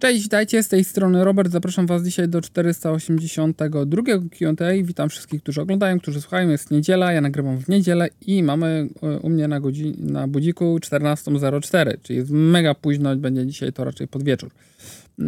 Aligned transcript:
Cześć, 0.00 0.22
witajcie, 0.22 0.62
z 0.62 0.68
tej 0.68 0.84
strony 0.84 1.24
Robert. 1.24 1.52
Zapraszam 1.52 1.86
Was 1.86 2.02
dzisiaj 2.02 2.28
do 2.28 2.40
482 2.40 4.02
Q&A. 4.38 4.82
Witam 4.82 5.08
wszystkich, 5.08 5.42
którzy 5.42 5.60
oglądają, 5.60 6.00
którzy 6.00 6.20
słuchają. 6.20 6.48
Jest 6.48 6.70
niedziela, 6.70 7.12
ja 7.12 7.20
nagrywam 7.20 7.58
w 7.58 7.68
niedzielę 7.68 8.08
i 8.26 8.42
mamy 8.42 8.88
e, 9.02 9.18
u 9.18 9.28
mnie 9.28 9.48
na, 9.48 9.60
godzin- 9.60 9.98
na 9.98 10.28
budziku 10.28 10.78
14.04, 10.78 11.96
czyli 12.02 12.18
jest 12.18 12.30
mega 12.30 12.74
późno, 12.74 13.16
będzie 13.16 13.46
dzisiaj 13.46 13.72
to 13.72 13.84
raczej 13.84 14.08
pod 14.08 14.22
wieczór. 14.22 14.50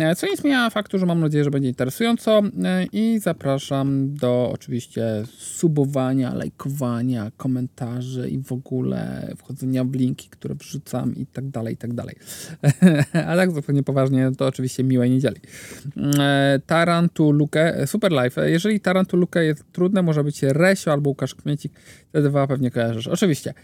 E, 0.01 0.17
Co 0.17 0.27
nie 0.27 0.37
zmienia 0.37 0.71
faktu, 0.71 0.99
że 0.99 1.07
mam 1.07 1.21
nadzieję, 1.21 1.45
że 1.45 1.51
będzie 1.51 1.69
interesująco 1.69 2.43
e, 2.65 2.87
i 2.93 3.19
zapraszam 3.19 4.15
do 4.15 4.51
oczywiście 4.55 5.23
subowania, 5.39 6.35
lajkowania, 6.35 7.33
komentarzy 7.37 8.29
i 8.31 8.39
w 8.39 8.53
ogóle 8.53 9.33
wchodzenia 9.37 9.85
w 9.85 9.95
linki, 9.95 10.29
które 10.29 10.55
wrzucam 10.55 11.17
i 11.17 11.27
tak 11.27 11.49
dalej, 11.49 11.75
i 11.75 11.77
tak 11.77 11.95
dalej. 11.95 12.17
A 13.29 13.37
tak 13.37 13.53
zupełnie 13.53 13.83
poważnie, 13.83 14.31
to 14.39 14.47
oczywiście 14.47 14.85
miłej 14.85 15.11
niedzieli. 15.11 15.41
E, 16.19 16.61
Tarantulukę, 16.67 17.87
Super 17.87 18.13
Life. 18.13 18.51
Jeżeli 18.51 18.81
Tarantulukę 18.81 19.45
jest 19.45 19.65
trudne, 19.73 20.03
może 20.03 20.25
być 20.25 20.43
Resio 20.43 20.93
albo 20.93 21.11
Łukasz 21.11 21.35
Kmiecik, 21.35 21.73
te 22.13 22.23
dwa 22.23 22.47
pewnie 22.47 22.71
kojarzysz. 22.71 23.09
Oczywiście. 23.09 23.55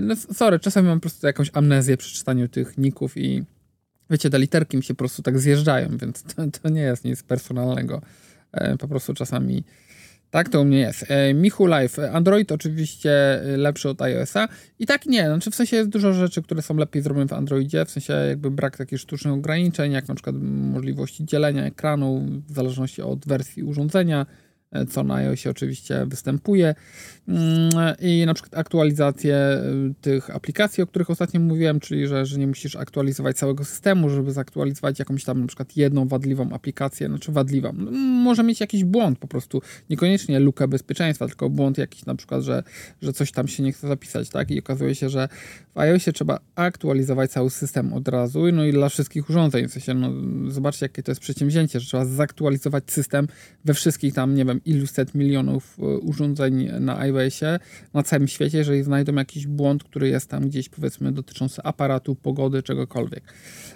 No, 0.00 0.16
sorry, 0.16 0.58
czasami 0.58 0.88
mam 0.88 0.98
po 0.98 1.00
prostu 1.00 1.26
jakąś 1.26 1.50
amnezję 1.52 1.96
przy 1.96 2.14
czytaniu 2.14 2.48
tych 2.48 2.78
ników 2.78 3.16
i 3.16 3.44
wiecie, 4.10 4.30
te 4.30 4.38
literki 4.38 4.76
mi 4.76 4.82
się 4.82 4.94
po 4.94 4.98
prostu 4.98 5.22
tak 5.22 5.38
zjeżdżają, 5.38 5.96
więc 5.96 6.22
to, 6.22 6.42
to 6.62 6.68
nie 6.68 6.80
jest 6.80 7.04
nic 7.04 7.22
personalnego. 7.22 8.02
E, 8.52 8.76
Po 8.76 8.88
prostu 8.88 9.14
czasami 9.14 9.64
tak 10.30 10.48
to 10.48 10.60
u 10.60 10.64
mnie 10.64 10.78
jest. 10.78 11.04
E, 11.08 11.34
Michu 11.34 11.66
Live. 11.66 11.98
Android 12.12 12.52
oczywiście 12.52 13.10
e, 13.42 13.56
lepszy 13.56 13.88
od 13.88 14.02
iOS-a. 14.02 14.48
I 14.78 14.86
tak 14.86 15.06
nie, 15.06 15.26
znaczy 15.26 15.50
w 15.50 15.54
sensie 15.54 15.76
jest 15.76 15.88
dużo 15.88 16.12
rzeczy, 16.12 16.42
które 16.42 16.62
są 16.62 16.76
lepiej 16.76 17.02
zrobione 17.02 17.28
w 17.28 17.32
Androidzie, 17.32 17.84
w 17.84 17.90
sensie 17.90 18.12
jakby 18.12 18.50
brak 18.50 18.76
takich 18.76 19.00
sztucznych 19.00 19.34
ograniczeń, 19.34 19.92
jak 19.92 20.08
na 20.08 20.14
przykład 20.14 20.36
możliwości 20.72 21.24
dzielenia 21.24 21.64
ekranu 21.64 22.26
w 22.48 22.52
zależności 22.52 23.02
od 23.02 23.26
wersji 23.26 23.62
urządzenia, 23.62 24.26
e, 24.72 24.86
co 24.86 25.04
na 25.04 25.14
iOSie 25.14 25.50
oczywiście 25.50 26.06
występuje. 26.06 26.74
Mm, 27.28 27.70
I 28.00 28.26
na 28.26 28.34
przykład 28.34 28.58
aktualizację 28.58 29.36
y, 29.90 29.94
tych 30.00 30.36
aplikacji, 30.36 30.82
o 30.82 30.86
których 30.86 31.10
ostatnio 31.10 31.40
mówiłem, 31.40 31.80
czyli 31.80 32.06
że, 32.06 32.26
że 32.26 32.38
nie 32.38 32.46
musisz 32.46 32.76
aktualizować 32.76 33.36
całego 33.36 33.64
systemu, 33.64 34.10
żeby 34.10 34.32
zaktualizować 34.32 34.98
jakąś 34.98 35.24
tam 35.24 35.40
na 35.40 35.46
przykład 35.46 35.76
jedną 35.76 36.08
wadliwą 36.08 36.52
aplikację, 36.52 37.08
znaczy 37.08 37.32
wadliwą. 37.32 37.72
Może 38.24 38.42
mieć 38.42 38.60
jakiś 38.60 38.84
błąd 38.84 39.18
po 39.18 39.28
prostu, 39.28 39.62
niekoniecznie 39.90 40.40
lukę 40.40 40.68
bezpieczeństwa, 40.68 41.26
tylko 41.26 41.50
błąd 41.50 41.78
jakiś 41.78 42.06
na 42.06 42.14
przykład, 42.14 42.42
że, 42.42 42.62
że 43.02 43.12
coś 43.12 43.32
tam 43.32 43.48
się 43.48 43.62
nie 43.62 43.72
chce 43.72 43.88
zapisać, 43.88 44.28
tak? 44.28 44.50
I 44.50 44.58
okazuje 44.58 44.94
się, 44.94 45.08
że 45.08 45.28
w 45.74 45.78
iOSie 45.78 46.12
trzeba 46.12 46.38
aktualizować 46.54 47.30
cały 47.30 47.50
system 47.50 47.92
od 47.92 48.08
razu, 48.08 48.52
no 48.52 48.64
i 48.64 48.72
dla 48.72 48.88
wszystkich 48.88 49.30
urządzeń, 49.30 49.68
w 49.68 49.72
sensie, 49.72 49.94
no, 49.94 50.12
zobaczcie 50.50 50.86
jakie 50.86 51.02
to 51.02 51.10
jest 51.10 51.20
przedsięwzięcie, 51.20 51.80
że 51.80 51.86
trzeba 51.86 52.04
zaktualizować 52.04 52.84
system 52.86 53.28
we 53.64 53.74
wszystkich 53.74 54.14
tam, 54.14 54.34
nie 54.34 54.44
wiem, 54.44 54.60
ilu 54.64 54.86
set 54.86 55.14
milionów 55.14 55.78
y, 55.78 55.82
urządzeń 55.82 56.70
na 56.80 56.96
iOSie, 57.18 57.58
na 57.94 58.02
całym 58.02 58.28
świecie, 58.28 58.58
jeżeli 58.58 58.82
znajdą 58.82 59.14
jakiś 59.14 59.46
błąd, 59.46 59.84
który 59.84 60.08
jest 60.08 60.30
tam 60.30 60.48
gdzieś, 60.48 60.68
powiedzmy, 60.68 61.12
dotyczący 61.12 61.62
aparatu, 61.62 62.14
pogody, 62.14 62.62
czegokolwiek. 62.62 63.22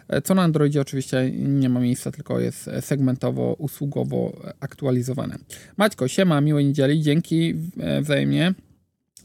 E, 0.09 0.23
Co 0.23 0.35
na 0.35 0.43
Androidzie 0.43 0.81
oczywiście 0.81 1.31
nie 1.31 1.69
ma 1.69 1.81
miejsca, 1.81 2.11
tylko 2.11 2.41
jest 2.41 2.71
segmentowo, 2.81 3.55
usługowo 3.59 4.43
aktualizowane. 4.61 5.39
Maćko, 5.77 6.09
siema, 6.09 6.41
miłej 6.41 6.65
niedzieli, 6.65 7.03
dzięki 7.03 7.55
e, 7.81 8.03
wzajemnie. 8.03 8.55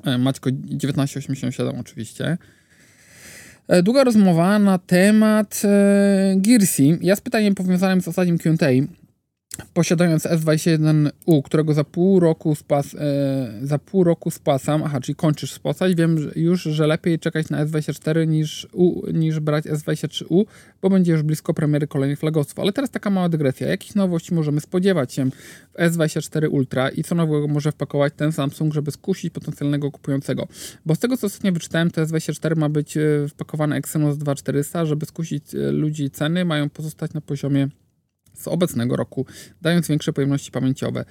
E, 0.03 0.17
Maćko 0.17 0.49
1987 0.51 1.79
oczywiście. 1.79 2.37
Długa 3.83 4.03
rozmowa 4.03 4.59
na 4.59 4.77
temat 4.77 5.61
Gearsy. 6.35 6.83
Ja 7.01 7.15
z 7.15 7.21
pytaniem 7.21 7.55
powiązanym 7.55 8.01
z 8.01 8.07
ostatnim 8.07 8.37
Q&A 8.37 8.67
posiadając 9.73 10.23
S21U, 10.23 11.41
którego 11.43 11.73
za 11.73 11.83
pół 11.83 12.19
roku 12.19 12.55
spas, 12.55 12.95
e, 12.95 13.59
za 13.61 13.79
pół 13.79 14.03
roku 14.03 14.31
spłacam, 14.31 14.83
aha, 14.83 15.01
czyli 15.01 15.15
kończysz 15.15 15.51
spłacać, 15.51 15.95
wiem 15.95 16.31
już, 16.35 16.61
że 16.63 16.87
lepiej 16.87 17.19
czekać 17.19 17.49
na 17.49 17.65
S24 17.65 18.27
niż, 18.27 18.67
U, 18.73 19.11
niż 19.11 19.39
brać 19.39 19.65
S23U, 19.65 20.45
bo 20.81 20.89
będzie 20.89 21.11
już 21.11 21.23
blisko 21.23 21.53
premiery 21.53 21.87
kolejnych 21.87 22.19
flagowców. 22.19 22.59
Ale 22.59 22.73
teraz 22.73 22.91
taka 22.91 23.09
mała 23.09 23.29
dygresja. 23.29 23.67
Jakich 23.67 23.95
nowości 23.95 24.33
możemy 24.33 24.61
spodziewać 24.61 25.13
się 25.13 25.29
w 25.73 25.79
S24 25.79 26.49
Ultra 26.49 26.89
i 26.89 27.03
co 27.03 27.15
nowego 27.15 27.47
może 27.47 27.71
wpakować 27.71 28.13
ten 28.15 28.31
Samsung, 28.31 28.73
żeby 28.73 28.91
skusić 28.91 29.33
potencjalnego 29.33 29.91
kupującego? 29.91 30.47
Bo 30.85 30.95
z 30.95 30.99
tego, 30.99 31.17
co 31.17 31.27
ostatnio 31.27 31.51
wyczytałem, 31.51 31.91
to 31.91 32.01
S24 32.01 32.55
ma 32.55 32.69
być 32.69 32.97
e, 32.97 33.01
wpakowany 33.29 33.75
Exynos 33.75 34.17
2400, 34.17 34.85
żeby 34.85 35.05
skusić 35.05 35.55
e, 35.55 35.71
ludzi 35.71 36.09
ceny, 36.09 36.45
mają 36.45 36.69
pozostać 36.69 37.13
na 37.13 37.21
poziomie 37.21 37.67
z 38.37 38.47
obecnego 38.47 38.95
roku, 38.95 39.25
dając 39.61 39.87
większe 39.87 40.13
pojemności 40.13 40.51
pamięciowe. 40.51 41.05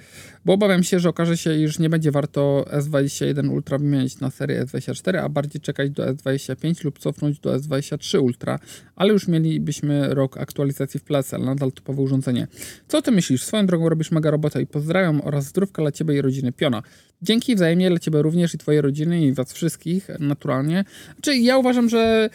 Bo 0.45 0.53
obawiam 0.53 0.83
się, 0.83 0.99
że 0.99 1.09
okaże 1.09 1.37
się, 1.37 1.57
iż 1.57 1.79
nie 1.79 1.89
będzie 1.89 2.11
warto 2.11 2.65
S21 2.71 3.49
Ultra 3.49 3.77
wymienić 3.77 4.19
na 4.19 4.31
serię 4.31 4.65
S24, 4.65 5.17
a 5.17 5.29
bardziej 5.29 5.61
czekać 5.61 5.91
do 5.91 6.13
S25 6.13 6.85
lub 6.85 6.99
cofnąć 6.99 7.39
do 7.39 7.59
S23 7.59 8.19
Ultra, 8.21 8.59
ale 8.95 9.13
już 9.13 9.27
mielibyśmy 9.27 10.13
rok 10.13 10.37
aktualizacji 10.37 10.99
w 10.99 11.03
plecy, 11.03 11.35
ale 11.35 11.45
nadal 11.45 11.71
typowe 11.71 12.01
urządzenie. 12.01 12.47
Co 12.87 13.01
ty 13.01 13.11
myślisz? 13.11 13.43
Swoją 13.43 13.65
drogą 13.65 13.89
robisz 13.89 14.11
mega 14.11 14.31
robotę 14.31 14.61
i 14.61 14.67
pozdrawiam 14.67 15.21
oraz 15.21 15.45
zdrówka 15.45 15.81
dla 15.81 15.91
ciebie 15.91 16.15
i 16.17 16.21
rodziny 16.21 16.51
Piona. 16.51 16.83
Dzięki 17.21 17.55
wzajemnie 17.55 17.89
dla 17.89 17.99
ciebie 17.99 18.21
również 18.21 18.53
i 18.53 18.57
twojej 18.57 18.81
rodziny 18.81 19.21
i 19.21 19.33
was 19.33 19.53
wszystkich, 19.53 20.07
naturalnie. 20.19 20.85
Znaczy, 21.13 21.37
ja 21.37 21.57
uważam, 21.57 21.89
że... 21.89 22.29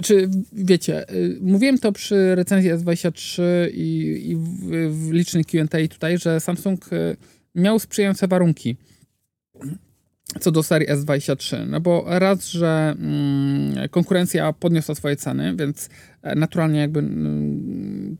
Yy, 0.00 0.04
czy 0.04 0.30
wiecie, 0.52 1.10
y, 1.10 1.38
mówiłem 1.40 1.78
to 1.78 1.92
przy 1.92 2.34
recenzji 2.34 2.72
S23 2.72 3.42
i, 3.72 4.20
i 4.30 4.36
w, 4.36 4.70
w 4.90 5.12
licznych 5.12 5.46
Q&A 5.46 5.88
tutaj, 5.88 6.18
że 6.18 6.40
Samsung 6.40 6.92
y, 6.92 7.16
miał 7.54 7.78
sprzyjające 7.78 8.28
warunki 8.28 8.76
co 10.40 10.50
do 10.50 10.62
serii 10.62 10.88
S23, 10.88 11.66
no 11.66 11.80
bo 11.80 12.04
raz, 12.06 12.48
że 12.48 12.94
mm, 12.98 13.88
konkurencja 13.88 14.52
podniosła 14.52 14.94
swoje 14.94 15.16
ceny, 15.16 15.56
więc 15.56 15.88
naturalnie 16.22 16.80
jakby 16.80 17.00
mm, 17.00 18.16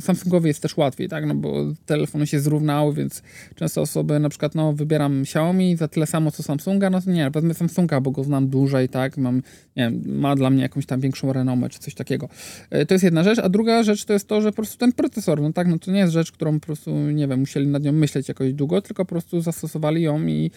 Samsungowi 0.00 0.48
jest 0.48 0.62
też 0.62 0.76
łatwiej, 0.76 1.08
tak, 1.08 1.26
no 1.26 1.34
bo 1.34 1.72
telefony 1.86 2.26
się 2.26 2.40
zrównały, 2.40 2.94
więc 2.94 3.22
często 3.54 3.80
osoby 3.80 4.18
na 4.18 4.28
przykład, 4.28 4.54
no 4.54 4.72
wybieram 4.72 5.22
Xiaomi 5.22 5.76
za 5.76 5.88
tyle 5.88 6.06
samo 6.06 6.30
co 6.30 6.42
Samsunga, 6.42 6.90
no 6.90 7.00
to 7.00 7.10
nie, 7.10 7.30
wezmę 7.30 7.54
Samsunga, 7.54 8.00
bo 8.00 8.10
go 8.10 8.24
znam 8.24 8.48
dłużej, 8.48 8.88
tak, 8.88 9.16
mam, 9.16 9.36
nie 9.76 9.90
wiem, 9.90 10.02
ma 10.06 10.36
dla 10.36 10.50
mnie 10.50 10.62
jakąś 10.62 10.86
tam 10.86 11.00
większą 11.00 11.32
renomę, 11.32 11.68
czy 11.68 11.78
coś 11.78 11.94
takiego. 11.94 12.28
E, 12.70 12.86
To 12.86 12.94
jest 12.94 13.04
jedna 13.04 13.24
rzecz, 13.24 13.38
a 13.38 13.48
druga 13.48 13.82
rzecz 13.82 14.04
to 14.04 14.12
jest 14.12 14.28
to, 14.28 14.40
że 14.40 14.50
po 14.50 14.56
prostu 14.56 14.78
ten 14.78 14.92
procesor, 14.92 15.42
no 15.42 15.52
tak, 15.52 15.68
no 15.68 15.78
to 15.78 15.90
nie 15.90 15.98
jest 15.98 16.12
rzecz, 16.12 16.32
którą 16.32 16.60
po 16.60 16.66
prostu, 16.66 16.90
nie 16.96 17.28
wiem, 17.28 17.40
musieli 17.40 17.66
nad 17.66 17.82
nią 17.82 17.92
myśleć 17.92 18.28
jakoś 18.28 18.52
długo, 18.52 18.82
tylko 18.82 19.04
po 19.04 19.08
prostu 19.08 19.40
zastosowali 19.40 20.02
ją 20.02 20.26
i 20.26 20.50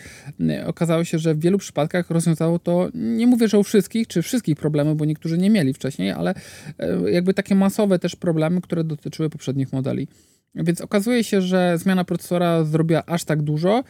okazało 0.66 1.04
się, 1.04 1.20
że 1.20 1.36
w 1.36 1.40
wielu 1.40 1.58
przypadkach 1.58 2.10
rozwiązało 2.10 2.60
to, 2.60 2.90
nie 2.94 3.28
mówię, 3.28 3.48
że 3.48 3.60
u 3.60 3.64
wszystkich, 3.64 4.08
czy 4.08 4.22
wszystkich 4.22 4.56
problemów, 4.56 4.98
bo 4.98 5.06
niektórzy 5.06 5.38
nie 5.38 5.50
mieli 5.50 5.74
wcześniej, 5.74 6.12
ale 6.12 6.34
e, 6.78 6.84
jakby 7.12 7.34
takie 7.34 7.56
masowe 7.56 8.00
też 8.00 8.16
problemy, 8.16 8.62
które 8.62 8.84
dotyczyły 8.84 9.29
poprzednich 9.29 9.73
modeli. 9.73 10.07
Więc 10.56 10.81
okazuje 10.81 11.23
się, 11.23 11.41
że 11.41 11.78
zmiana 11.78 12.03
procesora 12.03 12.63
zrobiła 12.63 13.06
aż 13.06 13.23
tak 13.23 13.41
dużo. 13.41 13.84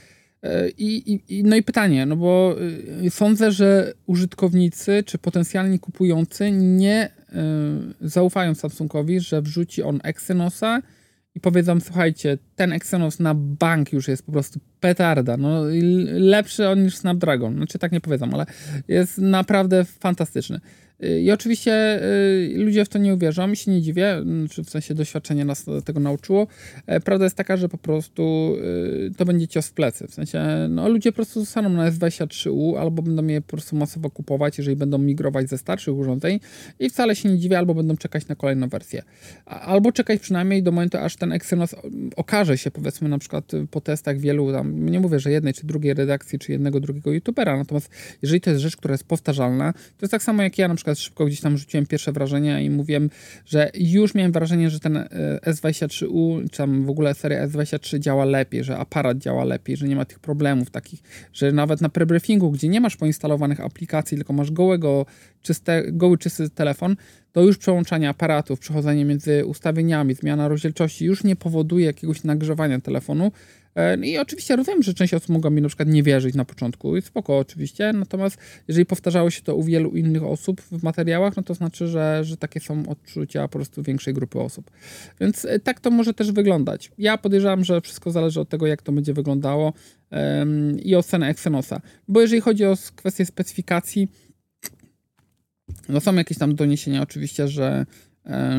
E, 0.44 0.70
I, 0.70 1.14
i, 1.30 1.44
no 1.44 1.56
i 1.56 1.64
pytanie, 1.64 2.06
no 2.06 2.16
bo 2.16 2.56
y, 3.06 3.10
sądzę, 3.10 3.52
że 3.52 3.94
użytkownicy 4.06 5.04
czy 5.06 5.18
potencjalni 5.18 5.80
kupujący 5.80 6.52
nie 6.52 7.10
y, 7.10 8.10
zaufają 8.10 8.56
Samsungowi, 8.56 9.20
że 9.20 9.42
wrzuci 9.42 9.84
on 9.84 10.00
Exynosa 10.04 10.82
i 11.36 11.40
powiedzą, 11.40 11.80
słuchajcie, 11.80 12.38
ten 12.56 12.74
Exynos 12.74 13.20
na 13.20 13.34
bank 13.36 13.94
już 13.94 14.08
jest 14.08 14.26
po 14.26 14.32
prostu 14.32 14.60
petarda, 14.80 15.38
no 15.38 15.62
lepszy 16.12 16.70
on 16.70 16.84
niż 16.84 16.96
Snapdragon, 16.96 17.56
znaczy 17.56 17.80
tak 17.80 17.92
nie 17.92 18.02
powiedzą, 18.02 18.30
ale 18.34 18.46
jest 18.88 19.18
naprawdę 19.18 19.86
fantastyczny. 19.86 20.60
Y, 21.04 21.22
I 21.22 21.32
oczywiście 21.32 22.04
y, 22.04 22.54
ludzie 22.58 22.86
w 22.86 22.90
to 22.90 23.00
nie 23.00 23.14
uwierzą 23.14 23.52
i 23.52 23.56
się 23.56 23.72
nie 23.72 23.82
dziwię, 23.82 24.24
czy 24.52 24.64
w 24.64 24.70
sensie 24.70 24.94
doświadczenie 24.94 25.46
nas 25.46 25.66
tego 25.86 26.00
nauczyło. 26.00 26.48
E, 26.88 27.00
Prawda 27.00 27.26
jest 27.26 27.36
taka, 27.36 27.58
że 27.58 27.70
po 27.70 27.78
prostu 27.78 28.56
y, 29.08 29.12
to 29.18 29.26
będzie 29.26 29.48
cios 29.48 29.68
w 29.68 29.74
plecy. 29.74 30.08
W 30.08 30.14
sensie 30.14 30.44
no, 30.70 30.90
ludzie 30.90 31.12
po 31.12 31.16
prostu 31.16 31.40
zostaną 31.40 31.70
na 31.70 31.92
S23U 31.92 32.78
albo 32.78 33.02
będą 33.02 33.28
je 33.28 33.42
po 33.42 33.48
prostu 33.48 33.76
masowo 33.76 34.10
kupować, 34.10 34.58
jeżeli 34.58 34.78
będą 34.78 34.98
migrować 34.98 35.50
ze 35.50 35.58
starszych 35.58 35.96
urządzeń 35.96 36.40
i 36.80 36.90
wcale 36.90 37.16
się 37.16 37.30
nie 37.30 37.38
dziwię, 37.38 37.58
albo 37.58 37.74
będą 37.74 37.98
czekać 37.98 38.28
na 38.28 38.36
kolejną 38.36 38.70
wersję. 38.70 39.04
Albo 39.46 39.92
czekać 39.92 40.22
przynajmniej 40.22 40.64
do 40.64 40.72
momentu, 40.72 40.98
aż 40.98 41.16
ten 41.16 41.32
Exynos 41.32 41.76
okaże 42.16 42.58
się 42.58 42.72
powiedzmy 42.72 43.10
na 43.10 43.18
przykład 43.18 43.52
po 43.72 43.82
testach 43.82 44.20
wielu 44.20 44.52
tam, 44.52 44.90
nie 44.90 45.00
mówię, 45.00 45.20
że 45.20 45.32
jednej 45.32 45.54
czy 45.54 45.68
drugiej 45.68 45.94
redakcji, 45.94 46.40
czy 46.40 46.52
jednego 46.52 46.80
drugiego 46.80 47.12
youtubera, 47.14 47.58
natomiast 47.58 47.90
jeżeli 48.22 48.42
to 48.42 48.50
jest 48.50 48.62
rzecz, 48.62 48.78
która 48.78 48.92
jest 48.92 49.04
powtarzalna, 49.04 49.74
to 49.74 49.80
jest 50.02 50.12
tak 50.12 50.24
samo 50.24 50.44
jak 50.44 50.58
ja 50.58 50.68
na 50.68 50.76
przykład 50.76 50.85
przykład 50.86 51.00
szybko 51.00 51.26
gdzieś 51.26 51.42
tam 51.42 51.58
rzuciłem 51.58 51.86
pierwsze 51.86 52.12
wrażenia 52.12 52.60
i 52.60 52.70
mówiłem, 52.70 53.10
że 53.46 53.72
już 53.74 54.16
miałem 54.16 54.32
wrażenie, 54.32 54.70
że 54.70 54.80
ten 54.80 55.08
S23U, 55.48 56.50
czy 56.52 56.58
tam 56.58 56.86
w 56.86 56.90
ogóle 56.90 57.14
seria 57.14 57.48
S23 57.48 58.00
działa 58.00 58.26
lepiej, 58.26 58.64
że 58.64 58.78
aparat 58.78 59.18
działa 59.18 59.44
lepiej, 59.44 59.78
że 59.78 59.88
nie 59.88 59.96
ma 59.96 60.06
tych 60.06 60.20
problemów 60.20 60.70
takich, 60.70 61.04
że 61.34 61.52
nawet 61.52 61.82
na 61.82 61.90
prebriefingu, 61.90 62.52
gdzie 62.52 62.68
nie 62.68 62.82
masz 62.82 62.98
poinstalowanych 62.98 63.60
aplikacji, 63.62 64.18
tylko 64.18 64.34
masz 64.34 64.52
gołego, 64.52 65.06
czyste, 65.42 65.84
goły, 65.92 66.18
czysty 66.18 66.50
telefon, 66.50 66.96
to 67.32 67.42
już 67.42 67.58
przełączanie 67.58 68.10
aparatów, 68.10 68.60
przechodzenie 68.60 69.06
między 69.06 69.46
ustawieniami, 69.46 70.14
zmiana 70.14 70.48
rozdzielczości 70.48 71.06
już 71.06 71.24
nie 71.24 71.36
powoduje 71.36 71.86
jakiegoś 71.86 72.24
nagrzewania 72.24 72.80
telefonu. 72.80 73.32
E, 73.76 73.98
I 73.98 74.18
oczywiście 74.18 74.56
rozumiem, 74.56 74.84
że 74.84 74.94
część 74.94 75.14
osób 75.14 75.30
mogła 75.30 75.50
mi 75.50 75.62
na 75.62 75.68
przykład 75.68 75.90
nie 75.90 76.04
wierzyć 76.04 76.36
na 76.36 76.46
początku, 76.46 76.96
jest 76.96 77.08
spoko 77.08 77.38
oczywiście, 77.38 77.94
natomiast 77.94 78.38
jeżeli 78.68 78.86
powtarzało 78.86 79.30
się 79.30 79.42
to 79.42 79.56
u 79.56 79.64
wielu 79.64 79.90
innych 79.90 80.24
osób 80.24 80.62
w 80.62 80.84
materiałach, 80.84 81.38
no 81.38 81.44
to 81.44 81.54
znaczy, 81.54 81.88
że, 81.88 82.24
że 82.24 82.38
takie 82.38 82.60
są 82.60 82.90
odczucia 82.90 83.48
po 83.48 83.58
prostu 83.58 83.84
większej 83.84 84.14
grupy 84.14 84.40
osób. 84.40 84.72
Więc 85.20 85.46
e, 85.46 85.60
tak 85.60 85.80
to 85.80 85.92
może 85.92 86.14
też 86.14 86.32
wyglądać. 86.32 86.92
Ja 86.98 87.18
podejrzewam, 87.18 87.64
że 87.64 87.82
wszystko 87.82 88.12
zależy 88.12 88.40
od 88.40 88.50
tego, 88.50 88.68
jak 88.68 88.82
to 88.82 88.92
będzie 88.92 89.14
wyglądało 89.14 89.74
i 90.84 90.96
od 90.96 91.06
ceny 91.06 91.26
Exynosa. 91.26 91.82
Bo 92.08 92.22
jeżeli 92.22 92.42
chodzi 92.42 92.66
o 92.66 92.76
kwestię 92.96 93.26
specyfikacji, 93.26 94.08
no 95.90 96.00
są 96.00 96.16
jakieś 96.16 96.38
tam 96.38 96.56
doniesienia 96.56 97.02
oczywiście, 97.02 97.48
że, 97.48 97.86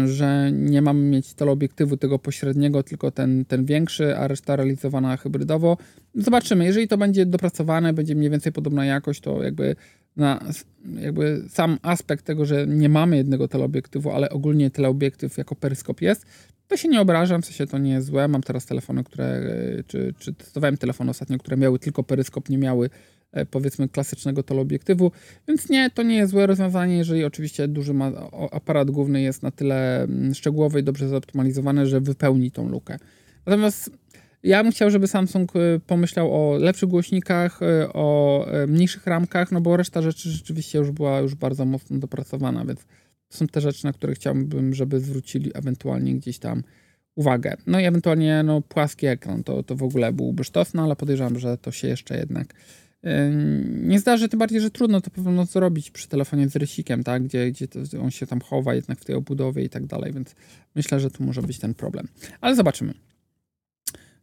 że 0.04 0.50
nie 0.52 0.82
mamy 0.82 1.00
mieć 1.00 1.34
teleobiektywu 1.34 1.96
tego 1.96 2.18
pośredniego, 2.18 2.82
tylko 2.82 3.10
ten, 3.10 3.44
ten 3.44 3.64
większy, 3.64 4.16
a 4.16 4.28
reszta 4.28 4.56
realizowana 4.56 5.16
hybrydowo. 5.16 5.76
Zobaczymy, 6.14 6.64
jeżeli 6.64 6.88
to 6.88 6.98
będzie 6.98 7.26
dopracowane, 7.26 7.92
będzie 7.92 8.14
mniej 8.14 8.30
więcej 8.30 8.52
podobna 8.52 8.84
jakość, 8.84 9.20
to 9.20 9.42
jakby 9.42 9.76
na 10.16 10.40
jakby 11.00 11.44
sam 11.48 11.78
aspekt 11.82 12.24
tego, 12.24 12.44
że 12.44 12.66
nie 12.66 12.88
mamy 12.88 13.16
jednego 13.16 13.48
teleobiektywu, 13.48 14.10
ale 14.10 14.30
ogólnie 14.30 14.70
teleobiektyw 14.70 15.38
jako 15.38 15.54
peryskop 15.54 16.00
jest, 16.00 16.26
to 16.68 16.76
się 16.76 16.88
nie 16.88 17.00
obrażam, 17.00 17.42
w 17.42 17.46
sensie 17.46 17.66
to 17.66 17.78
nie 17.78 17.90
jest 17.90 18.06
złe. 18.06 18.28
Mam 18.28 18.42
teraz 18.42 18.66
telefony, 18.66 19.04
które, 19.04 19.24
e, 19.24 19.82
czy, 19.86 20.14
czy 20.18 20.34
testowałem 20.34 20.76
telefony 20.76 21.10
ostatnio, 21.10 21.38
które 21.38 21.56
miały 21.56 21.78
tylko 21.78 22.02
peryskop, 22.02 22.48
nie 22.48 22.58
miały 22.58 22.90
E, 22.90 23.15
powiedzmy 23.44 23.88
klasycznego 23.88 24.42
teleobiektywu, 24.42 25.12
więc 25.48 25.68
nie, 25.68 25.90
to 25.90 26.02
nie 26.02 26.16
jest 26.16 26.30
złe 26.30 26.46
rozwiązanie, 26.46 26.96
jeżeli 26.96 27.24
oczywiście 27.24 27.68
duży 27.68 27.94
ma, 27.94 28.12
aparat 28.50 28.90
główny 28.90 29.22
jest 29.22 29.42
na 29.42 29.50
tyle 29.50 30.02
mm, 30.02 30.34
szczegółowy 30.34 30.80
i 30.80 30.82
dobrze 30.82 31.08
zoptymalizowany, 31.08 31.86
że 31.86 32.00
wypełni 32.00 32.50
tą 32.50 32.68
lukę. 32.68 32.98
Natomiast 33.46 33.90
ja 34.42 34.62
bym 34.62 34.72
chciał, 34.72 34.90
żeby 34.90 35.06
Samsung 35.06 35.56
e, 35.56 35.80
pomyślał 35.86 36.34
o 36.34 36.56
lepszych 36.56 36.88
głośnikach, 36.88 37.62
e, 37.62 37.92
o 37.92 38.46
mniejszych 38.68 39.06
ramkach, 39.06 39.52
no 39.52 39.60
bo 39.60 39.76
reszta 39.76 40.02
rzeczy 40.02 40.30
rzeczywiście 40.30 40.78
już 40.78 40.90
była 40.90 41.20
już 41.20 41.34
bardzo 41.34 41.64
mocno 41.64 41.98
dopracowana, 41.98 42.64
więc 42.64 42.80
to 43.28 43.36
są 43.36 43.46
te 43.46 43.60
rzeczy, 43.60 43.84
na 43.84 43.92
które 43.92 44.14
chciałbym, 44.14 44.74
żeby 44.74 45.00
zwrócili 45.00 45.50
ewentualnie 45.54 46.14
gdzieś 46.14 46.38
tam 46.38 46.62
uwagę. 47.16 47.56
No 47.66 47.80
i 47.80 47.84
ewentualnie 47.84 48.42
no, 48.42 48.60
płaski 48.60 49.06
ekran, 49.06 49.44
to, 49.44 49.62
to 49.62 49.76
w 49.76 49.82
ogóle 49.82 50.12
byłby 50.12 50.44
sztosne, 50.44 50.82
ale 50.82 50.96
podejrzewam, 50.96 51.38
że 51.38 51.58
to 51.58 51.72
się 51.72 51.88
jeszcze 51.88 52.18
jednak 52.18 52.54
nie 53.82 54.00
zdarzy, 54.00 54.28
tym 54.28 54.38
bardziej, 54.38 54.60
że 54.60 54.70
trudno 54.70 55.00
to 55.00 55.10
pewno 55.10 55.44
zrobić 55.44 55.90
przy 55.90 56.08
telefonie 56.08 56.48
z 56.48 56.56
rysikiem, 56.56 57.04
tak? 57.04 57.22
gdzie, 57.22 57.50
gdzie 57.50 57.68
on 58.02 58.10
się 58.10 58.26
tam 58.26 58.40
chowa 58.40 58.74
jednak 58.74 59.00
w 59.00 59.04
tej 59.04 59.14
obudowie 59.16 59.64
i 59.64 59.68
tak 59.68 59.86
dalej, 59.86 60.12
więc 60.12 60.34
myślę, 60.74 61.00
że 61.00 61.10
tu 61.10 61.24
może 61.24 61.42
być 61.42 61.58
ten 61.58 61.74
problem. 61.74 62.08
Ale 62.40 62.56
zobaczymy. 62.56 62.94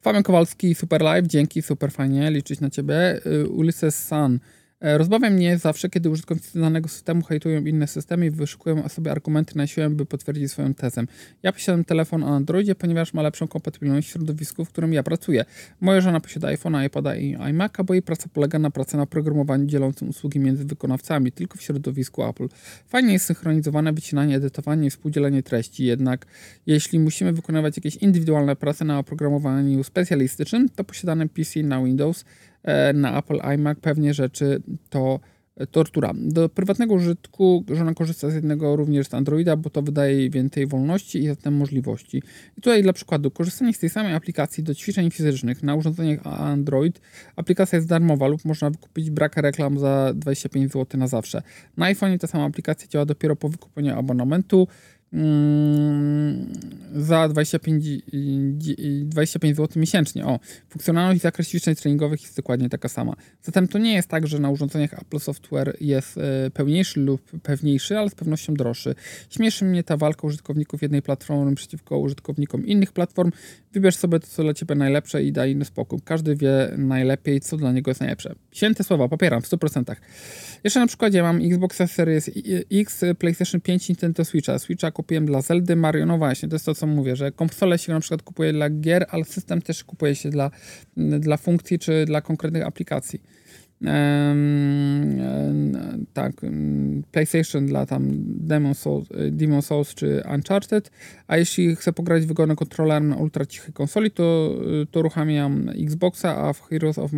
Fabian 0.01 0.23
Kowalski, 0.23 0.75
super 0.75 1.01
live, 1.01 1.27
dzięki, 1.27 1.61
super 1.61 1.91
fajnie, 1.91 2.31
liczyć 2.31 2.59
na 2.59 2.69
ciebie. 2.69 3.21
Y, 3.25 3.47
Ulysses 3.47 4.07
Sun, 4.07 4.39
rozbawia 4.83 5.29
mnie 5.29 5.57
zawsze, 5.57 5.89
kiedy 5.89 6.09
użytkownicy 6.09 6.59
danego 6.59 6.89
systemu 6.89 7.21
hejtują 7.21 7.65
inne 7.65 7.87
systemy 7.87 8.25
i 8.25 8.31
wyszukują 8.31 8.89
sobie 8.89 9.11
argumenty 9.11 9.57
na 9.57 9.67
siłę, 9.67 9.89
by 9.89 10.05
potwierdzić 10.05 10.51
swoją 10.51 10.73
tezę. 10.73 11.03
Ja 11.43 11.53
posiadam 11.53 11.85
telefon 11.85 12.23
o 12.23 12.35
Androidzie, 12.35 12.75
ponieważ 12.75 13.13
ma 13.13 13.21
lepszą 13.21 13.47
kompatybilność 13.47 14.07
w 14.07 14.11
środowisku, 14.11 14.65
w 14.65 14.69
którym 14.69 14.93
ja 14.93 15.03
pracuję. 15.03 15.45
Moja 15.81 16.01
żona 16.01 16.19
posiada 16.19 16.47
iPhone'a, 16.47 16.85
iPada 16.85 17.15
i 17.15 17.35
iMac'a, 17.37 17.83
bo 17.83 17.93
jej 17.93 18.03
praca 18.03 18.29
polega 18.33 18.59
na 18.59 18.71
pracy 18.71 18.97
na 18.97 19.05
programowaniu 19.05 19.65
dzielącym 19.65 20.09
usługi 20.09 20.39
między 20.39 20.65
wykonawcami, 20.65 21.31
tylko 21.31 21.57
w 21.57 21.61
środowisku 21.61 22.23
Apple. 22.23 22.47
Fajnie 22.87 23.13
jest 23.13 23.25
synchronizowane 23.25 23.93
wycinanie, 23.93 24.35
edytowanie 24.35 24.87
i 24.87 24.89
współdzielenie 24.89 25.43
treści, 25.43 25.85
jednak 25.85 26.25
jeśli 26.65 26.99
musimy 26.99 27.33
wykonywać 27.33 27.77
jakieś 27.77 27.95
indywidualne 27.95 28.55
prace 28.55 28.85
na 28.85 28.99
oprogramowaniu 28.99 29.83
specjalistycznym, 29.83 30.69
to 30.69 30.83
posiadane 30.83 31.29
PC 31.29 31.63
na 31.63 31.83
Windows 31.83 32.25
E, 32.52 32.52
na 32.93 33.19
Apple 33.19 33.39
iMac 33.41 33.77
pewnie 33.79 34.13
rzeczy 34.13 34.61
to 34.89 35.19
tortura. 35.71 36.11
Do 36.15 36.49
prywatnego 36.49 36.93
użytku 36.93 37.65
żona 37.71 37.93
korzysta 37.93 38.29
z 38.29 38.33
jednego 38.33 38.75
również 38.75 39.07
z 39.07 39.13
Androida, 39.13 39.57
bo 39.57 39.69
to 39.69 39.81
wydaje 39.81 40.15
jej 40.15 40.29
więcej 40.29 40.67
wolności 40.67 41.23
i 41.23 41.27
zatem 41.27 41.53
możliwości. 41.55 42.17
I 42.57 42.61
tutaj 42.61 42.83
dla 42.83 42.93
przykładu, 42.93 43.31
korzystanie 43.31 43.73
z 43.73 43.79
tej 43.79 43.89
samej 43.89 44.13
aplikacji 44.13 44.63
do 44.63 44.75
ćwiczeń 44.75 45.11
fizycznych 45.11 45.63
na 45.63 45.75
urządzeniach 45.75 46.27
Android, 46.27 47.01
aplikacja 47.35 47.75
jest 47.75 47.87
darmowa 47.87 48.27
lub 48.27 48.45
można 48.45 48.69
wykupić 48.69 49.09
brak 49.09 49.37
reklam 49.37 49.79
za 49.79 50.11
25 50.15 50.71
zł 50.71 50.99
na 50.99 51.07
zawsze. 51.07 51.41
Na 51.77 51.85
iPhone 51.85 52.19
ta 52.19 52.27
sama 52.27 52.45
aplikacja 52.45 52.87
działa 52.87 53.05
dopiero 53.05 53.35
po 53.35 53.49
wykupieniu 53.49 53.99
abonamentu. 53.99 54.67
Mm, 55.13 56.47
za 56.95 57.29
25, 57.29 57.85
25 59.03 59.57
zł 59.57 59.81
miesięcznie. 59.81 60.25
O, 60.25 60.39
funkcjonalność 60.69 61.17
i 61.17 61.21
zakres 61.21 61.47
ćwiczeń 61.47 61.75
treningowych 61.75 62.21
jest 62.21 62.37
dokładnie 62.37 62.69
taka 62.69 62.89
sama. 62.89 63.13
Zatem 63.41 63.67
to 63.67 63.77
nie 63.77 63.93
jest 63.93 64.07
tak, 64.07 64.27
że 64.27 64.39
na 64.39 64.49
urządzeniach 64.49 64.93
Apple 64.93 65.19
Software 65.19 65.77
jest 65.81 66.17
e, 66.17 66.49
pełniejszy 66.49 66.99
lub 66.99 67.21
pewniejszy, 67.43 67.97
ale 67.97 68.09
z 68.09 68.15
pewnością 68.15 68.53
droższy. 68.53 68.95
Śmieszy 69.29 69.65
mnie 69.65 69.83
ta 69.83 69.97
walka 69.97 70.27
użytkowników 70.27 70.81
jednej 70.81 71.01
platformy 71.01 71.55
przeciwko 71.55 71.99
użytkownikom 71.99 72.65
innych 72.65 72.91
platform. 72.91 73.31
Wybierz 73.73 73.95
sobie 73.95 74.19
to, 74.19 74.27
co 74.27 74.43
dla 74.43 74.53
Ciebie 74.53 74.75
najlepsze 74.75 75.23
i 75.23 75.31
daj 75.31 75.51
inny 75.51 75.65
spokój. 75.65 75.99
Każdy 76.05 76.35
wie 76.35 76.71
najlepiej, 76.77 77.41
co 77.41 77.57
dla 77.57 77.71
niego 77.71 77.91
jest 77.91 78.01
najlepsze. 78.01 78.35
Święte 78.51 78.83
słowa, 78.83 79.07
popieram 79.07 79.41
w 79.41 79.49
100%. 79.49 79.95
Jeszcze 80.63 80.79
na 80.79 80.87
przykładzie 80.87 81.23
mam 81.23 81.41
Xbox 81.45 81.77
Series 81.91 82.29
X, 82.71 83.01
PlayStation 83.19 83.61
5, 83.61 83.89
Nintendo 83.89 84.25
Switcha. 84.25 84.59
Switcha 84.59 84.91
kupiłem 85.03 85.25
dla 85.25 85.41
Zeldy, 85.41 85.75
Mario, 85.75 86.05
no 86.05 86.17
właśnie, 86.17 86.49
to 86.49 86.55
jest 86.55 86.65
to, 86.65 86.75
co 86.75 86.87
mówię, 86.87 87.15
że 87.15 87.31
konsolę 87.31 87.77
się 87.77 87.93
na 87.93 87.99
przykład 87.99 88.21
kupuje 88.21 88.53
dla 88.53 88.69
gier, 88.69 89.05
ale 89.09 89.25
system 89.25 89.61
też 89.61 89.83
kupuje 89.83 90.15
się 90.15 90.29
dla, 90.29 90.51
dla 90.97 91.37
funkcji 91.37 91.79
czy 91.79 92.05
dla 92.05 92.21
konkretnych 92.21 92.67
aplikacji 92.67 93.21
tak, 96.13 96.33
PlayStation 97.11 97.65
dla 97.65 97.85
tam 97.85 98.03
Demon 98.25 98.75
Souls, 98.75 99.07
Demon 99.31 99.61
Souls 99.61 99.95
czy 99.95 100.23
Uncharted, 100.35 100.91
a 101.27 101.37
jeśli 101.37 101.75
chcę 101.75 101.93
pograć 101.93 102.25
wygodnym 102.25 102.57
kontrolerem 102.57 103.09
na 103.09 103.15
ultra 103.15 103.45
cichej 103.45 103.73
konsoli, 103.73 104.11
to, 104.11 104.55
to 104.91 104.99
uruchamiam 104.99 105.69
Xboxa, 105.69 106.37
a 106.37 106.53
w 106.53 106.61
Heroes 106.61 106.97
of 106.97 107.11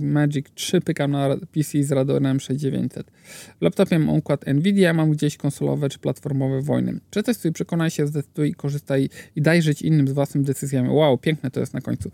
Magic 0.00 0.46
3 0.54 0.80
pykam 0.80 1.10
na 1.10 1.36
PC 1.52 1.84
z 1.84 1.92
Radeonem 1.92 2.40
6900. 2.40 3.10
W 3.60 3.62
laptopie 3.62 3.98
mam 3.98 4.16
układ 4.16 4.46
Nvidia, 4.46 4.94
mam 4.94 5.10
gdzieś 5.10 5.36
konsolowe 5.36 5.88
czy 5.88 5.98
platformowe 5.98 6.62
wojny. 6.62 7.00
Przetestuj, 7.10 7.52
przekonaj 7.52 7.90
się, 7.90 8.06
zdecyduj, 8.06 8.54
korzystaj 8.54 9.08
i 9.36 9.42
daj 9.42 9.62
żyć 9.62 9.82
innym 9.82 10.08
z 10.08 10.12
własnymi 10.12 10.46
decyzjami. 10.46 10.88
Wow, 10.88 11.18
piękne 11.18 11.50
to 11.50 11.60
jest 11.60 11.74
na 11.74 11.80
końcu. 11.80 12.10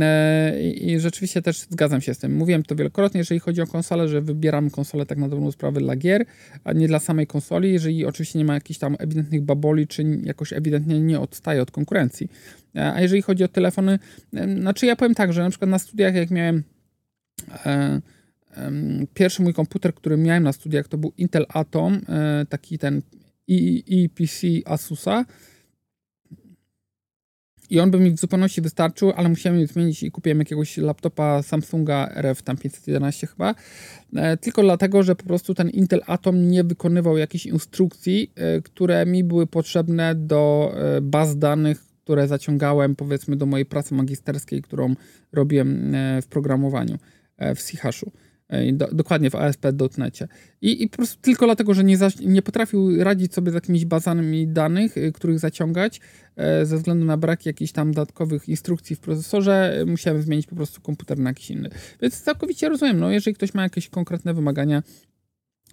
E, 0.00 0.70
I 0.70 1.00
rzeczywiście 1.00 1.42
też 1.42 1.60
zgadzam 1.60 2.00
się 2.00 2.14
z 2.14 2.18
tym. 2.18 2.36
Mówiłem 2.36 2.62
to 2.62 2.76
wielokrotnie, 2.76 3.11
jeżeli 3.18 3.40
chodzi 3.40 3.62
o 3.62 3.66
konsolę, 3.66 4.08
że 4.08 4.20
wybieramy 4.20 4.70
konsolę 4.70 5.06
tak 5.06 5.18
na 5.18 5.28
dobrą 5.28 5.52
sprawę 5.52 5.80
dla 5.80 5.96
gier, 5.96 6.24
a 6.64 6.72
nie 6.72 6.88
dla 6.88 6.98
samej 6.98 7.26
konsoli, 7.26 7.72
jeżeli 7.72 8.06
oczywiście 8.06 8.38
nie 8.38 8.44
ma 8.44 8.54
jakichś 8.54 8.78
tam 8.78 8.96
ewidentnych 8.98 9.42
baboli, 9.42 9.86
czy 9.86 10.20
jakoś 10.22 10.52
ewidentnie 10.52 11.00
nie 11.00 11.20
odstaje 11.20 11.62
od 11.62 11.70
konkurencji. 11.70 12.28
A 12.74 13.00
jeżeli 13.00 13.22
chodzi 13.22 13.44
o 13.44 13.48
telefony, 13.48 13.98
znaczy 14.60 14.86
ja 14.86 14.96
powiem 14.96 15.14
tak, 15.14 15.32
że 15.32 15.42
na 15.42 15.50
przykład 15.50 15.70
na 15.70 15.78
studiach 15.78 16.14
jak 16.14 16.30
miałem 16.30 16.62
e, 17.66 18.00
pierwszy 19.14 19.42
mój 19.42 19.54
komputer, 19.54 19.94
który 19.94 20.16
miałem 20.16 20.42
na 20.42 20.52
studiach 20.52 20.88
to 20.88 20.98
był 20.98 21.12
Intel 21.18 21.46
Atom, 21.48 22.00
e, 22.08 22.46
taki 22.48 22.78
ten 22.78 23.02
EPC 23.90 24.46
Asusa, 24.64 25.24
i 27.72 27.80
on 27.80 27.90
by 27.90 27.98
mi 27.98 28.10
w 28.10 28.20
zupełności 28.20 28.60
wystarczył, 28.60 29.12
ale 29.16 29.28
musiałem 29.28 29.66
zmienić 29.66 30.02
i 30.02 30.10
kupiłem 30.10 30.38
jakiegoś 30.38 30.76
laptopa 30.76 31.42
Samsunga 31.42 32.08
RF 32.14 32.42
tam 32.42 32.56
511 32.56 33.26
chyba, 33.26 33.54
e, 34.16 34.36
tylko 34.36 34.62
dlatego, 34.62 35.02
że 35.02 35.16
po 35.16 35.24
prostu 35.24 35.54
ten 35.54 35.70
Intel 35.70 36.00
Atom 36.06 36.50
nie 36.50 36.64
wykonywał 36.64 37.18
jakichś 37.18 37.46
instrukcji, 37.46 38.32
e, 38.34 38.60
które 38.60 39.06
mi 39.06 39.24
były 39.24 39.46
potrzebne 39.46 40.14
do 40.14 40.72
e, 40.76 41.00
baz 41.00 41.38
danych, 41.38 41.84
które 42.04 42.28
zaciągałem 42.28 42.96
powiedzmy 42.96 43.36
do 43.36 43.46
mojej 43.46 43.66
pracy 43.66 43.94
magisterskiej, 43.94 44.62
którą 44.62 44.94
robiłem 45.32 45.96
w 46.22 46.26
programowaniu 46.26 46.98
w 47.54 47.62
C-Hashu. 47.62 48.12
Do, 48.72 48.88
dokładnie 48.92 49.30
w 49.30 49.34
ASP.NET. 49.34 50.18
I, 50.60 50.82
I 50.82 50.88
po 50.88 50.96
prostu 50.96 51.22
tylko 51.22 51.46
dlatego, 51.46 51.74
że 51.74 51.84
nie, 51.84 51.96
za, 51.96 52.08
nie 52.24 52.42
potrafił 52.42 53.04
radzić 53.04 53.34
sobie 53.34 53.50
z 53.50 53.54
jakimiś 53.54 53.84
bazami 53.84 54.48
danych, 54.48 54.96
y, 54.96 55.12
których 55.12 55.38
zaciągać, 55.38 56.00
e, 56.36 56.66
ze 56.66 56.76
względu 56.76 57.04
na 57.04 57.16
brak 57.16 57.46
jakichś 57.46 57.72
tam 57.72 57.92
dodatkowych 57.92 58.48
instrukcji 58.48 58.96
w 58.96 59.00
procesorze, 59.00 59.84
musiałem 59.86 60.22
zmienić 60.22 60.46
po 60.46 60.56
prostu 60.56 60.80
komputer 60.80 61.18
na 61.18 61.30
jakiś 61.30 61.50
inny. 61.50 61.70
Więc 62.02 62.22
całkowicie 62.22 62.68
rozumiem, 62.68 63.00
no 63.00 63.10
jeżeli 63.10 63.34
ktoś 63.34 63.54
ma 63.54 63.62
jakieś 63.62 63.88
konkretne 63.88 64.34
wymagania, 64.34 64.82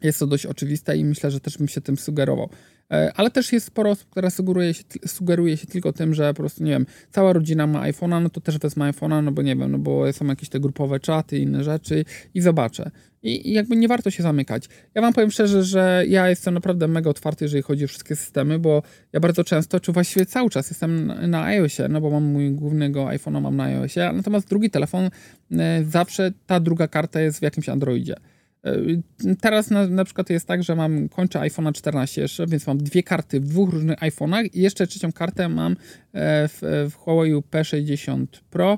jest 0.02 0.20
to 0.20 0.28
dość 0.28 0.46
oczywiste 0.46 0.98
i 0.98 1.06
myślę, 1.06 1.32
że 1.32 1.40
też 1.40 1.58
bym 1.58 1.68
się 1.68 1.82
tym 1.82 1.98
sugerował. 1.98 2.50
E, 2.92 3.12
ale 3.16 3.32
też 3.32 3.54
jest 3.54 3.66
sporo 3.66 3.90
osób, 3.90 4.10
sugeruje 4.30 4.74
się, 4.74 4.84
sugeruje 5.08 5.58
się 5.58 5.68
tylko 5.68 5.94
tym, 5.94 6.14
że 6.14 6.34
po 6.34 6.38
prostu, 6.38 6.64
nie 6.64 6.72
wiem, 6.72 6.86
cała 7.12 7.34
rodzina 7.34 7.68
ma 7.68 7.82
iPhone'a, 7.82 8.24
no 8.24 8.30
to 8.30 8.42
też 8.42 8.58
wezmę 8.58 8.92
iPhone'a, 8.92 9.24
no 9.24 9.32
bo 9.32 9.42
nie 9.42 9.56
wiem, 9.56 9.72
no 9.72 9.78
bo 9.78 10.14
są 10.14 10.26
jakieś 10.26 10.50
te 10.50 10.60
grupowe 10.60 11.00
czaty, 11.00 11.38
inne 11.38 11.64
rzeczy 11.64 12.06
i 12.34 12.42
zobaczę. 12.42 12.92
I, 13.24 13.50
I, 13.50 13.54
jakby 13.54 13.76
nie 13.76 13.88
warto 13.88 14.12
się 14.12 14.24
zamykać. 14.24 14.66
Ja 14.96 15.02
wam 15.02 15.14
powiem 15.14 15.32
szczerze, 15.32 15.64
że 15.64 16.04
ja 16.08 16.30
jestem 16.30 16.54
naprawdę 16.54 16.88
mega 16.88 17.10
otwarty, 17.10 17.46
jeżeli 17.46 17.64
chodzi 17.64 17.86
o 17.86 17.88
wszystkie 17.88 18.16
systemy, 18.16 18.60
bo 18.60 18.84
ja 19.14 19.20
bardzo 19.20 19.44
często, 19.44 19.80
czy 19.80 19.92
właściwie 19.92 20.26
cały 20.26 20.50
czas 20.50 20.70
jestem 20.70 21.08
na, 21.08 21.28
na 21.28 21.44
iOSie, 21.44 21.88
no 21.88 22.02
bo 22.02 22.10
mam 22.10 22.24
mój 22.24 22.52
głównego 22.52 23.06
iPhone'a 23.06 23.42
mam 23.42 23.56
na 23.56 23.64
iOSie, 23.64 24.12
natomiast 24.14 24.48
drugi 24.48 24.70
telefon, 24.70 25.10
e, 25.52 25.84
zawsze 25.84 26.32
ta 26.48 26.60
druga 26.60 26.88
karta 26.88 27.22
jest 27.22 27.40
w 27.40 27.42
jakimś 27.42 27.70
Androidzie. 27.70 28.16
E, 28.64 28.72
teraz 29.42 29.70
na, 29.70 29.88
na 29.88 30.06
przykład 30.06 30.30
jest 30.30 30.48
tak, 30.48 30.64
że 30.64 30.76
mam, 30.76 31.10
kończę 31.10 31.40
iPhone'a 31.40 31.72
14 31.72 32.22
jeszcze, 32.22 32.48
więc 32.48 32.68
mam 32.68 32.78
dwie 32.78 33.04
karty 33.04 33.40
w 33.40 33.46
dwóch 33.46 33.70
różnych 33.70 34.00
iPhone'ach 34.00 34.50
i 34.54 34.62
jeszcze 34.62 34.88
trzecią 34.88 35.12
kartę 35.12 35.50
mam 35.50 35.72
e, 36.14 36.48
w, 36.48 36.88
w 36.92 36.96
Huawei 36.96 37.34
P60 37.34 38.26
Pro, 38.50 38.78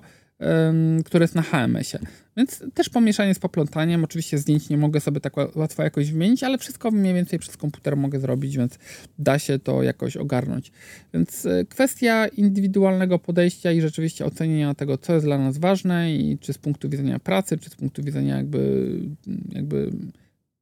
które 1.06 1.24
jest 1.24 1.36
na 1.36 1.42
HMS-ie. 1.42 2.04
Więc 2.38 2.64
też 2.74 2.90
pomieszanie 2.90 3.34
z 3.34 3.40
poplątaniem. 3.40 4.04
Oczywiście 4.04 4.38
zdjęć 4.38 4.70
nie 4.70 4.78
mogę 4.78 5.00
sobie 5.00 5.20
tak 5.20 5.34
łatwo 5.56 5.84
jakoś 5.84 6.12
wymienić, 6.12 6.44
ale 6.44 6.58
wszystko 6.58 6.92
mniej 6.92 7.14
więcej 7.14 7.40
przez 7.40 7.58
komputer 7.58 7.98
mogę 7.98 8.20
zrobić, 8.20 8.58
więc 8.58 8.80
da 9.20 9.40
się 9.40 9.60
to 9.60 9.84
jakoś 9.84 10.18
ogarnąć. 10.18 10.72
Więc 11.14 11.46
e, 11.46 11.66
kwestia 11.66 12.28
indywidualnego 12.28 13.20
podejścia 13.20 13.72
i 13.72 13.82
rzeczywiście 13.82 14.26
ocenienia 14.26 14.74
tego, 14.74 14.98
co 14.98 15.14
jest 15.14 15.26
dla 15.26 15.38
nas 15.38 15.58
ważne 15.58 16.16
i 16.16 16.38
czy 16.38 16.54
z 16.54 16.58
punktu 16.58 16.90
widzenia 16.90 17.20
pracy, 17.20 17.58
czy 17.58 17.70
z 17.70 17.76
punktu 17.76 18.04
widzenia 18.04 18.38
jakby, 18.38 18.92
jakby 19.50 19.92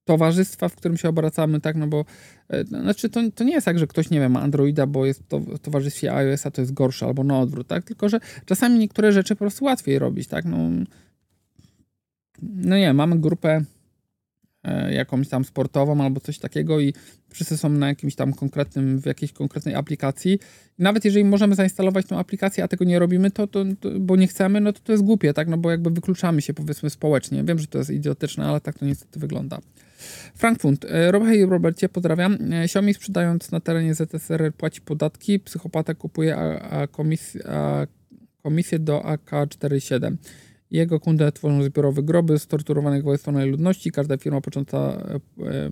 towarzystwa, 0.05 0.69
w 0.69 0.75
którym 0.75 0.97
się 0.97 1.09
obracamy, 1.09 1.61
tak, 1.61 1.75
no 1.75 1.87
bo 1.87 2.05
e, 2.49 2.65
znaczy 2.65 3.09
to, 3.09 3.21
to 3.35 3.43
nie 3.43 3.53
jest 3.53 3.65
tak, 3.65 3.79
że 3.79 3.87
ktoś, 3.87 4.09
nie 4.09 4.19
wiem, 4.19 4.31
ma 4.31 4.41
Androida, 4.41 4.87
bo 4.87 5.05
jest 5.05 5.27
to 5.27 5.39
w 5.39 5.59
towarzystwie 5.59 6.13
iOS-a, 6.13 6.51
to 6.51 6.61
jest 6.61 6.73
gorsze, 6.73 7.05
albo 7.05 7.23
na 7.23 7.39
odwrót, 7.39 7.67
tak, 7.67 7.83
tylko, 7.83 8.09
że 8.09 8.19
czasami 8.45 8.79
niektóre 8.79 9.11
rzeczy 9.11 9.35
po 9.35 9.39
prostu 9.39 9.65
łatwiej 9.65 9.99
robić, 9.99 10.27
tak, 10.27 10.45
no 10.45 10.57
no 12.41 12.77
nie, 12.77 12.93
mamy 12.93 13.19
grupę 13.19 13.63
e, 14.63 14.93
jakąś 14.93 15.29
tam 15.29 15.45
sportową 15.45 16.03
albo 16.03 16.19
coś 16.19 16.39
takiego 16.39 16.79
i 16.79 16.93
wszyscy 17.29 17.57
są 17.57 17.69
na 17.69 17.87
jakimś 17.87 18.15
tam 18.15 18.33
konkretnym, 18.33 19.01
w 19.01 19.05
jakiejś 19.05 19.31
konkretnej 19.31 19.75
aplikacji. 19.75 20.39
Nawet 20.77 21.05
jeżeli 21.05 21.25
możemy 21.25 21.55
zainstalować 21.55 22.05
tą 22.05 22.19
aplikację, 22.19 22.63
a 22.63 22.67
tego 22.67 22.85
nie 22.85 22.99
robimy, 22.99 23.31
to, 23.31 23.47
to, 23.47 23.65
to, 23.79 23.89
bo 23.99 24.15
nie 24.15 24.27
chcemy, 24.27 24.61
no 24.61 24.73
to 24.73 24.79
to 24.79 24.91
jest 24.91 25.03
głupie, 25.03 25.33
tak? 25.33 25.47
No 25.47 25.57
bo 25.57 25.71
jakby 25.71 25.89
wykluczamy 25.89 26.41
się 26.41 26.53
powiedzmy 26.53 26.89
społecznie. 26.89 27.43
Wiem, 27.43 27.59
że 27.59 27.67
to 27.67 27.77
jest 27.77 27.89
idiotyczne, 27.89 28.45
ale 28.45 28.61
tak 28.61 28.79
to 28.79 28.85
niestety 28.85 29.19
wygląda. 29.19 29.59
Frankfurt. 30.35 30.85
E, 30.85 31.25
hej 31.25 31.45
Robercie, 31.45 31.89
pozdrawiam. 31.89 32.37
E, 32.53 32.63
Xiaomi 32.63 32.93
sprzedając 32.93 33.51
na 33.51 33.59
terenie 33.59 33.95
ZSRR 33.95 34.53
płaci 34.53 34.81
podatki, 34.81 35.39
psychopata 35.39 35.93
kupuje 35.93 36.35
a, 36.35 36.59
a, 36.59 36.87
komis, 36.87 37.37
a 37.45 37.87
komisję 38.43 38.79
do 38.79 39.05
AK-47. 39.05 40.15
Jego 40.71 40.99
kundy 40.99 41.31
tworzą 41.31 41.63
zbiorowe 41.63 42.03
groby 42.03 42.39
z 42.39 42.47
torturowanych 42.47 43.03
wojskowej 43.03 43.49
ludności. 43.51 43.91
Każda 43.91 44.17
firma 44.17 44.41
począca, 44.41 44.77
e, 44.77 45.69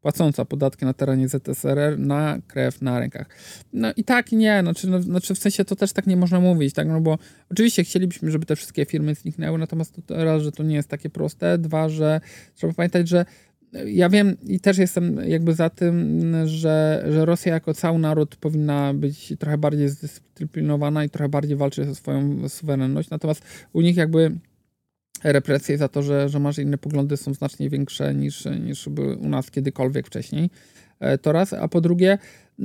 płacąca 0.00 0.44
podatki 0.44 0.84
na 0.84 0.92
terenie 0.94 1.28
ZSRR 1.28 1.98
na 1.98 2.38
krew 2.46 2.82
na 2.82 3.00
rękach. 3.00 3.28
No 3.72 3.92
i 3.96 4.04
tak 4.04 4.32
nie, 4.32 4.60
znaczy, 4.62 4.90
no, 4.90 5.02
znaczy 5.02 5.34
w 5.34 5.38
sensie 5.38 5.64
to 5.64 5.76
też 5.76 5.92
tak 5.92 6.06
nie 6.06 6.16
można 6.16 6.40
mówić, 6.40 6.74
tak, 6.74 6.88
no 6.88 7.00
bo 7.00 7.18
oczywiście 7.50 7.84
chcielibyśmy, 7.84 8.30
żeby 8.30 8.46
te 8.46 8.56
wszystkie 8.56 8.84
firmy 8.84 9.14
zniknęły, 9.14 9.58
natomiast 9.58 10.00
to, 10.06 10.24
raz, 10.24 10.42
że 10.42 10.52
to 10.52 10.62
nie 10.62 10.76
jest 10.76 10.88
takie 10.88 11.10
proste, 11.10 11.58
dwa, 11.58 11.88
że 11.88 12.20
trzeba 12.54 12.72
pamiętać, 12.72 13.08
że 13.08 13.24
ja 13.86 14.08
wiem 14.08 14.36
i 14.46 14.60
też 14.60 14.78
jestem 14.78 15.20
jakby 15.26 15.54
za 15.54 15.70
tym, 15.70 16.32
że, 16.44 17.04
że 17.10 17.24
Rosja 17.24 17.54
jako 17.54 17.74
cały 17.74 17.98
naród 17.98 18.36
powinna 18.36 18.94
być 18.94 19.34
trochę 19.38 19.58
bardziej 19.58 19.88
zdyscyplinowana 19.88 21.04
i 21.04 21.10
trochę 21.10 21.28
bardziej 21.28 21.56
walczyć 21.56 21.88
o 21.88 21.94
swoją 21.94 22.48
suwerenność. 22.48 23.10
Natomiast 23.10 23.42
u 23.72 23.80
nich 23.80 23.96
jakby 23.96 24.38
represje 25.24 25.78
za 25.78 25.88
to, 25.88 26.02
że, 26.02 26.28
że 26.28 26.40
masz 26.40 26.58
inne 26.58 26.78
poglądy 26.78 27.16
są 27.16 27.34
znacznie 27.34 27.70
większe 27.70 28.14
niż, 28.14 28.44
niż 28.60 28.86
u 29.20 29.28
nas 29.28 29.50
kiedykolwiek 29.50 30.06
wcześniej. 30.06 30.50
E, 31.00 31.18
to 31.18 31.32
raz, 31.32 31.52
a 31.52 31.68
po 31.68 31.80
drugie, 31.80 32.18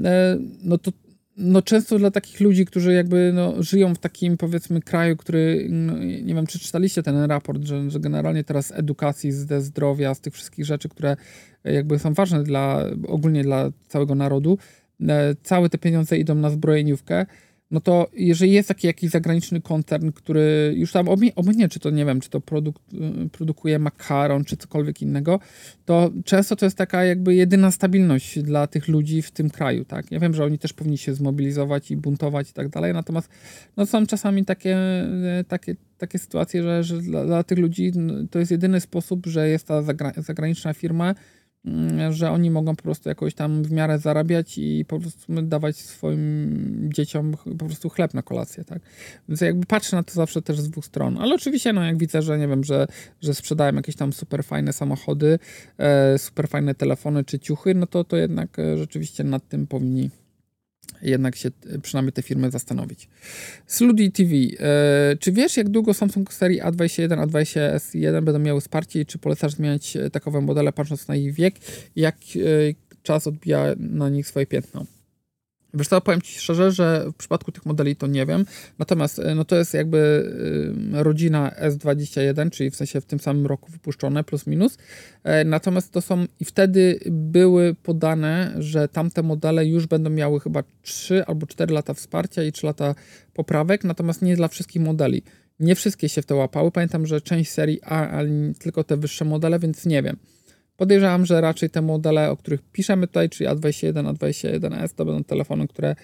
e, 0.03 0.37
no 0.63 0.77
to 0.77 0.91
no 1.37 1.61
często 1.61 1.99
dla 1.99 2.11
takich 2.11 2.39
ludzi, 2.39 2.65
którzy 2.65 2.93
jakby 2.93 3.31
no, 3.33 3.63
żyją 3.63 3.95
w 3.95 3.99
takim 3.99 4.37
powiedzmy 4.37 4.81
kraju, 4.81 5.17
który, 5.17 5.67
no, 5.69 5.97
nie 5.97 6.35
wiem 6.35 6.47
czy 6.47 6.59
czytaliście 6.59 7.03
ten 7.03 7.23
raport, 7.23 7.63
że, 7.63 7.91
że 7.91 7.99
generalnie 7.99 8.43
teraz 8.43 8.71
edukacji, 8.71 9.31
ze 9.31 9.61
zdrowia, 9.61 10.13
z 10.13 10.21
tych 10.21 10.33
wszystkich 10.33 10.65
rzeczy, 10.65 10.89
które 10.89 11.17
jakby 11.63 11.99
są 11.99 12.13
ważne 12.13 12.43
dla, 12.43 12.85
ogólnie 13.07 13.43
dla 13.43 13.69
całego 13.87 14.15
narodu, 14.15 14.57
e, 15.01 15.35
całe 15.43 15.69
te 15.69 15.77
pieniądze 15.77 16.17
idą 16.17 16.35
na 16.35 16.49
zbrojeniówkę, 16.49 17.25
no 17.73 17.81
to 17.81 18.07
jeżeli 18.13 18.51
jest 18.51 18.67
taki 18.67 18.87
jakiś 18.87 19.09
zagraniczny 19.09 19.61
koncern, 19.61 20.11
który 20.11 20.73
już 20.77 20.91
tam 20.91 21.07
obminie, 21.35 21.69
czy 21.69 21.79
to 21.79 21.89
nie 21.89 22.05
wiem, 22.05 22.21
czy 22.21 22.29
to 22.29 22.41
produk 22.41 22.75
y, 23.25 23.29
produkuje 23.29 23.79
makaron, 23.79 24.45
czy 24.45 24.57
cokolwiek 24.57 25.01
innego, 25.01 25.39
to 25.85 26.11
często 26.25 26.55
to 26.55 26.65
jest 26.65 26.77
taka 26.77 27.03
jakby 27.03 27.35
jedyna 27.35 27.71
stabilność 27.71 28.39
dla 28.39 28.67
tych 28.67 28.87
ludzi 28.87 29.21
w 29.21 29.31
tym 29.31 29.49
kraju, 29.49 29.85
tak? 29.85 30.11
Ja 30.11 30.19
wiem, 30.19 30.33
że 30.33 30.45
oni 30.45 30.59
też 30.59 30.73
powinni 30.73 30.97
się 30.97 31.13
zmobilizować 31.13 31.91
i 31.91 31.97
buntować 31.97 32.49
i 32.49 32.53
tak 32.53 32.69
dalej, 32.69 32.93
natomiast 32.93 33.29
no, 33.77 33.85
są 33.85 34.05
czasami 34.05 34.45
takie, 34.45 34.77
y, 35.39 35.43
takie, 35.43 35.75
takie 35.97 36.19
sytuacje, 36.19 36.63
że, 36.63 36.83
że 36.83 36.97
dla, 36.97 37.25
dla 37.25 37.43
tych 37.43 37.57
ludzi 37.57 37.91
to 38.31 38.39
jest 38.39 38.51
jedyny 38.51 38.79
sposób, 38.79 39.25
że 39.25 39.49
jest 39.49 39.67
ta 39.67 39.81
zagra 39.81 40.11
zagraniczna 40.17 40.73
firma, 40.73 41.15
że 42.09 42.31
oni 42.31 42.51
mogą 42.51 42.75
po 42.75 42.83
prostu 42.83 43.09
jakoś 43.09 43.33
tam 43.33 43.63
w 43.63 43.71
miarę 43.71 43.99
zarabiać 43.99 44.57
i 44.57 44.85
po 44.87 44.99
prostu 44.99 45.41
dawać 45.41 45.77
swoim 45.77 46.89
dzieciom 46.93 47.35
po 47.59 47.65
prostu 47.65 47.89
chleb 47.89 48.13
na 48.13 48.21
kolację, 48.21 48.63
tak? 48.63 48.79
Więc 49.29 49.41
jakby 49.41 49.65
patrzę 49.65 49.95
na 49.95 50.03
to 50.03 50.13
zawsze 50.13 50.41
też 50.41 50.59
z 50.59 50.69
dwóch 50.69 50.85
stron. 50.85 51.17
Ale 51.17 51.35
oczywiście, 51.35 51.73
no 51.73 51.83
jak 51.83 51.97
widzę, 51.97 52.21
że 52.21 52.37
nie 52.37 52.47
wiem, 52.47 52.63
że, 52.63 52.87
że 53.21 53.33
sprzedają 53.33 53.75
jakieś 53.75 53.95
tam 53.95 54.13
super 54.13 54.43
fajne 54.43 54.73
samochody, 54.73 55.39
e, 55.77 56.17
super 56.17 56.47
fajne 56.47 56.75
telefony 56.75 57.23
czy 57.23 57.39
ciuchy, 57.39 57.73
no 57.75 57.87
to 57.87 58.03
to 58.03 58.17
jednak 58.17 58.59
e, 58.59 58.77
rzeczywiście 58.77 59.23
nad 59.23 59.47
tym 59.47 59.67
powinni 59.67 60.09
jednak 61.03 61.35
się 61.35 61.51
e, 61.69 61.79
przynajmniej 61.79 62.13
te 62.13 62.21
firmy 62.21 62.51
zastanowić. 62.51 63.09
Sludi 63.67 64.11
TV. 64.11 64.31
E, 64.59 65.17
czy 65.19 65.31
wiesz, 65.31 65.57
jak 65.57 65.69
długo 65.69 65.93
Samsung 65.93 66.33
serii 66.33 66.61
A21, 66.61 67.27
A20 67.27 67.75
S1 67.75 68.23
będą 68.23 68.39
miały 68.39 68.61
wsparcie 68.61 69.01
i 69.01 69.05
czy 69.05 69.17
polecasz 69.17 69.53
zmieniać 69.53 69.97
e, 69.97 70.09
takowe 70.09 70.41
modele 70.41 70.73
patrząc 70.73 71.07
na 71.07 71.15
ich 71.15 71.33
wiek? 71.33 71.55
Jak 71.95 72.15
czas 73.03 73.27
odbija 73.27 73.65
na 73.77 74.09
nich 74.09 74.27
swoje 74.27 74.45
piętno? 74.45 74.85
Wiesz 75.73 75.87
co, 75.87 76.01
powiem 76.01 76.21
Ci 76.21 76.39
szczerze, 76.39 76.71
że 76.71 77.05
w 77.11 77.15
przypadku 77.15 77.51
tych 77.51 77.65
modeli 77.65 77.95
to 77.95 78.07
nie 78.07 78.25
wiem, 78.25 78.45
natomiast 78.79 79.21
no 79.35 79.45
to 79.45 79.55
jest 79.55 79.73
jakby 79.73 80.31
rodzina 80.91 81.51
S21, 81.61 82.49
czyli 82.49 82.71
w 82.71 82.75
sensie 82.75 83.01
w 83.01 83.05
tym 83.05 83.19
samym 83.19 83.45
roku 83.45 83.71
wypuszczone, 83.71 84.23
plus 84.23 84.47
minus, 84.47 84.77
e, 85.23 85.45
natomiast 85.45 85.91
to 85.91 86.01
są 86.01 86.25
i 86.39 86.45
wtedy 86.45 86.99
były 87.11 87.75
podane, 87.83 88.53
że 88.57 88.87
tamte 88.87 89.23
modele 89.23 89.65
już 89.65 89.87
będą 89.87 90.09
miały 90.09 90.39
chyba 90.39 90.63
3 90.81 91.25
albo 91.25 91.47
4 91.47 91.73
lata 91.73 91.93
wsparcia 91.93 92.43
i 92.43 92.51
3 92.51 92.65
lata 92.65 92.95
poprawek, 93.33 93.83
natomiast 93.83 94.21
nie 94.21 94.35
dla 94.35 94.47
wszystkich 94.47 94.81
modeli. 94.81 95.23
Nie 95.59 95.75
wszystkie 95.75 96.09
się 96.09 96.21
w 96.21 96.25
to 96.25 96.35
łapały, 96.35 96.71
pamiętam, 96.71 97.05
że 97.05 97.21
część 97.21 97.51
serii 97.51 97.79
A, 97.83 98.09
ale 98.09 98.29
tylko 98.59 98.83
te 98.83 98.97
wyższe 98.97 99.25
modele, 99.25 99.59
więc 99.59 99.85
nie 99.85 100.03
wiem. 100.03 100.17
Podejrzewam, 100.77 101.25
że 101.25 101.41
raczej 101.41 101.69
te 101.69 101.81
modele, 101.81 102.31
o 102.31 102.37
których 102.37 102.61
piszemy 102.71 103.07
tutaj, 103.07 103.29
czyli 103.29 103.49
A21, 103.49 104.13
A21S, 104.13 104.93
to 104.95 105.05
będą 105.05 105.23
telefony, 105.23 105.67
które 105.67 105.95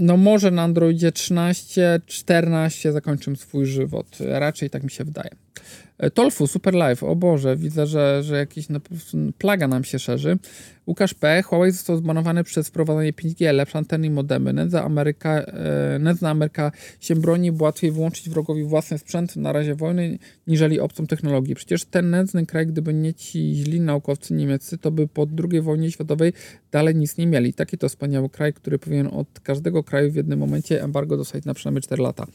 no 0.00 0.16
może 0.16 0.50
na 0.50 0.62
Androidzie 0.62 1.12
13, 1.12 2.00
14 2.06 2.92
zakończą 2.92 3.36
swój 3.36 3.66
żywot. 3.66 4.18
Raczej 4.20 4.70
tak 4.70 4.82
mi 4.82 4.90
się 4.90 5.04
wydaje. 5.04 5.30
E, 5.98 6.10
Tolfu, 6.10 6.46
Super 6.46 6.74
Life, 6.74 7.06
o 7.06 7.16
Boże, 7.16 7.56
widzę, 7.56 7.86
że, 7.86 8.22
że 8.22 8.36
jakiś 8.36 8.68
no, 8.68 8.80
plaga 9.38 9.68
nam 9.68 9.84
się 9.84 9.98
szerzy. 9.98 10.38
Łukasz 10.88 11.14
P. 11.14 11.42
Huawei 11.42 11.70
został 11.70 11.96
zbanowany 11.96 12.44
przez 12.44 12.68
wprowadzanie 12.68 13.12
5G, 13.12 13.52
lepsze 13.52 13.78
anteny 13.78 14.06
i 14.06 14.10
modemy. 14.10 14.52
Nędza 14.52 14.84
Ameryka, 14.84 15.40
e, 15.40 15.98
nędzna 15.98 16.30
Ameryka 16.30 16.72
się 17.00 17.16
broni, 17.16 17.52
bo 17.52 17.64
łatwiej 17.64 17.92
wyłączyć 17.92 18.30
wrogowi 18.30 18.64
własny 18.64 18.98
sprzęt 18.98 19.36
na 19.36 19.52
razie 19.52 19.74
wojny, 19.74 20.18
niżeli 20.46 20.80
obcą 20.80 21.06
technologię. 21.06 21.54
Przecież 21.54 21.84
ten 21.84 22.10
nędzny 22.10 22.46
kraj, 22.46 22.66
gdyby 22.66 22.94
nie 22.94 23.14
ci 23.14 23.54
źli 23.54 23.80
naukowcy 23.80 24.34
niemieccy, 24.34 24.78
to 24.78 24.90
by 24.90 25.08
po 25.08 25.26
II 25.50 25.60
wojnie 25.60 25.90
światowej 25.90 26.32
dalej 26.72 26.94
nic 26.94 27.16
nie 27.16 27.26
mieli. 27.26 27.54
Taki 27.54 27.78
to 27.78 27.88
wspaniały 27.88 28.28
kraj, 28.28 28.52
który 28.52 28.78
powinien 28.78 29.06
od 29.06 29.40
każdego 29.40 29.82
kraju 29.82 30.12
w 30.12 30.14
jednym 30.14 30.38
momencie 30.38 30.82
embargo 30.82 31.16
dostać 31.16 31.44
na 31.44 31.54
przynajmniej 31.54 31.82
4 31.82 32.02
lata. 32.02 32.26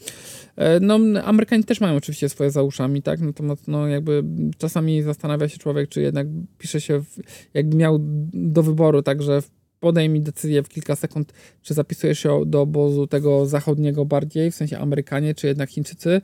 E, 0.56 0.80
no, 0.80 0.98
Amerykanie 1.24 1.64
też 1.64 1.80
mają 1.80 1.96
oczywiście 1.96 2.28
swoje 2.28 2.50
za 2.50 2.62
uszami, 2.62 3.02
tak? 3.02 3.20
Natomiast 3.20 3.68
no, 3.68 3.88
jakby 3.88 4.24
czasami 4.58 5.02
zastanawia 5.02 5.48
się 5.48 5.58
człowiek, 5.58 5.88
czy 5.88 6.00
jednak 6.02 6.26
pisze 6.58 6.80
się, 6.80 7.00
w, 7.00 7.18
jakby 7.54 7.76
miał 7.76 8.00
do 8.44 8.62
wyboru, 8.62 9.02
także 9.02 9.42
podejmij 9.80 10.20
decyzję 10.20 10.62
w 10.62 10.68
kilka 10.68 10.96
sekund, 10.96 11.32
czy 11.62 11.74
zapisujesz 11.74 12.18
się 12.18 12.46
do 12.46 12.60
obozu 12.60 13.06
tego 13.06 13.46
zachodniego 13.46 14.04
bardziej, 14.04 14.50
w 14.50 14.54
sensie 14.54 14.78
Amerykanie, 14.78 15.34
czy 15.34 15.46
jednak 15.46 15.70
Chińczycy. 15.70 16.20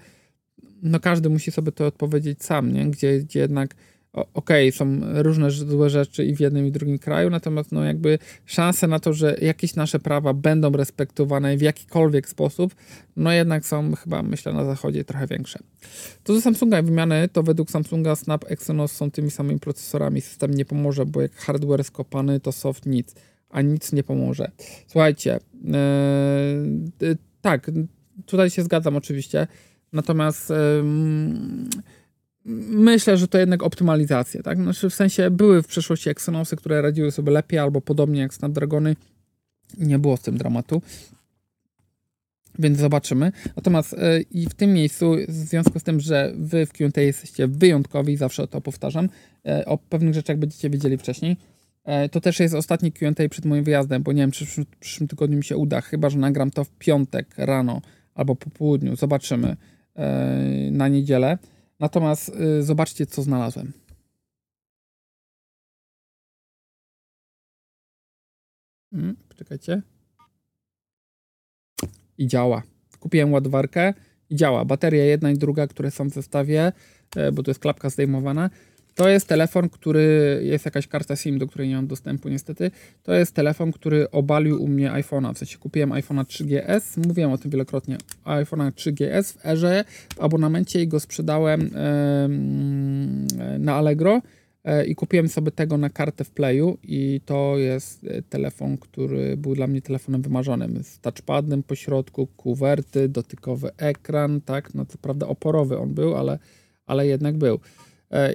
No 0.83 1.01
każdy 1.01 1.29
musi 1.31 1.51
sobie 1.51 1.73
to 1.73 1.87
odpowiedzieć 1.87 2.45
sam, 2.45 2.73
nie? 2.73 2.91
Gdzie, 2.91 3.19
gdzie 3.19 3.41
jednak 3.41 3.75
okej, 4.13 4.69
okay, 4.69 4.73
są 4.73 5.01
różne 5.23 5.51
złe 5.51 5.91
rzeczy 5.91 6.25
i 6.25 6.37
w 6.37 6.41
jednym 6.41 6.67
i 6.67 6.73
drugim 6.73 6.99
kraju, 6.99 7.31
natomiast 7.31 7.73
no 7.73 7.85
jakby 7.85 8.19
szanse 8.47 8.87
na 8.87 8.99
to, 8.99 9.13
że 9.13 9.37
jakieś 9.41 9.75
nasze 9.75 9.99
prawa 9.99 10.35
będą 10.35 10.73
respektowane 10.73 11.57
w 11.57 11.63
jakikolwiek 11.63 12.29
sposób, 12.29 12.75
no 13.17 13.33
jednak 13.33 13.67
są 13.67 13.95
chyba, 13.95 14.23
myślę, 14.23 14.53
na 14.53 14.65
zachodzie 14.65 15.05
trochę 15.05 15.27
większe. 15.27 15.59
To 16.25 16.33
do 16.33 16.41
Samsunga 16.41 16.83
wymiany, 16.83 17.29
to 17.29 17.43
według 17.43 17.71
Samsunga 17.71 18.17
Snap 18.17 18.45
Exynos 18.49 18.93
są 18.93 19.11
tymi 19.11 19.31
samymi 19.31 19.61
procesorami, 19.61 20.21
system 20.21 20.55
nie 20.55 20.65
pomoże, 20.65 21.07
bo 21.07 21.21
jak 21.21 21.35
hardware 21.35 21.85
skopany, 21.85 22.41
to 22.41 22.53
soft 22.53 22.87
nic, 22.87 23.15
a 23.51 23.63
nic 23.63 23.93
nie 23.93 24.03
pomoże. 24.03 24.51
Słuchajcie, 24.87 25.39
yy, 27.01 27.17
tak, 27.41 27.71
tutaj 28.27 28.51
się 28.51 28.63
zgadzam 28.63 28.97
oczywiście, 28.97 29.47
natomiast 29.93 30.51
yy, 30.51 30.57
Myślę, 32.45 33.17
że 33.17 33.29
to 33.29 33.39
jednak 33.39 33.63
optymalizacja, 33.63 34.43
tak? 34.43 34.59
Znaczy 34.59 34.91
w 34.91 34.95
sensie 34.95 35.31
były 35.31 35.63
w 35.63 35.67
przeszłości 35.67 36.11
Exynosy, 36.11 36.57
które 36.57 36.83
radziły 36.83 37.11
sobie 37.11 37.33
lepiej 37.33 37.59
albo 37.59 37.81
podobnie 37.81 38.21
jak 38.21 38.35
Snapdragony. 38.35 38.97
Nie 39.79 39.99
było 39.99 40.17
z 40.17 40.21
tym 40.21 40.39
dramatu. 40.39 40.83
Więc 42.59 42.79
zobaczymy. 42.79 43.33
Natomiast 43.57 43.93
yy, 43.93 44.25
i 44.31 44.47
w 44.47 44.55
tym 44.55 44.73
miejscu, 44.73 45.17
w 45.29 45.33
związku 45.33 45.79
z 45.79 45.83
tym, 45.83 46.01
że 46.01 46.33
wy 46.37 46.67
w 46.67 46.73
QA 46.73 47.01
jesteście 47.01 47.49
wyjątkowi, 47.49 48.17
zawsze 48.17 48.49
to 48.49 48.61
powtarzam, 48.61 49.09
yy, 49.45 49.65
o 49.65 49.79
pewnych 49.79 50.15
rzeczach 50.15 50.39
będziecie 50.39 50.71
wiedzieli 50.71 50.99
wcześniej. 50.99 51.37
Yy, 51.87 52.09
to 52.09 52.21
też 52.21 52.41
jest 52.41 52.55
ostatni 52.55 52.93
QA 52.93 53.29
przed 53.31 53.45
moim 53.45 53.65
wyjazdem, 53.65 54.03
bo 54.03 54.13
nie 54.13 54.23
wiem, 54.23 54.31
czy 54.31 54.45
w 54.45 54.49
przyszłym, 54.49 54.67
przyszłym 54.81 55.09
tygodniu 55.09 55.37
mi 55.37 55.45
się 55.45 55.57
uda, 55.57 55.81
chyba 55.81 56.11
że 56.11 56.19
nagram 56.19 56.51
to 56.51 56.65
w 56.65 56.71
piątek 56.71 57.35
rano 57.37 57.83
albo 58.15 58.37
po 58.37 58.51
południu. 58.51 58.97
Zobaczymy 58.97 59.57
na 60.71 60.89
niedzielę. 60.89 61.39
Natomiast 61.81 62.29
y, 62.29 62.63
zobaczcie, 62.63 63.07
co 63.07 63.23
znalazłem. 63.23 63.73
Hmm, 68.93 69.17
poczekajcie. 69.29 69.83
I 72.19 72.27
działa. 72.27 72.63
Kupiłem 73.01 73.33
ładowarkę 73.33 73.95
i 74.31 74.37
działa. 74.37 74.65
Bateria 74.65 75.05
jedna 75.05 75.31
i 75.31 75.39
druga, 75.39 75.67
które 75.67 75.91
są 75.91 76.11
w 76.11 76.13
zestawie, 76.13 76.73
e, 77.17 77.33
bo 77.33 77.43
to 77.43 77.51
jest 77.51 77.61
klapka 77.61 77.91
zdejmowana. 77.91 78.51
To 78.95 79.09
jest 79.09 79.29
telefon, 79.29 79.69
który 79.69 80.41
jest 80.45 80.65
jakaś 80.65 80.87
karta 80.87 81.17
SIM, 81.17 81.39
do 81.39 81.47
której 81.47 81.69
nie 81.69 81.77
mam 81.77 81.87
dostępu 81.87 82.29
niestety. 82.29 82.71
To 83.03 83.15
jest 83.15 83.35
telefon, 83.35 83.73
który 83.73 84.11
obalił 84.11 84.63
u 84.63 84.69
mnie 84.69 84.91
iPhone'a. 84.91 85.35
W 85.35 85.39
sensie 85.39 85.59
kupiłem 85.59 85.91
iPhone'a 85.91 86.25
3GS, 86.25 87.07
mówiłem 87.07 87.33
o 87.33 87.39
tym 87.39 87.51
wielokrotnie. 87.51 87.97
iPhone'a 88.25 88.71
3GS 88.71 89.33
w 89.33 89.47
erze 89.47 89.85
w 90.15 90.21
abonamencie 90.21 90.83
i 90.83 90.89
go 90.89 91.01
sprzedałem 91.01 91.61
yy, 91.61 91.69
na 93.59 93.75
Allegro 93.75 94.23
yy, 94.65 94.85
i 94.85 94.95
kupiłem 94.95 95.29
sobie 95.29 95.51
tego 95.51 95.79
na 95.79 95.91
kartę 95.91 96.25
w 96.25 96.31
Playu 96.31 96.79
i 96.83 97.21
to 97.25 97.59
jest 97.59 98.05
e, 98.05 98.23
telefon, 98.23 98.79
który 98.79 99.37
był 99.37 99.55
dla 99.55 99.67
mnie 99.67 99.83
telefonem 99.83 100.23
wymarzonym. 100.23 100.85
Z 100.85 101.01
touchpadem 101.01 101.63
po 101.63 101.75
środku, 101.75 102.27
kuwerty, 102.27 103.09
dotykowy 103.09 103.71
ekran, 103.77 104.41
tak, 104.41 104.75
no 104.75 104.87
co 104.87 104.99
prawda 104.99 105.27
oporowy 105.27 105.79
on 105.79 105.95
był, 105.95 106.17
ale, 106.17 106.39
ale 106.87 107.07
jednak 107.07 107.39
był. 107.39 107.61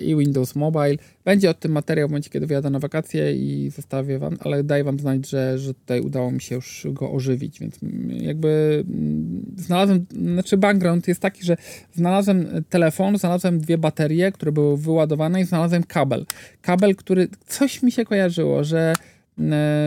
I 0.02 0.16
Windows 0.16 0.56
Mobile. 0.56 0.96
Będzie 1.26 1.50
o 1.50 1.54
tym 1.54 1.72
materiał 1.72 2.08
w 2.08 2.12
momencie, 2.12 2.30
kiedy 2.30 2.48
wyjadę 2.48 2.70
na 2.70 2.80
wakacje 2.80 3.34
i 3.36 3.70
zostawię 3.70 4.20
wam, 4.20 4.38
ale 4.40 4.64
daję 4.64 4.84
wam 4.84 5.00
znać, 5.00 5.30
że, 5.30 5.60
że 5.60 5.74
tutaj 5.74 6.02
udało 6.02 6.32
mi 6.32 6.42
się 6.42 6.56
już 6.56 6.88
go 6.90 7.12
ożywić, 7.12 7.60
więc 7.60 7.80
jakby 8.10 8.84
znalazłem, 9.58 10.06
znaczy 10.12 10.58
background 10.58 11.08
jest 11.08 11.22
taki, 11.22 11.44
że 11.44 11.58
znalazłem 11.94 12.64
telefon, 12.70 13.18
znalazłem 13.18 13.60
dwie 13.60 13.78
baterie, 13.78 14.32
które 14.32 14.52
były 14.52 14.78
wyładowane 14.78 15.42
i 15.42 15.46
znalazłem 15.46 15.84
kabel. 15.84 16.26
Kabel, 16.62 16.96
który 16.96 17.28
coś 17.48 17.84
mi 17.84 17.92
się 17.92 18.06
kojarzyło, 18.06 18.64
że 18.64 18.94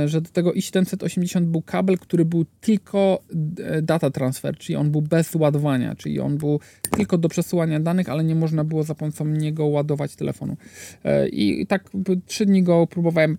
że 0.07 0.21
do 0.21 0.31
tego 0.31 0.50
i780 0.50 1.40
był 1.40 1.62
kabel, 1.62 1.99
który 1.99 2.25
był 2.25 2.45
tylko 2.61 3.23
e, 3.59 3.83
data 3.83 4.11
transfer, 4.11 4.57
czyli 4.59 4.76
on 4.76 4.90
był 4.90 5.02
bez 5.02 5.35
ładowania, 5.35 5.95
czyli 5.95 6.21
on 6.21 6.38
był 6.38 6.61
tylko 6.90 7.19
do 7.19 7.28
przesyłania 7.28 7.81
danych, 7.81 8.09
ale 8.09 8.25
nie 8.25 8.35
można 8.35 8.64
było 8.64 8.83
za 8.83 8.95
pomocą 8.95 9.25
niego 9.25 9.67
ładować 9.67 10.17
telefonu. 10.17 10.57
E, 11.05 11.28
I 11.28 11.67
tak 11.67 11.90
trzy 12.26 12.47
dni 12.47 12.62
go 12.62 12.87
próbowałem 12.87 13.37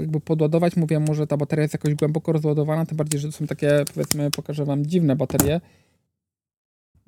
jakby 0.00 0.20
podładować, 0.20 0.76
mówię, 0.76 1.00
może 1.00 1.26
ta 1.26 1.36
bateria 1.36 1.62
jest 1.62 1.74
jakoś 1.74 1.94
głęboko 1.94 2.32
rozładowana, 2.32 2.86
tym 2.86 2.96
bardziej, 2.96 3.20
że 3.20 3.28
to 3.28 3.32
są 3.32 3.46
takie, 3.46 3.84
powiedzmy, 3.94 4.30
pokażę 4.30 4.64
wam 4.64 4.86
dziwne 4.86 5.16
baterie, 5.16 5.60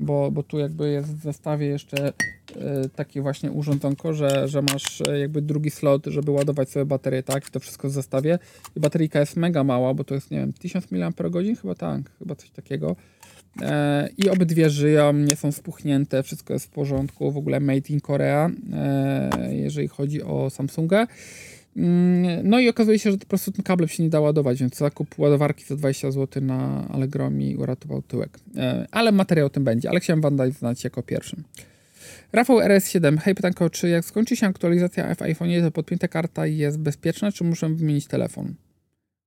bo, 0.00 0.30
bo 0.30 0.42
tu 0.42 0.58
jakby 0.58 0.90
jest 0.90 1.16
w 1.16 1.22
zestawie 1.22 1.66
jeszcze 1.66 2.08
y, 2.08 2.12
takie 2.96 3.22
właśnie 3.22 3.50
urządzonko, 3.50 4.12
że, 4.12 4.48
że 4.48 4.62
masz 4.62 5.00
e, 5.08 5.18
jakby 5.18 5.42
drugi 5.42 5.70
slot, 5.70 6.06
żeby 6.06 6.30
ładować 6.30 6.70
sobie 6.70 6.86
baterię, 6.86 7.22
tak, 7.22 7.48
i 7.48 7.50
to 7.50 7.60
wszystko 7.60 7.88
w 7.88 7.92
zestawie. 7.92 8.38
I 8.76 8.80
bateryjka 8.80 9.20
jest 9.20 9.36
mega 9.36 9.64
mała, 9.64 9.94
bo 9.94 10.04
to 10.04 10.14
jest, 10.14 10.30
nie 10.30 10.38
wiem, 10.38 10.52
1000 10.52 10.90
mAh, 10.90 11.14
chyba 11.62 11.74
tak, 11.74 12.00
chyba 12.18 12.34
coś 12.34 12.50
takiego. 12.50 12.96
E, 13.62 14.08
I 14.18 14.30
obydwie 14.30 14.70
żyją, 14.70 15.12
nie 15.12 15.36
są 15.36 15.52
spuchnięte, 15.52 16.22
wszystko 16.22 16.52
jest 16.52 16.66
w 16.66 16.70
porządku, 16.70 17.32
w 17.32 17.36
ogóle 17.36 17.60
made 17.60 17.88
in 17.88 18.00
Korea, 18.00 18.50
e, 18.72 19.54
jeżeli 19.54 19.88
chodzi 19.88 20.22
o 20.22 20.50
Samsunga. 20.50 21.06
Mm, 21.76 22.48
no 22.48 22.60
i 22.60 22.68
okazuje 22.68 22.98
się, 22.98 23.10
że 23.10 23.18
po 23.18 23.26
prostu 23.26 23.52
ten 23.52 23.62
kabel 23.62 23.88
się 23.88 24.02
nie 24.02 24.10
da 24.10 24.20
ładować, 24.20 24.60
więc 24.60 24.76
zakup 24.76 25.18
ładowarki 25.18 25.64
za 25.64 25.76
20 25.76 26.10
zł 26.10 26.42
na 26.42 26.88
Allegro 26.88 27.30
mi 27.30 27.56
uratował 27.56 28.02
tyłek. 28.02 28.38
E, 28.56 28.86
ale 28.90 29.12
materiał 29.12 29.46
o 29.46 29.50
tym 29.50 29.64
będzie, 29.64 29.90
ale 29.90 30.00
chciałem 30.00 30.20
wam 30.20 30.36
dać 30.36 30.54
znać 30.54 30.84
jako 30.84 31.02
pierwszym. 31.02 31.44
Rafał 32.32 32.58
RS7. 32.58 33.18
Hej, 33.18 33.34
pytanko, 33.34 33.70
czy 33.70 33.88
jak 33.88 34.04
skończy 34.04 34.36
się 34.36 34.46
aktualizacja 34.46 35.14
w 35.14 35.22
iPhone, 35.22 35.62
to 35.62 35.70
podpięta 35.70 36.08
karta 36.08 36.46
jest 36.46 36.78
bezpieczna, 36.78 37.32
czy 37.32 37.44
muszę 37.44 37.68
wymienić 37.68 38.06
telefon? 38.06 38.54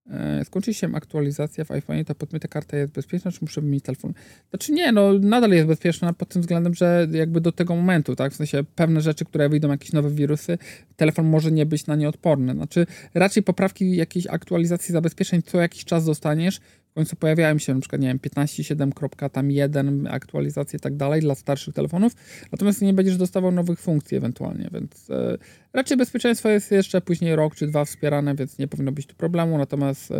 E, 0.09 0.45
skończy 0.45 0.73
się 0.73 0.95
aktualizacja 0.95 1.65
w 1.65 1.71
iPhone, 1.71 2.05
to 2.05 2.15
podmyta 2.15 2.47
karta 2.47 2.77
jest 2.77 2.91
bezpieczna, 2.91 3.31
czy 3.31 3.37
muszę 3.41 3.61
wymienić 3.61 3.83
telefon? 3.83 4.13
Znaczy 4.49 4.71
nie, 4.71 4.91
no 4.91 5.13
nadal 5.13 5.51
jest 5.51 5.67
bezpieczna 5.67 6.13
pod 6.13 6.29
tym 6.29 6.41
względem, 6.41 6.73
że 6.73 7.07
jakby 7.11 7.41
do 7.41 7.51
tego 7.51 7.75
momentu, 7.75 8.15
tak, 8.15 8.33
w 8.33 8.35
sensie 8.35 8.63
pewne 8.75 9.01
rzeczy, 9.01 9.25
które 9.25 9.49
wyjdą, 9.49 9.71
jakieś 9.71 9.93
nowe 9.93 10.09
wirusy, 10.09 10.57
telefon 10.95 11.25
może 11.25 11.51
nie 11.51 11.65
być 11.65 11.87
na 11.87 11.95
nie 11.95 12.09
odporny. 12.09 12.53
Znaczy 12.53 12.85
raczej 13.13 13.43
poprawki 13.43 13.95
jakiejś 13.95 14.27
aktualizacji 14.27 14.93
zabezpieczeń 14.93 15.41
co 15.41 15.61
jakiś 15.61 15.85
czas 15.85 16.05
dostaniesz, 16.05 16.59
w 16.93 16.95
końcu 16.95 17.15
pojawiają 17.15 17.57
się 17.57 17.79
przykład, 17.79 18.01
nie 18.01 18.07
wiem, 18.07 18.19
15.7.1 18.19 20.07
aktualizacje 20.09 20.77
i 20.77 20.79
tak 20.79 20.95
dalej 20.95 21.21
dla 21.21 21.35
starszych 21.35 21.73
telefonów, 21.73 22.13
natomiast 22.51 22.81
nie 22.81 22.93
będziesz 22.93 23.17
dostawał 23.17 23.51
nowych 23.51 23.79
funkcji 23.79 24.17
ewentualnie, 24.17 24.69
więc 24.73 25.09
e, 25.09 25.37
raczej 25.73 25.97
bezpieczeństwo 25.97 26.49
jest 26.49 26.71
jeszcze 26.71 27.01
później 27.01 27.35
rok 27.35 27.55
czy 27.55 27.67
dwa 27.67 27.85
wspierane, 27.85 28.35
więc 28.35 28.57
nie 28.57 28.67
powinno 28.67 28.91
być 28.91 29.05
tu 29.05 29.15
problemu, 29.15 29.57
natomiast 29.57 30.11
e, 30.11 30.15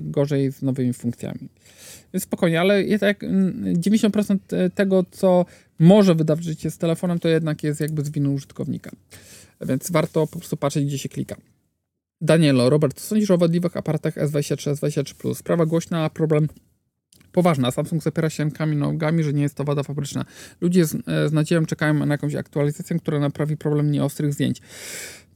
gorzej 0.00 0.52
z 0.52 0.62
nowymi 0.62 0.92
funkcjami. 0.92 1.48
Więc 2.14 2.22
spokojnie, 2.22 2.60
ale 2.60 2.84
jak 2.84 3.22
90% 3.22 4.38
e, 4.52 4.70
tego, 4.70 5.04
co 5.10 5.46
może 5.78 6.14
wydarzyć 6.14 6.60
się 6.60 6.70
z 6.70 6.78
telefonem, 6.78 7.18
to 7.18 7.28
jednak 7.28 7.62
jest 7.62 7.80
jakby 7.80 8.04
z 8.04 8.10
winy 8.10 8.28
użytkownika. 8.28 8.90
Więc 9.60 9.90
warto 9.90 10.26
po 10.26 10.38
prostu 10.38 10.56
patrzeć, 10.56 10.84
gdzie 10.84 10.98
się 10.98 11.08
klika. 11.08 11.36
Danielo, 12.24 12.70
Robert, 12.70 13.00
co 13.00 13.06
sądzisz 13.06 13.30
o 13.30 13.38
wadliwych 13.38 13.76
aparatach 13.76 14.14
S23, 14.14 14.74
S23+. 14.74 15.34
Sprawa 15.34 15.66
głośna, 15.66 16.04
a 16.04 16.10
problem 16.10 16.48
poważna. 17.32 17.70
Samsung 17.70 18.02
zapiera 18.02 18.30
się 18.30 18.42
rękami, 18.42 18.76
nogami, 18.76 19.22
że 19.22 19.32
nie 19.32 19.42
jest 19.42 19.54
to 19.54 19.64
wada 19.64 19.82
fabryczna. 19.82 20.24
Ludzie 20.60 20.84
z, 20.84 20.94
e, 20.94 21.28
z 21.28 21.32
nadzieją 21.32 21.66
czekają 21.66 21.94
na 21.94 22.14
jakąś 22.14 22.34
aktualizację, 22.34 22.98
która 22.98 23.20
naprawi 23.20 23.56
problem 23.56 23.90
nieostrych 23.90 24.32
zdjęć 24.32 24.60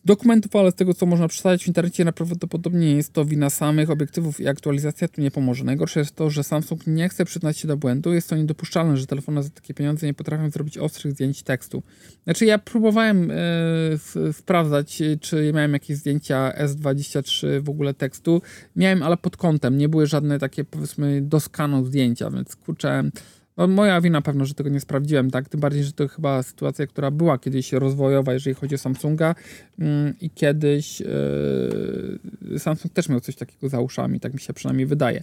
dokumentów, 0.04 0.56
ale 0.56 0.70
z 0.70 0.74
tego, 0.74 0.94
co 0.94 1.06
można 1.06 1.28
przeczytać 1.28 1.64
w 1.64 1.68
internecie, 1.68 2.04
najprawdopodobniej 2.04 2.96
jest 2.96 3.12
to 3.12 3.24
wina 3.24 3.50
samych 3.50 3.90
obiektywów 3.90 4.40
i 4.40 4.48
aktualizacja 4.48 5.08
tu 5.08 5.20
nie 5.20 5.30
pomoże. 5.30 5.64
Najgorsze 5.64 6.00
jest 6.00 6.14
to, 6.14 6.30
że 6.30 6.44
Samsung 6.44 6.86
nie 6.86 7.08
chce 7.08 7.24
przyznać 7.24 7.58
się 7.58 7.68
do 7.68 7.76
błędu. 7.76 8.14
Jest 8.14 8.28
to 8.28 8.36
niedopuszczalne, 8.36 8.96
że 8.96 9.06
telefony 9.06 9.42
za 9.42 9.50
takie 9.50 9.74
pieniądze 9.74 10.06
nie 10.06 10.14
potrafią 10.14 10.50
zrobić 10.50 10.78
ostrych 10.78 11.12
zdjęć 11.12 11.42
tekstu. 11.42 11.82
Znaczy, 12.24 12.44
ja 12.44 12.58
próbowałem 12.58 13.30
e, 13.30 14.32
sprawdzać, 14.32 15.02
czy 15.20 15.52
miałem 15.54 15.72
jakieś 15.72 15.96
zdjęcia 15.96 16.52
S23 16.58 17.60
w 17.62 17.68
ogóle 17.68 17.94
tekstu. 17.94 18.42
Miałem, 18.76 19.02
ale 19.02 19.16
pod 19.16 19.36
kątem. 19.36 19.78
Nie 19.78 19.88
były 19.88 20.06
żadne 20.06 20.38
takie, 20.38 20.64
powiedzmy, 20.64 21.22
do 21.22 21.40
skanu 21.40 21.84
zdjęcia, 21.84 22.30
więc 22.30 22.56
kurczę 22.56 23.10
no, 23.58 23.66
moja 23.66 24.00
wina 24.00 24.22
pewno, 24.22 24.44
że 24.44 24.54
tego 24.54 24.70
nie 24.70 24.80
sprawdziłem, 24.80 25.30
tak? 25.30 25.48
Tym 25.48 25.60
bardziej, 25.60 25.84
że 25.84 25.92
to 25.92 26.08
chyba 26.08 26.42
sytuacja, 26.42 26.86
która 26.86 27.10
była 27.10 27.38
kiedyś 27.38 27.72
rozwojowa, 27.72 28.32
jeżeli 28.32 28.54
chodzi 28.54 28.74
o 28.74 28.78
Samsunga 28.78 29.34
yy, 29.78 29.86
i 30.20 30.30
kiedyś 30.30 31.00
yy, 31.00 32.58
Samsung 32.58 32.92
też 32.92 33.08
miał 33.08 33.20
coś 33.20 33.36
takiego 33.36 33.68
za 33.68 33.80
uszami, 33.80 34.20
tak 34.20 34.34
mi 34.34 34.40
się 34.40 34.52
przynajmniej 34.52 34.86
wydaje. 34.86 35.22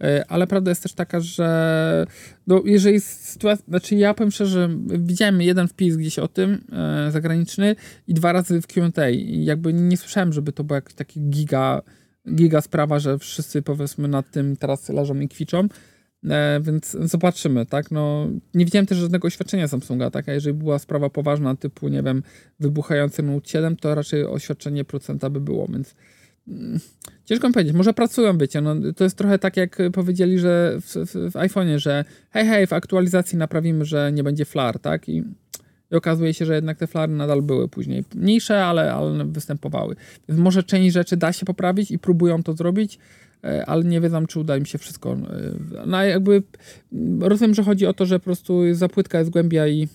Yy, 0.00 0.26
ale 0.26 0.46
prawda 0.46 0.70
jest 0.70 0.82
też 0.82 0.92
taka, 0.92 1.20
że 1.20 2.06
no, 2.46 2.62
jeżeli 2.64 3.00
sytuacja, 3.00 3.64
znaczy 3.68 3.94
ja 3.94 4.14
powiem 4.14 4.30
szczerze, 4.30 4.68
widziałem 4.86 5.42
jeden 5.42 5.68
wpis 5.68 5.96
gdzieś 5.96 6.18
o 6.18 6.28
tym 6.28 6.64
e, 6.72 7.10
zagraniczny 7.10 7.76
i 8.08 8.14
dwa 8.14 8.32
razy 8.32 8.60
w 8.60 8.66
Q&A 8.66 9.10
i 9.10 9.44
jakby 9.44 9.72
nie 9.72 9.96
słyszałem, 9.96 10.32
żeby 10.32 10.52
to 10.52 10.64
był 10.64 10.74
jakiś 10.74 10.94
taki 10.94 11.20
giga, 11.20 11.82
giga 12.34 12.60
sprawa, 12.60 12.98
że 12.98 13.18
wszyscy 13.18 13.62
powiedzmy 13.62 14.08
nad 14.08 14.30
tym 14.30 14.56
teraz 14.56 14.88
leżą 14.88 15.20
i 15.20 15.28
kwiczą. 15.28 15.68
E, 16.30 16.60
więc 16.60 16.96
zobaczymy, 17.00 17.66
tak? 17.66 17.90
No, 17.90 18.28
nie 18.54 18.64
widziałem 18.64 18.86
też 18.86 18.98
żadnego 18.98 19.28
oświadczenia 19.28 19.68
Samsunga, 19.68 20.10
tak? 20.10 20.28
A 20.28 20.32
jeżeli 20.32 20.54
była 20.54 20.78
sprawa 20.78 21.10
poważna, 21.10 21.56
typu, 21.56 21.88
nie 21.88 22.02
wiem, 22.02 22.22
wybuchający 22.60 23.22
Note 23.22 23.48
7, 23.48 23.76
to 23.76 23.94
raczej 23.94 24.24
oświadczenie 24.24 24.84
procenta 24.84 25.30
by 25.30 25.40
było, 25.40 25.66
więc 25.66 25.94
mm, 26.48 26.80
ciężko 27.24 27.48
mi 27.48 27.54
powiedzieć. 27.54 27.74
Może 27.74 27.92
pracują, 27.92 28.38
wiecie, 28.38 28.60
no, 28.60 28.74
to 28.96 29.04
jest 29.04 29.18
trochę 29.18 29.38
tak, 29.38 29.56
jak 29.56 29.78
powiedzieli, 29.92 30.38
że 30.38 30.78
w, 30.80 30.86
w, 30.86 31.30
w 31.30 31.34
iPhone'ie, 31.34 31.78
że 31.78 32.04
hej, 32.30 32.46
hej, 32.46 32.66
w 32.66 32.72
aktualizacji 32.72 33.38
naprawimy, 33.38 33.84
że 33.84 34.12
nie 34.12 34.22
będzie 34.22 34.44
flar, 34.44 34.78
tak? 34.78 35.08
I, 35.08 35.22
I 35.92 35.94
okazuje 35.94 36.34
się, 36.34 36.46
że 36.46 36.54
jednak 36.54 36.78
te 36.78 36.86
flary 36.86 37.12
nadal 37.12 37.42
były 37.42 37.68
później 37.68 38.04
mniejsze, 38.14 38.64
ale, 38.64 38.94
ale 38.94 39.24
występowały. 39.24 39.96
Więc 40.28 40.40
może 40.40 40.62
część 40.62 40.94
rzeczy 40.94 41.16
da 41.16 41.32
się 41.32 41.46
poprawić 41.46 41.90
i 41.90 41.98
próbują 41.98 42.42
to 42.42 42.52
zrobić, 42.52 42.98
E, 43.44 43.66
ale 43.66 43.84
nie 43.84 44.00
wiem, 44.00 44.26
czy 44.26 44.40
uda 44.40 44.58
mi 44.58 44.66
się 44.66 44.78
wszystko. 44.78 45.12
E, 45.12 45.86
no 45.86 46.04
jakby 46.04 46.42
rozumiem, 47.20 47.54
że 47.54 47.62
chodzi 47.62 47.86
o 47.86 47.92
to, 47.92 48.06
że 48.06 48.18
po 48.18 48.24
prostu 48.24 48.74
zapłytka 48.74 49.18
jest 49.18 49.30
głębia 49.30 49.68
i, 49.68 49.88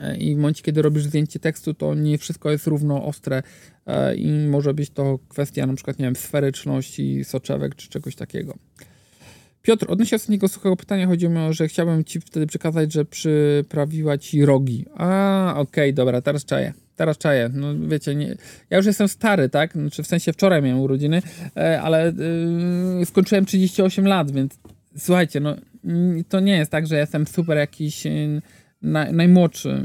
e, 0.00 0.16
i 0.16 0.34
w 0.34 0.38
momencie, 0.38 0.62
kiedy 0.62 0.82
robisz 0.82 1.04
zdjęcie 1.04 1.38
tekstu, 1.38 1.74
to 1.74 1.94
nie 1.94 2.18
wszystko 2.18 2.50
jest 2.50 2.66
równo 2.66 3.04
ostre 3.04 3.42
i 4.16 4.28
może 4.28 4.74
być 4.74 4.90
to 4.90 5.18
kwestia 5.28 5.66
na 5.66 5.74
przykład, 5.74 5.98
nie 5.98 6.04
wiem, 6.04 6.16
sferyczności, 6.16 7.24
soczewek 7.24 7.74
czy 7.74 7.88
czegoś 7.88 8.16
takiego. 8.16 8.54
Piotr, 9.66 9.86
odnośnie 9.88 10.16
ostatniego 10.16 10.48
suchego 10.48 10.76
pytania, 10.76 11.06
chodzi 11.06 11.28
mi 11.28 11.38
o, 11.38 11.52
że 11.52 11.68
chciałbym 11.68 12.04
Ci 12.04 12.20
wtedy 12.20 12.46
przekazać, 12.46 12.92
że 12.92 13.04
przyprawiła 13.04 14.18
Ci 14.18 14.44
rogi. 14.44 14.84
A, 14.96 15.50
okej, 15.56 15.62
okay, 15.62 15.92
dobra, 15.92 16.20
teraz 16.20 16.44
czaję. 16.44 16.72
Teraz 16.96 17.18
czaję. 17.18 17.50
No 17.54 17.88
wiecie, 17.88 18.14
nie, 18.14 18.36
ja 18.70 18.76
już 18.76 18.86
jestem 18.86 19.08
stary, 19.08 19.48
tak? 19.48 19.72
Znaczy 19.72 20.02
w 20.02 20.06
sensie 20.06 20.32
wczoraj 20.32 20.62
miałem 20.62 20.80
urodziny, 20.80 21.22
e, 21.56 21.82
ale 21.82 22.12
yy, 22.98 23.06
skończyłem 23.06 23.46
38 23.46 24.06
lat, 24.06 24.30
więc 24.30 24.58
słuchajcie, 24.98 25.40
no 25.40 25.56
to 26.28 26.40
nie 26.40 26.56
jest 26.56 26.70
tak, 26.70 26.86
że 26.86 26.96
jestem 26.96 27.26
super 27.26 27.56
jakiś 27.58 28.04
na, 28.82 29.12
najmłodszy. 29.12 29.84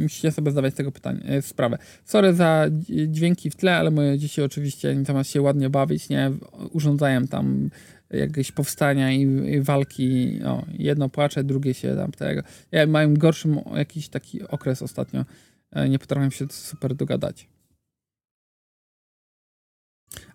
Musicie 0.00 0.32
sobie 0.32 0.50
zdawać 0.50 0.74
z 0.74 0.76
tego 0.76 0.92
pytanie, 0.92 1.20
yy, 1.28 1.42
sprawę. 1.42 1.78
Sorry 2.04 2.34
za 2.34 2.66
dźwięki 3.06 3.50
w 3.50 3.56
tle, 3.56 3.76
ale 3.76 3.90
moje 3.90 4.18
dzieci 4.18 4.42
oczywiście 4.42 4.96
zamiast 5.06 5.30
się 5.30 5.42
ładnie 5.42 5.70
bawić, 5.70 6.08
nie, 6.08 6.30
urządzają 6.72 7.26
tam 7.26 7.70
jakieś 8.10 8.52
powstania 8.52 9.12
i, 9.12 9.22
i 9.22 9.60
walki. 9.60 10.40
O, 10.44 10.64
jedno 10.78 11.08
płacze, 11.08 11.44
drugie 11.44 11.74
się 11.74 11.96
tam 11.96 12.12
tego. 12.12 12.42
Ja 12.72 12.86
mam 12.86 13.18
gorszy 13.18 13.48
jakiś 13.74 14.08
taki 14.08 14.48
okres 14.48 14.82
ostatnio 14.82 15.24
E, 15.72 15.88
nie 15.88 15.98
potrafią 15.98 16.30
się 16.30 16.46
super 16.50 16.94
dogadać. 16.94 17.48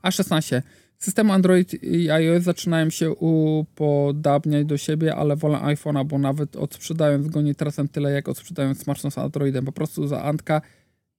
A16. 0.03 0.61
Systemy 0.97 1.33
Android 1.33 1.83
i 1.83 2.11
iOS 2.11 2.43
zaczynają 2.43 2.89
się 2.89 3.11
upodabniać 3.11 4.65
do 4.65 4.77
siebie, 4.77 5.15
ale 5.15 5.35
wolę 5.35 5.57
iPhone'a, 5.57 6.05
bo 6.05 6.17
nawet 6.17 6.55
odsprzedając 6.55 7.27
go 7.27 7.41
nie 7.41 7.55
tracę 7.55 7.87
tyle, 7.87 8.11
jak 8.11 8.29
odsprzedając 8.29 8.83
smartfon 8.83 9.11
z 9.11 9.17
Androidem. 9.17 9.65
Po 9.65 9.71
prostu 9.71 10.07
za 10.07 10.23
Antka 10.23 10.61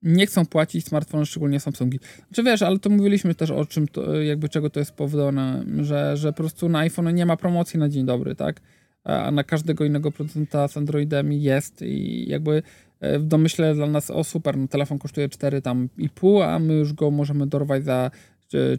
nie 0.07 0.27
chcą 0.27 0.47
płacić 0.47 0.87
smartfony, 0.87 1.27
szczególnie 1.27 1.61
Samsungi. 1.61 2.01
Znaczy 2.29 2.43
wiesz, 2.43 2.63
ale 2.63 2.79
to 2.79 2.91
mówiliśmy 2.91 3.35
też 3.35 3.51
o 3.51 3.65
czym, 3.65 3.89
to, 3.89 4.23
jakby 4.23 4.49
czego 4.49 4.71
to 4.71 4.81
jest 4.81 4.91
spowodowane, 4.91 5.65
że, 5.83 6.17
że 6.17 6.33
po 6.33 6.37
prostu 6.37 6.69
na 6.69 6.79
iPhone 6.79 7.15
nie 7.15 7.27
ma 7.27 7.37
promocji 7.37 7.79
na 7.79 7.89
dzień 7.89 8.07
dobry, 8.07 8.35
tak? 8.35 8.61
A 9.05 9.31
na 9.31 9.45
każdego 9.45 9.85
innego 9.85 10.13
producenta 10.13 10.69
z 10.69 10.77
Androidem 10.77 11.33
jest 11.33 11.83
i 11.83 12.29
jakby 12.29 12.63
E, 13.01 13.19
w 13.19 13.25
domyśle 13.25 13.75
dla 13.75 13.87
nas, 13.87 14.11
o 14.11 14.25
super, 14.25 14.57
no 14.57 14.69
telefon 14.69 14.99
kosztuje 14.99 15.29
4 15.29 15.63
tam 15.63 15.89
i 15.99 16.09
pół, 16.09 16.43
a 16.43 16.59
my 16.59 16.75
już 16.75 16.93
go 16.93 17.11
możemy 17.11 17.47
dorwać 17.47 17.85
za 17.85 18.11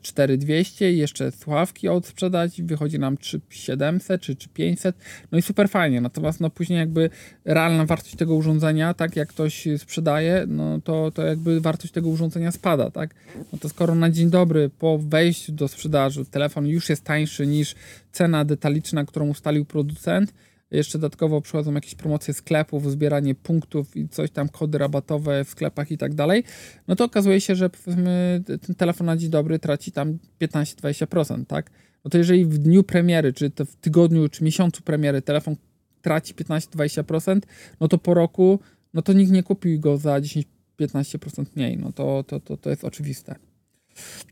4200 0.01 0.91
i 0.91 0.97
jeszcze 0.97 1.31
słuchawki 1.31 1.87
odsprzedać, 1.87 2.61
wychodzi 2.61 2.99
nam 2.99 3.17
3700 3.17 4.21
czy, 4.21 4.35
czy 4.35 4.49
500, 4.49 4.95
no 5.31 5.37
i 5.37 5.41
super 5.41 5.69
fajnie, 5.69 6.01
natomiast 6.01 6.39
no 6.39 6.49
później 6.49 6.79
jakby 6.79 7.09
realna 7.45 7.85
wartość 7.85 8.15
tego 8.15 8.35
urządzenia, 8.35 8.93
tak 8.93 9.15
jak 9.15 9.29
ktoś 9.29 9.67
sprzedaje, 9.77 10.45
no 10.47 10.81
to, 10.81 11.11
to 11.11 11.25
jakby 11.25 11.61
wartość 11.61 11.93
tego 11.93 12.09
urządzenia 12.09 12.51
spada, 12.51 12.91
tak, 12.91 13.15
no 13.53 13.59
to 13.59 13.69
skoro 13.69 13.95
na 13.95 14.09
dzień 14.09 14.29
dobry 14.29 14.69
po 14.79 14.97
wejściu 14.97 15.51
do 15.51 15.67
sprzedaży 15.67 16.25
telefon 16.25 16.67
już 16.67 16.89
jest 16.89 17.03
tańszy 17.03 17.47
niż 17.47 17.75
cena 18.11 18.45
detaliczna, 18.45 19.05
którą 19.05 19.27
ustalił 19.27 19.65
producent, 19.65 20.33
jeszcze 20.71 20.99
dodatkowo 20.99 21.41
przychodzą 21.41 21.73
jakieś 21.73 21.95
promocje 21.95 22.33
sklepów, 22.33 22.91
zbieranie 22.91 23.35
punktów 23.35 23.97
i 23.97 24.09
coś 24.09 24.31
tam, 24.31 24.49
kody 24.49 24.77
rabatowe 24.77 25.45
w 25.45 25.49
sklepach 25.49 25.91
i 25.91 25.97
tak 25.97 26.13
dalej, 26.13 26.43
no 26.87 26.95
to 26.95 27.05
okazuje 27.05 27.41
się, 27.41 27.55
że 27.55 27.69
ten 28.45 28.75
telefon 28.77 29.07
na 29.07 29.17
dzień 29.17 29.29
dobry 29.29 29.59
traci 29.59 29.91
tam 29.91 30.17
15-20%, 30.41 31.45
tak? 31.45 31.71
No 32.05 32.09
to 32.09 32.17
jeżeli 32.17 32.45
w 32.45 32.57
dniu 32.57 32.83
premiery, 32.83 33.33
czy 33.33 33.49
to 33.49 33.65
w 33.65 33.75
tygodniu, 33.75 34.29
czy 34.29 34.43
miesiącu 34.43 34.81
premiery 34.81 35.21
telefon 35.21 35.55
traci 36.01 36.35
15-20%, 36.35 37.41
no 37.79 37.87
to 37.87 37.97
po 37.97 38.13
roku, 38.13 38.59
no 38.93 39.01
to 39.01 39.13
nikt 39.13 39.31
nie 39.31 39.43
kupił 39.43 39.79
go 39.79 39.97
za 39.97 40.19
10-15% 40.79 41.45
mniej, 41.55 41.77
no 41.77 41.91
to, 41.91 42.23
to, 42.23 42.39
to, 42.39 42.57
to 42.57 42.69
jest 42.69 42.83
oczywiste. 42.83 43.35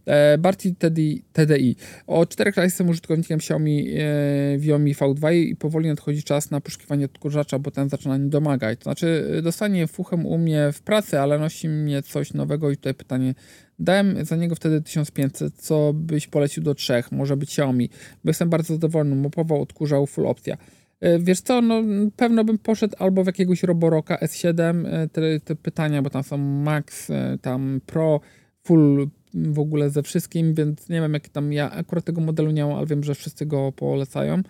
E, 0.05 0.37
Barty 0.37 0.75
TDI, 0.75 1.23
TDI. 1.33 1.75
O 2.07 2.25
4 2.25 2.53
lat 2.57 2.63
jestem 2.63 2.89
użytkownikiem 2.89 3.37
Xiaomi 3.37 3.87
e, 3.97 4.55
Xiaomi 4.55 4.95
V2 4.95 5.33
i 5.33 5.55
powoli 5.55 5.89
nadchodzi 5.89 6.23
czas 6.23 6.51
na 6.51 6.61
poszukiwanie 6.61 7.05
odkurzacza, 7.05 7.59
bo 7.59 7.71
ten 7.71 7.89
zaczyna 7.89 8.17
nie 8.17 8.29
domagać. 8.29 8.79
To 8.79 8.83
znaczy, 8.83 9.31
e, 9.37 9.41
dostanie 9.41 9.87
fuchem 9.87 10.25
u 10.25 10.37
mnie 10.37 10.71
w 10.73 10.81
pracy, 10.81 11.19
ale 11.19 11.39
nosi 11.39 11.69
mnie 11.69 12.01
coś 12.01 12.33
nowego 12.33 12.71
i 12.71 12.77
tutaj 12.77 12.93
pytanie. 12.93 13.35
Dałem 13.79 14.25
za 14.25 14.35
niego 14.35 14.55
wtedy 14.55 14.81
1500, 14.81 15.55
co 15.55 15.93
byś 15.93 16.27
polecił 16.27 16.63
do 16.63 16.75
trzech, 16.75 17.11
może 17.11 17.37
być 17.37 17.49
Xiaomi, 17.49 17.89
bo 18.23 18.29
jestem 18.29 18.49
bardzo 18.49 18.73
zadowolony, 18.73 19.15
mopował, 19.15 19.61
odkurzał, 19.61 20.05
full 20.05 20.27
opcja. 20.27 20.57
E, 20.99 21.19
wiesz 21.19 21.41
co, 21.41 21.61
no 21.61 21.83
pewno 22.15 22.43
bym 22.43 22.57
poszedł 22.57 22.95
albo 22.99 23.23
w 23.23 23.27
jakiegoś 23.27 23.63
Roboroka 23.63 24.17
S7, 24.17 24.85
te, 25.09 25.39
te 25.39 25.55
pytania, 25.55 26.01
bo 26.01 26.09
tam 26.09 26.23
są 26.23 26.37
Max, 26.37 27.11
tam 27.41 27.81
Pro, 27.85 28.19
full 28.63 29.09
w 29.35 29.59
ogóle 29.59 29.89
ze 29.89 30.03
wszystkim, 30.03 30.53
więc 30.53 30.89
nie 30.89 31.01
wiem, 31.01 31.13
jak 31.13 31.29
tam 31.29 31.53
ja 31.53 31.71
akurat 31.71 32.05
tego 32.05 32.21
modelu 32.21 32.51
nie 32.51 32.65
mam, 32.65 32.73
ale 32.73 32.85
wiem, 32.85 33.03
że 33.03 33.15
wszyscy 33.15 33.45
go 33.45 33.71
polecają. 33.71 34.41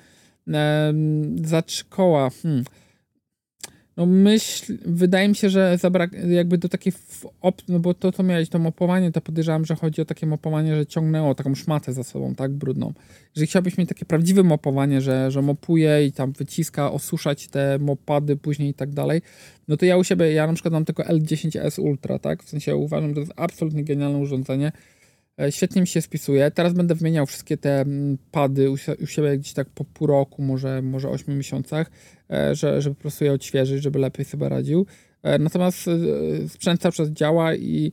za 1.43 1.61
trzy 1.61 1.85
koła. 1.85 2.29
Hmm. 2.29 2.63
No 3.97 4.05
myśl, 4.05 4.77
wydaje 4.85 5.27
mi 5.27 5.35
się, 5.35 5.49
że 5.49 5.77
zabrak, 5.77 6.11
jakby 6.29 6.57
do 6.57 6.69
takiej, 6.69 6.93
op, 7.41 7.61
no 7.67 7.79
bo 7.79 7.93
to, 7.93 8.11
co 8.11 8.23
miałeś, 8.23 8.49
to 8.49 8.59
mopowanie, 8.59 9.11
to 9.11 9.21
podejrzewam, 9.21 9.65
że 9.65 9.75
chodzi 9.75 10.01
o 10.01 10.05
takie 10.05 10.27
mopowanie, 10.27 10.75
że 10.75 10.85
ciągnęło 10.85 11.35
taką 11.35 11.55
szmatę 11.55 11.93
za 11.93 12.03
sobą, 12.03 12.35
tak, 12.35 12.51
brudną. 12.51 12.93
Jeżeli 13.35 13.47
chciałbyś 13.47 13.77
mieć 13.77 13.89
takie 13.89 14.05
prawdziwe 14.05 14.43
mopowanie, 14.43 15.01
że, 15.01 15.31
że 15.31 15.41
mopuje 15.41 16.05
i 16.05 16.11
tam 16.11 16.31
wyciska, 16.31 16.91
osuszać 16.91 17.47
te 17.47 17.79
mopady 17.79 18.35
później 18.37 18.69
i 18.69 18.73
tak 18.73 18.89
dalej, 18.89 19.21
no 19.67 19.77
to 19.77 19.85
ja 19.85 19.97
u 19.97 20.03
siebie, 20.03 20.31
ja 20.31 20.47
na 20.47 20.53
przykład 20.53 20.73
mam 20.73 20.85
tylko 20.85 21.03
L10S 21.03 21.81
Ultra, 21.81 22.19
tak, 22.19 22.43
w 22.43 22.49
sensie 22.49 22.75
uważam, 22.75 23.09
że 23.09 23.13
to 23.15 23.19
jest 23.19 23.33
absolutnie 23.35 23.83
genialne 23.83 24.17
urządzenie, 24.17 24.71
Świetnie 25.49 25.81
mi 25.81 25.87
się 25.87 26.01
spisuje. 26.01 26.51
Teraz 26.51 26.73
będę 26.73 26.95
wymieniał 26.95 27.25
wszystkie 27.25 27.57
te 27.57 27.81
mm, 27.81 28.17
pady 28.31 28.71
u 28.71 29.07
siebie 29.07 29.37
gdzieś 29.37 29.53
tak 29.53 29.69
po 29.69 29.85
pół 29.85 30.07
roku, 30.07 30.41
może, 30.41 30.81
może 30.81 31.09
8 31.09 31.37
miesiącach. 31.37 31.91
E, 32.31 32.55
że, 32.55 32.81
żeby 32.81 32.95
po 32.95 33.01
prostu 33.01 33.25
je 33.25 33.33
odświeżyć, 33.33 33.83
żeby 33.83 33.99
lepiej 33.99 34.25
sobie 34.25 34.49
radził. 34.49 34.85
E, 35.23 35.39
natomiast 35.39 35.87
e, 35.87 36.49
sprzęt 36.49 36.81
cały 36.81 36.91
czas 36.91 37.09
działa 37.09 37.55
i 37.55 37.91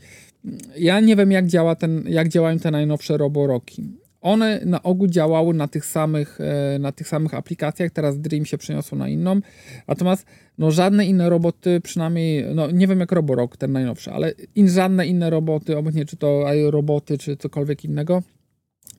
ja 0.76 1.00
nie 1.00 1.16
wiem, 1.16 1.32
jak, 1.32 1.46
działa 1.46 1.74
ten, 1.74 2.04
jak 2.08 2.28
działają 2.28 2.58
te 2.58 2.70
najnowsze 2.70 3.16
roboroki. 3.16 4.01
One 4.22 4.60
na 4.64 4.82
ogół 4.82 5.06
działały 5.06 5.54
na 5.54 5.68
tych 5.68 5.86
samych, 5.86 6.38
na 6.80 6.92
tych 6.92 7.08
samych 7.08 7.34
aplikacjach, 7.34 7.90
teraz 7.90 8.18
Dream 8.18 8.44
się 8.44 8.58
przeniosło 8.58 8.98
na 8.98 9.08
inną, 9.08 9.40
natomiast 9.88 10.26
no, 10.58 10.70
żadne 10.70 11.06
inne 11.06 11.30
roboty, 11.30 11.80
przynajmniej, 11.80 12.44
no 12.54 12.70
nie 12.70 12.86
wiem 12.86 13.00
jak 13.00 13.12
Roborok, 13.12 13.56
ten 13.56 13.72
najnowszy, 13.72 14.12
ale 14.12 14.32
in, 14.54 14.68
żadne 14.68 15.06
inne 15.06 15.30
roboty, 15.30 15.76
obecnie 15.76 16.04
czy 16.04 16.16
to 16.16 16.44
roboty, 16.70 17.18
czy 17.18 17.36
cokolwiek 17.36 17.84
innego, 17.84 18.22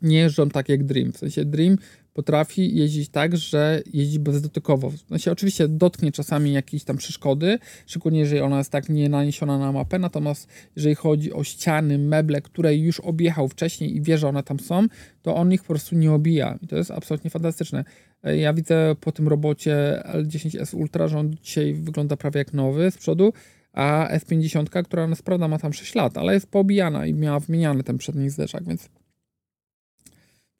nie 0.02 0.18
jeżdżą 0.18 0.50
tak 0.50 0.70
jak 0.70 0.84
Dream. 0.84 1.12
W 1.12 1.18
sensie 1.18 1.46
Dream 1.46 1.78
potrafi 2.14 2.76
jeździć 2.76 3.10
tak, 3.10 3.38
że 3.38 3.82
jeździ 3.94 4.20
bezdotykowo. 4.20 4.92
Znaczy, 5.08 5.32
oczywiście 5.32 5.68
dotknie 5.68 6.12
czasami 6.12 6.54
jakieś 6.54 6.84
tam 6.84 6.98
przeszkody, 6.98 7.60
szczególnie 7.88 8.20
jeżeli 8.20 8.42
ona 8.42 8.58
jest 8.58 8.72
tak 8.72 8.90
nie 8.90 9.10
naniesiona 9.10 9.58
na 9.58 9.72
mapę, 9.72 10.00
natomiast 10.00 10.48
jeżeli 10.76 10.96
chodzi 10.96 11.34
o 11.34 11.44
ściany, 11.44 11.98
meble, 11.98 12.42
które 12.42 12.76
już 12.76 13.00
objechał 13.00 13.48
wcześniej 13.48 13.96
i 13.96 14.02
wie, 14.02 14.18
że 14.18 14.28
one 14.28 14.44
tam 14.44 14.60
są, 14.60 14.88
to 15.22 15.36
on 15.36 15.54
ich 15.54 15.62
po 15.62 15.68
prostu 15.68 15.96
nie 15.96 16.12
obija 16.12 16.58
i 16.62 16.68
to 16.68 16.78
jest 16.78 16.92
absolutnie 16.92 17.30
fantastyczne. 17.30 17.84
Ja 18.24 18.54
widzę 18.54 18.96
po 19.02 19.12
tym 19.12 19.28
robocie 19.28 20.04
L10S 20.06 20.76
Ultra, 20.76 21.08
że 21.08 21.20
on 21.20 21.36
dzisiaj 21.44 21.74
wygląda 21.74 22.18
prawie 22.18 22.38
jak 22.38 22.54
nowy 22.54 22.92
z 22.92 22.98
przodu, 22.98 23.34
a 23.74 24.10
S50, 24.18 24.84
która 24.84 25.08
prawda 25.24 25.48
ma 25.48 25.60
tam 25.60 25.74
6 25.74 25.96
lat, 25.96 26.18
ale 26.18 26.34
jest 26.34 26.48
poobijana 26.48 27.06
i 27.06 27.14
miała 27.14 27.40
wymieniany 27.40 27.84
ten 27.84 27.98
przedni 27.98 28.30
zderzak, 28.30 28.64
więc 28.68 28.90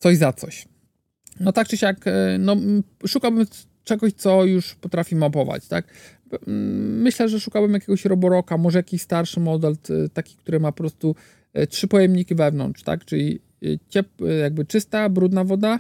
coś 0.04 0.18
za 0.18 0.34
coś. 0.34 0.68
No 1.40 1.52
tak 1.52 1.68
czy 1.68 1.78
siak, 1.78 2.08
e, 2.08 2.38
no, 2.40 2.56
szukałbym 3.08 3.46
czegoś, 3.84 4.14
co 4.14 4.46
już 4.46 4.76
potrafi 4.76 5.16
mapować, 5.16 5.68
tak? 5.68 5.86
Myślę, 6.48 7.30
że 7.30 7.40
szukałbym 7.40 7.74
jakiegoś 7.74 8.06
Roboroka, 8.06 8.58
może 8.58 8.80
jakiś 8.80 9.02
starszy 9.02 9.40
model, 9.40 9.76
taki, 10.14 10.36
który 10.36 10.60
ma 10.60 10.72
po 10.72 10.78
prostu 10.78 11.16
e, 11.54 11.68
trzy 11.68 11.88
pojemniki 11.88 12.36
wewnątrz, 12.36 12.84
tak? 12.84 13.06
Czyli 13.06 13.40
e, 13.64 13.68
ciep, 13.90 14.08
jakby 14.42 14.66
czysta, 14.66 15.10
brudna 15.10 15.44
woda 15.44 15.80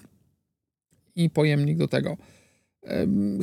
i 1.16 1.30
pojemnik 1.30 1.78
do 1.78 1.88
tego. 1.88 2.18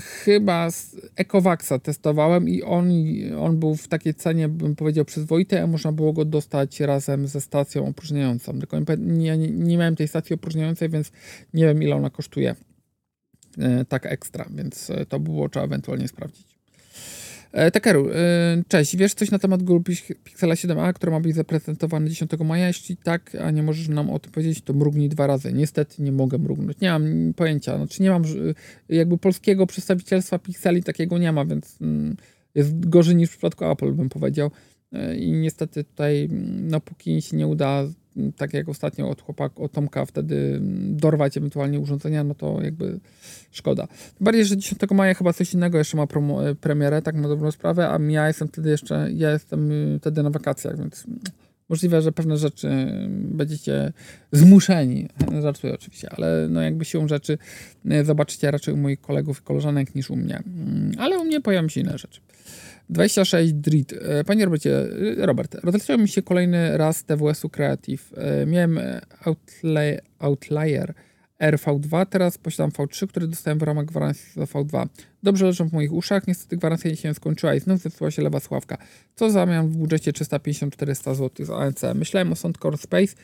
Chyba 0.01 0.69
Ecovaxa 1.17 1.79
testowałem 1.83 2.49
i 2.49 2.63
on, 2.63 2.93
on 3.39 3.59
był 3.59 3.75
w 3.75 3.89
takiej 3.89 4.15
cenie, 4.15 4.49
bym 4.49 4.77
powiedział, 4.77 5.05
przyzwoitej, 5.05 5.59
a 5.59 5.67
można 5.67 5.93
było 5.93 6.13
go 6.13 6.25
dostać 6.25 6.81
razem 6.81 7.27
ze 7.27 7.41
stacją 7.41 7.87
opróżniającą. 7.87 8.59
Tylko 8.59 8.79
nie, 8.99 9.39
nie, 9.39 9.51
nie 9.51 9.79
miałem 9.79 9.97
tej 9.97 10.09
stacji 10.09 10.35
opróżniającej, 10.35 10.89
więc 10.89 11.13
nie 11.55 11.65
wiem, 11.65 11.83
ile 11.83 11.97
ona 11.97 12.11
kosztuje 12.11 12.55
e, 13.59 13.85
tak 13.85 14.07
ekstra, 14.07 14.47
więc 14.51 14.91
e, 14.91 15.07
to 15.07 15.21
było 15.21 15.49
trzeba 15.49 15.65
ewentualnie 15.65 16.09
sprawdzić. 16.09 16.50
E, 17.53 17.71
Takeru, 17.71 18.09
cześć. 18.69 18.97
Wiesz 18.97 19.15
coś 19.15 19.31
na 19.31 19.39
temat 19.39 19.63
Google 19.63 19.93
Pixela 20.25 20.55
7a, 20.55 20.93
który 20.93 21.13
ma 21.13 21.21
być 21.21 21.35
zaprezentowany 21.35 22.11
10 22.11 22.31
maja? 22.45 22.67
Jeśli 22.67 22.97
tak, 22.97 23.37
a 23.41 23.51
nie 23.51 23.63
możesz 23.63 23.89
nam 23.89 24.11
o 24.11 24.19
tym 24.19 24.33
powiedzieć, 24.33 24.63
to 24.63 24.73
mrugnij 24.73 25.09
dwa 25.09 25.27
razy. 25.27 25.53
Niestety 25.53 26.03
nie 26.03 26.13
mogę 26.13 26.39
mrugnąć. 26.39 26.81
Nie 26.81 26.91
mam 26.91 27.35
pojęcia. 27.37 27.77
Znaczy 27.77 28.03
nie 28.03 28.11
mam 28.11 28.23
jakby 28.89 29.19
polskiego 29.19 29.67
przedstawicielstwa 29.67 30.39
Pixeli 30.39 30.83
takiego 30.83 31.19
nie 31.19 31.33
ma, 31.33 31.45
więc 31.45 31.77
mm, 31.81 32.17
jest 32.55 32.89
gorzej 32.89 33.17
niż 33.17 33.29
w 33.29 33.33
przypadku 33.33 33.65
Apple, 33.65 33.93
bym 33.93 34.09
powiedział. 34.09 34.51
I 35.19 35.33
niestety 35.33 35.85
tutaj, 35.85 36.25
mm, 36.25 36.69
no 36.69 36.81
póki 36.81 37.23
się 37.23 37.37
nie 37.37 37.47
uda 37.47 37.85
tak 38.37 38.55
jak 38.55 38.69
ostatnio 38.69 39.09
od 39.09 39.23
chłopaka, 39.23 39.63
od 39.63 39.73
Tomka 39.73 40.05
wtedy 40.05 40.59
dorwać 40.83 41.37
ewentualnie 41.37 41.81
urządzenia, 41.81 42.25
no 42.25 42.35
to 42.35 42.63
jakby 42.63 43.01
szkoda. 43.51 43.89
Bardziej, 44.21 44.45
że 44.45 44.57
10 44.57 44.81
maja 44.91 45.15
chyba 45.15 45.33
coś 45.33 45.55
innego 45.55 45.79
jeszcze 45.79 45.97
ma 45.97 46.07
promo, 46.07 46.49
e, 46.49 46.55
premierę, 46.55 47.03
tak 47.03 47.15
na 47.15 47.29
dobrą 47.29 47.51
sprawę, 47.51 47.89
a 47.89 47.99
ja 48.09 48.29
jestem 48.29 48.49
wtedy 48.49 48.71
jeszcze, 48.71 49.09
ja 49.13 49.31
jestem 49.31 49.73
y, 49.73 49.99
wtedy 50.01 50.23
na 50.23 50.31
wakacjach, 50.31 50.79
więc 50.79 51.05
możliwe, 51.69 52.03
że 52.03 52.13
pewne 52.13 52.37
rzeczy 52.37 52.69
będziecie 53.11 53.93
zmuszeni, 54.33 55.09
żartuję 55.43 55.75
oczywiście, 55.75 56.11
ale 56.11 56.47
no 56.51 56.63
jakby 56.63 56.85
siłą 56.85 57.09
rzeczy 57.09 57.39
y, 57.93 58.05
zobaczycie 58.05 58.51
raczej 58.51 58.75
u 58.75 58.77
moich 58.77 59.01
kolegów 59.01 59.41
i 59.41 59.43
koleżanek 59.43 59.95
niż 59.95 60.11
u 60.11 60.17
mnie, 60.17 60.43
mm, 60.47 60.93
ale 60.99 61.19
u 61.19 61.25
mnie 61.25 61.41
pojawią 61.41 61.69
się 61.69 61.81
inne 61.81 61.99
rzeczy. 61.99 62.21
26 62.91 63.53
Drit. 63.53 63.93
E, 63.93 64.25
panie 64.25 64.45
Robercie, 64.45 64.79
e, 65.19 65.27
Robert, 65.27 65.55
rozleciał 65.55 65.99
mi 65.99 66.09
się 66.09 66.23
kolejny 66.23 66.79
raz 66.79 67.05
TWS-u 67.05 67.49
Creative. 67.49 68.13
E, 68.17 68.47
miałem 68.47 68.81
Outlier, 69.25 70.03
Outlier 70.19 70.95
RV2, 71.41 72.07
teraz 72.07 72.39
posiadam 72.39 72.71
V3, 72.71 73.07
który 73.07 73.29
dostałem 73.29 73.59
w 73.59 73.63
ramach 73.63 73.85
gwarancji 73.85 74.33
za 74.37 74.45
V2. 74.45 74.87
Dobrze 75.23 75.47
leżą 75.47 75.69
w 75.69 75.73
moich 75.73 75.93
uszach, 75.93 76.27
niestety 76.27 76.57
gwarancja 76.57 76.97
się 76.97 77.15
skończyła 77.15 77.55
i 77.55 77.61
znów 77.61 77.81
zepsuła 77.81 78.11
się 78.11 78.23
lewa 78.23 78.41
sławka. 78.41 78.79
Co 79.15 79.31
zamian 79.31 79.69
w 79.69 79.77
budżecie 79.77 80.13
350-400 80.13 81.15
zł 81.15 81.47
z 81.47 81.51
ANC. 81.51 81.83
Myślałem 81.95 82.33
o 82.33 82.37
Soundcore 82.37 82.77
Space, 82.77 83.15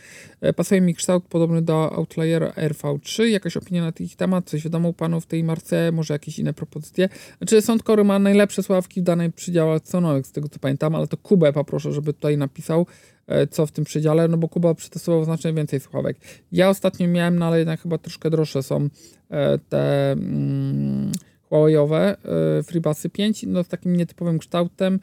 e, 0.41 0.53
pasuje 0.53 0.81
mi 0.81 0.95
kształt 0.95 1.25
podobny 1.25 1.63
do 1.63 1.93
Outliera 1.93 2.49
RV3. 2.51 3.23
Jakaś 3.23 3.57
opinia 3.57 3.83
na 3.83 3.93
ten 3.93 4.09
temat? 4.09 4.51
Coś 4.51 4.65
wiadomo 4.65 4.93
panu 4.93 5.21
w 5.21 5.27
tej 5.27 5.45
marce? 5.45 5.93
Może 5.93 6.15
jakieś 6.15 6.39
inne 6.39 6.53
propozycje? 6.53 7.09
Znaczy 7.39 7.63
Soundcore 7.63 8.05
ma 8.05 8.19
najlepsze 8.19 8.63
sławki 8.63 9.01
w 9.01 9.05
danej 9.05 9.33
przedziale 9.33 9.81
cenowych, 9.81 10.27
z 10.27 10.33
tego 10.33 10.49
co 10.49 10.59
pamiętam, 10.59 10.95
ale 10.95 11.07
to 11.07 11.17
Kubę 11.17 11.53
poproszę, 11.53 11.93
żeby 11.93 12.13
tutaj 12.13 12.39
napisał 12.39 12.87
E, 13.27 13.47
co 13.47 13.67
w 13.67 13.73
tym 13.73 13.85
przedziale, 13.85 14.29
no 14.29 14.37
bo 14.37 14.49
Kuba 14.49 14.75
przetestował 14.75 15.25
znacznie 15.25 15.53
więcej 15.53 15.81
słuchawek. 15.81 16.17
Ja 16.53 16.69
ostatnio 16.69 17.09
miałem, 17.09 17.39
no 17.39 17.47
ale 17.47 17.59
jednak 17.59 17.81
chyba 17.81 17.99
troszkę 17.99 18.31
droższe 18.31 18.63
są 18.63 18.89
e, 19.31 19.59
te 19.59 20.13
mm, 20.13 21.13
Huawei'owe 21.51 21.97
e, 21.99 22.63
FreeBudsy 22.63 23.11
5, 23.11 23.45
no 23.47 23.65
z 23.65 23.69
takim 23.69 23.97
nietypowym 23.97 24.39
kształtem, 24.39 25.01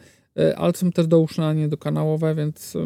ale 0.55 0.73
są 0.73 0.91
też 0.91 1.07
douszne, 1.07 1.47
a 1.47 1.53
nie 1.53 1.67
dokanałowe, 1.67 2.35
więc 2.35 2.77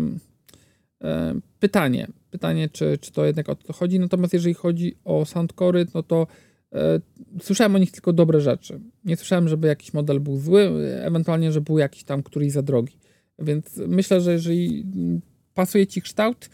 pytanie, 1.59 2.07
pytanie, 2.31 2.69
czy, 2.69 2.97
czy 2.97 3.11
to 3.11 3.25
jednak 3.25 3.49
o 3.49 3.55
to 3.55 3.73
chodzi. 3.73 3.99
Natomiast 3.99 4.33
jeżeli 4.33 4.53
chodzi 4.53 4.95
o 5.05 5.25
Soundcory, 5.25 5.85
no 5.93 6.03
to 6.03 6.27
e, 6.73 6.99
słyszałem 7.41 7.75
o 7.75 7.77
nich 7.77 7.91
tylko 7.91 8.13
dobre 8.13 8.41
rzeczy. 8.41 8.79
Nie 9.05 9.17
słyszałem, 9.17 9.47
żeby 9.47 9.67
jakiś 9.67 9.93
model 9.93 10.19
był 10.19 10.39
zły, 10.39 10.69
ewentualnie, 11.01 11.51
że 11.51 11.61
był 11.61 11.77
jakiś 11.77 12.03
tam, 12.03 12.23
który 12.23 12.51
za 12.51 12.61
drogi. 12.61 12.97
Więc 13.39 13.77
myślę, 13.87 14.21
że 14.21 14.31
jeżeli 14.31 14.85
pasuje 15.53 15.87
Ci 15.87 16.01
kształt, 16.01 16.49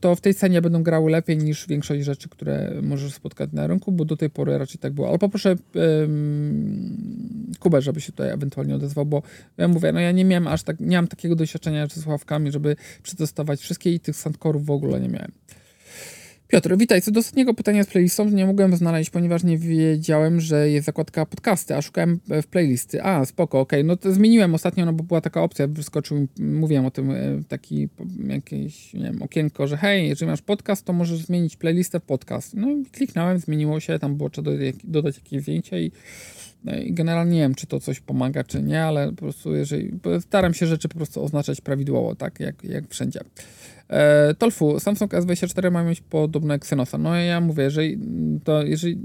to 0.00 0.16
w 0.16 0.20
tej 0.20 0.34
cenie 0.34 0.62
będą 0.62 0.82
grały 0.82 1.10
lepiej 1.10 1.38
niż 1.38 1.66
większość 1.66 2.04
rzeczy, 2.04 2.28
które 2.28 2.72
możesz 2.82 3.14
spotkać 3.14 3.50
na 3.52 3.66
rynku, 3.66 3.92
bo 3.92 4.04
do 4.04 4.16
tej 4.16 4.30
pory 4.30 4.58
raczej 4.58 4.78
tak 4.78 4.92
było. 4.92 5.08
Ale 5.08 5.18
poproszę 5.18 5.56
um, 5.74 7.52
Kubę, 7.58 7.82
żeby 7.82 8.00
się 8.00 8.12
tutaj 8.12 8.30
ewentualnie 8.30 8.74
odezwał, 8.74 9.06
bo 9.06 9.22
ja 9.58 9.68
mówię, 9.68 9.92
no 9.92 10.00
ja 10.00 10.12
nie 10.12 10.24
miałem 10.24 10.48
aż 10.48 10.62
tak, 10.62 10.80
nie 10.80 10.96
mam 10.96 11.08
takiego 11.08 11.36
doświadczenia 11.36 11.86
ze 11.86 12.00
słuchawkami, 12.00 12.52
żeby 12.52 12.76
przetestować 13.02 13.60
wszystkie 13.60 13.94
i 13.94 14.00
tych 14.00 14.16
sandkorów 14.16 14.66
w 14.66 14.70
ogóle 14.70 15.00
nie 15.00 15.08
miałem. 15.08 15.32
Piotr, 16.50 16.76
witaj. 16.76 17.02
Co 17.02 17.10
do 17.10 17.20
ostatniego 17.20 17.54
pytania 17.54 17.84
z 17.84 17.86
playlistą 17.86 18.30
nie 18.30 18.46
mogłem 18.46 18.76
znaleźć, 18.76 19.10
ponieważ 19.10 19.44
nie 19.44 19.58
wiedziałem, 19.58 20.40
że 20.40 20.70
jest 20.70 20.86
zakładka 20.86 21.26
podcasty, 21.26 21.76
a 21.76 21.82
szukałem 21.82 22.20
w 22.42 22.46
playlisty. 22.46 23.02
A, 23.02 23.24
spoko, 23.24 23.60
okej. 23.60 23.80
Okay. 23.80 23.88
No 23.88 23.96
to 23.96 24.12
zmieniłem 24.12 24.54
ostatnio, 24.54 24.84
no 24.86 24.92
bo 24.92 25.04
była 25.04 25.20
taka 25.20 25.42
opcja, 25.42 25.66
wyskoczył, 25.66 26.26
mówiłem 26.38 26.86
o 26.86 26.90
tym, 26.90 27.10
e, 27.10 27.16
taki 27.48 27.88
jakieś, 28.28 28.94
nie 28.94 29.02
wiem, 29.02 29.22
okienko, 29.22 29.66
że 29.66 29.76
hej, 29.76 30.08
jeżeli 30.08 30.30
masz 30.30 30.42
podcast, 30.42 30.84
to 30.84 30.92
możesz 30.92 31.18
zmienić 31.18 31.56
playlistę 31.56 32.00
w 32.00 32.02
podcast. 32.02 32.54
No 32.54 32.70
i 32.70 32.84
kliknąłem, 32.84 33.38
zmieniło 33.38 33.80
się, 33.80 33.98
tam 33.98 34.16
było 34.16 34.30
trzeba 34.30 34.50
dodać 34.84 35.16
jakieś 35.16 35.42
zdjęcie 35.42 35.82
i 35.82 35.92
i 36.84 36.92
generalnie 36.92 37.32
nie 37.32 37.40
wiem, 37.40 37.54
czy 37.54 37.66
to 37.66 37.80
coś 37.80 38.00
pomaga, 38.00 38.44
czy 38.44 38.62
nie, 38.62 38.84
ale 38.84 39.08
po 39.10 39.16
prostu 39.16 39.54
jeżeli, 39.54 39.92
staram 40.20 40.54
się 40.54 40.66
rzeczy 40.66 40.88
po 40.88 40.96
prostu 40.96 41.24
oznaczać 41.24 41.60
prawidłowo, 41.60 42.14
tak, 42.14 42.40
jak, 42.40 42.64
jak 42.64 42.88
wszędzie. 42.88 43.20
E, 43.88 44.34
Tolfu, 44.34 44.80
Samsung 44.80 45.12
S24 45.12 45.70
ma 45.70 45.84
mieć 45.84 46.00
podobne 46.00 46.54
Exynosa. 46.54 46.98
No 46.98 47.16
ja 47.16 47.40
mówię, 47.40 47.62
jeżeli 47.62 47.98
to, 48.44 48.62
jeżeli, 48.62 48.98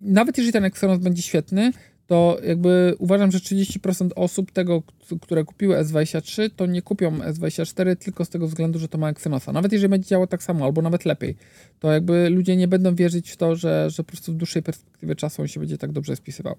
nawet 0.00 0.38
jeżeli 0.38 0.52
ten 0.52 0.64
Exynos 0.64 0.98
będzie 0.98 1.22
świetny, 1.22 1.72
to 2.12 2.38
jakby 2.46 2.94
uważam, 2.98 3.32
że 3.32 3.38
30% 3.38 4.10
osób 4.16 4.50
tego, 4.50 4.82
które 5.20 5.44
kupiły 5.44 5.76
S23, 5.76 6.50
to 6.56 6.66
nie 6.66 6.82
kupią 6.82 7.18
S24 7.18 7.96
tylko 7.96 8.24
z 8.24 8.28
tego 8.28 8.46
względu, 8.46 8.78
że 8.78 8.88
to 8.88 8.98
ma 8.98 9.10
Exynosa. 9.10 9.52
Nawet 9.52 9.72
jeżeli 9.72 9.90
będzie 9.90 10.08
działało 10.08 10.26
tak 10.26 10.42
samo, 10.42 10.64
albo 10.64 10.82
nawet 10.82 11.04
lepiej, 11.04 11.36
to 11.80 11.92
jakby 11.92 12.30
ludzie 12.30 12.56
nie 12.56 12.68
będą 12.68 12.94
wierzyć 12.94 13.30
w 13.30 13.36
to, 13.36 13.56
że, 13.56 13.90
że 13.90 14.04
po 14.04 14.12
prostu 14.12 14.32
w 14.32 14.36
dłuższej 14.36 14.62
perspektywie 14.62 15.14
czasu 15.14 15.42
on 15.42 15.48
się 15.48 15.60
będzie 15.60 15.78
tak 15.78 15.92
dobrze 15.92 16.16
spisywał. 16.16 16.56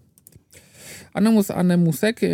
Anemus 1.14 1.52
Anemusek, 1.52 2.22
yy, 2.22 2.30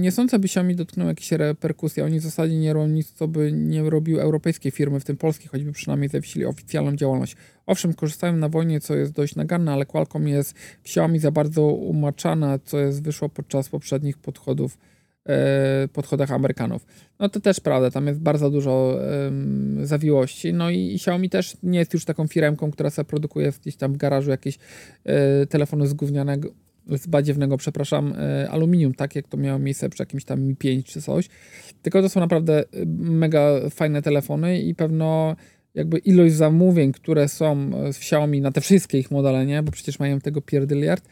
nie 0.00 0.12
sądzę, 0.12 0.38
by 0.38 0.44
Xiaomi 0.44 0.76
dotknął 0.76 1.08
jakieś 1.08 1.32
reperkusje. 1.32 2.04
Oni 2.04 2.20
w 2.20 2.22
zasadzie 2.22 2.58
nie 2.58 2.72
robią 2.72 2.88
nic, 2.88 3.12
co 3.12 3.28
by 3.28 3.52
nie 3.52 3.90
robiły 3.90 4.22
europejskie 4.22 4.70
firmy, 4.70 5.00
w 5.00 5.04
tym 5.04 5.16
polskie, 5.16 5.48
choćby 5.48 5.72
przynajmniej 5.72 6.08
zawiesili 6.08 6.46
oficjalną 6.46 6.96
działalność. 6.96 7.36
Owszem, 7.66 7.94
korzystają 7.94 8.36
na 8.36 8.48
wojnie, 8.48 8.80
co 8.80 8.96
jest 8.96 9.12
dość 9.12 9.36
naganne, 9.36 9.72
ale 9.72 9.86
Qualcomm 9.86 10.28
jest 10.28 10.58
w 10.58 10.80
Xiaomi 10.80 11.18
za 11.18 11.30
bardzo 11.30 11.62
umaczana, 11.62 12.58
co 12.64 12.78
jest 12.78 13.02
wyszło 13.02 13.28
podczas 13.28 13.68
poprzednich 13.68 14.18
podchodów 14.18 14.78
e, 15.26 15.88
podchodach 15.92 16.30
Amerykanów. 16.30 16.86
No 17.20 17.28
to 17.28 17.40
też 17.40 17.60
prawda, 17.60 17.90
tam 17.90 18.06
jest 18.06 18.20
bardzo 18.20 18.50
dużo 18.50 18.98
um, 19.24 19.86
zawiłości. 19.86 20.52
No 20.52 20.70
i, 20.70 20.78
i 20.78 20.94
Xiaomi 20.94 21.30
też 21.30 21.56
nie 21.62 21.78
jest 21.78 21.94
już 21.94 22.04
taką 22.04 22.26
firmką, 22.26 22.70
która 22.70 22.90
sobie 22.90 23.06
produkuje 23.06 23.52
gdzieś 23.60 23.76
tam 23.76 23.92
w 23.92 23.96
garażu 23.96 24.30
jakieś 24.30 24.58
e, 25.04 25.46
telefony 25.46 25.86
z 25.86 25.94
gównianego, 25.94 26.48
z 26.88 27.06
badziewnego, 27.06 27.56
przepraszam, 27.56 28.14
e, 28.18 28.50
aluminium, 28.50 28.94
tak 28.94 29.16
jak 29.16 29.28
to 29.28 29.36
miało 29.36 29.58
miejsce 29.58 29.88
przy 29.88 30.02
jakimś 30.02 30.24
tam 30.24 30.40
Mi 30.40 30.56
5 30.56 30.86
czy 30.86 31.02
coś. 31.02 31.28
Tylko 31.82 32.02
to 32.02 32.08
są 32.08 32.20
naprawdę 32.20 32.60
e, 32.60 32.64
mega 32.86 33.50
fajne 33.70 34.02
telefony 34.02 34.60
i 34.60 34.74
pewno 34.74 35.36
jakby 35.74 35.98
ilość 35.98 36.34
zamówień, 36.34 36.92
które 36.92 37.28
są 37.28 37.70
w 37.70 37.96
Xiaomi 37.96 38.40
na 38.40 38.52
te 38.52 38.60
wszystkie 38.60 38.98
ich 38.98 39.10
modele, 39.10 39.46
nie? 39.46 39.62
Bo 39.62 39.72
przecież 39.72 39.98
mają 39.98 40.20
tego 40.20 40.40
pierdyliard, 40.40 41.08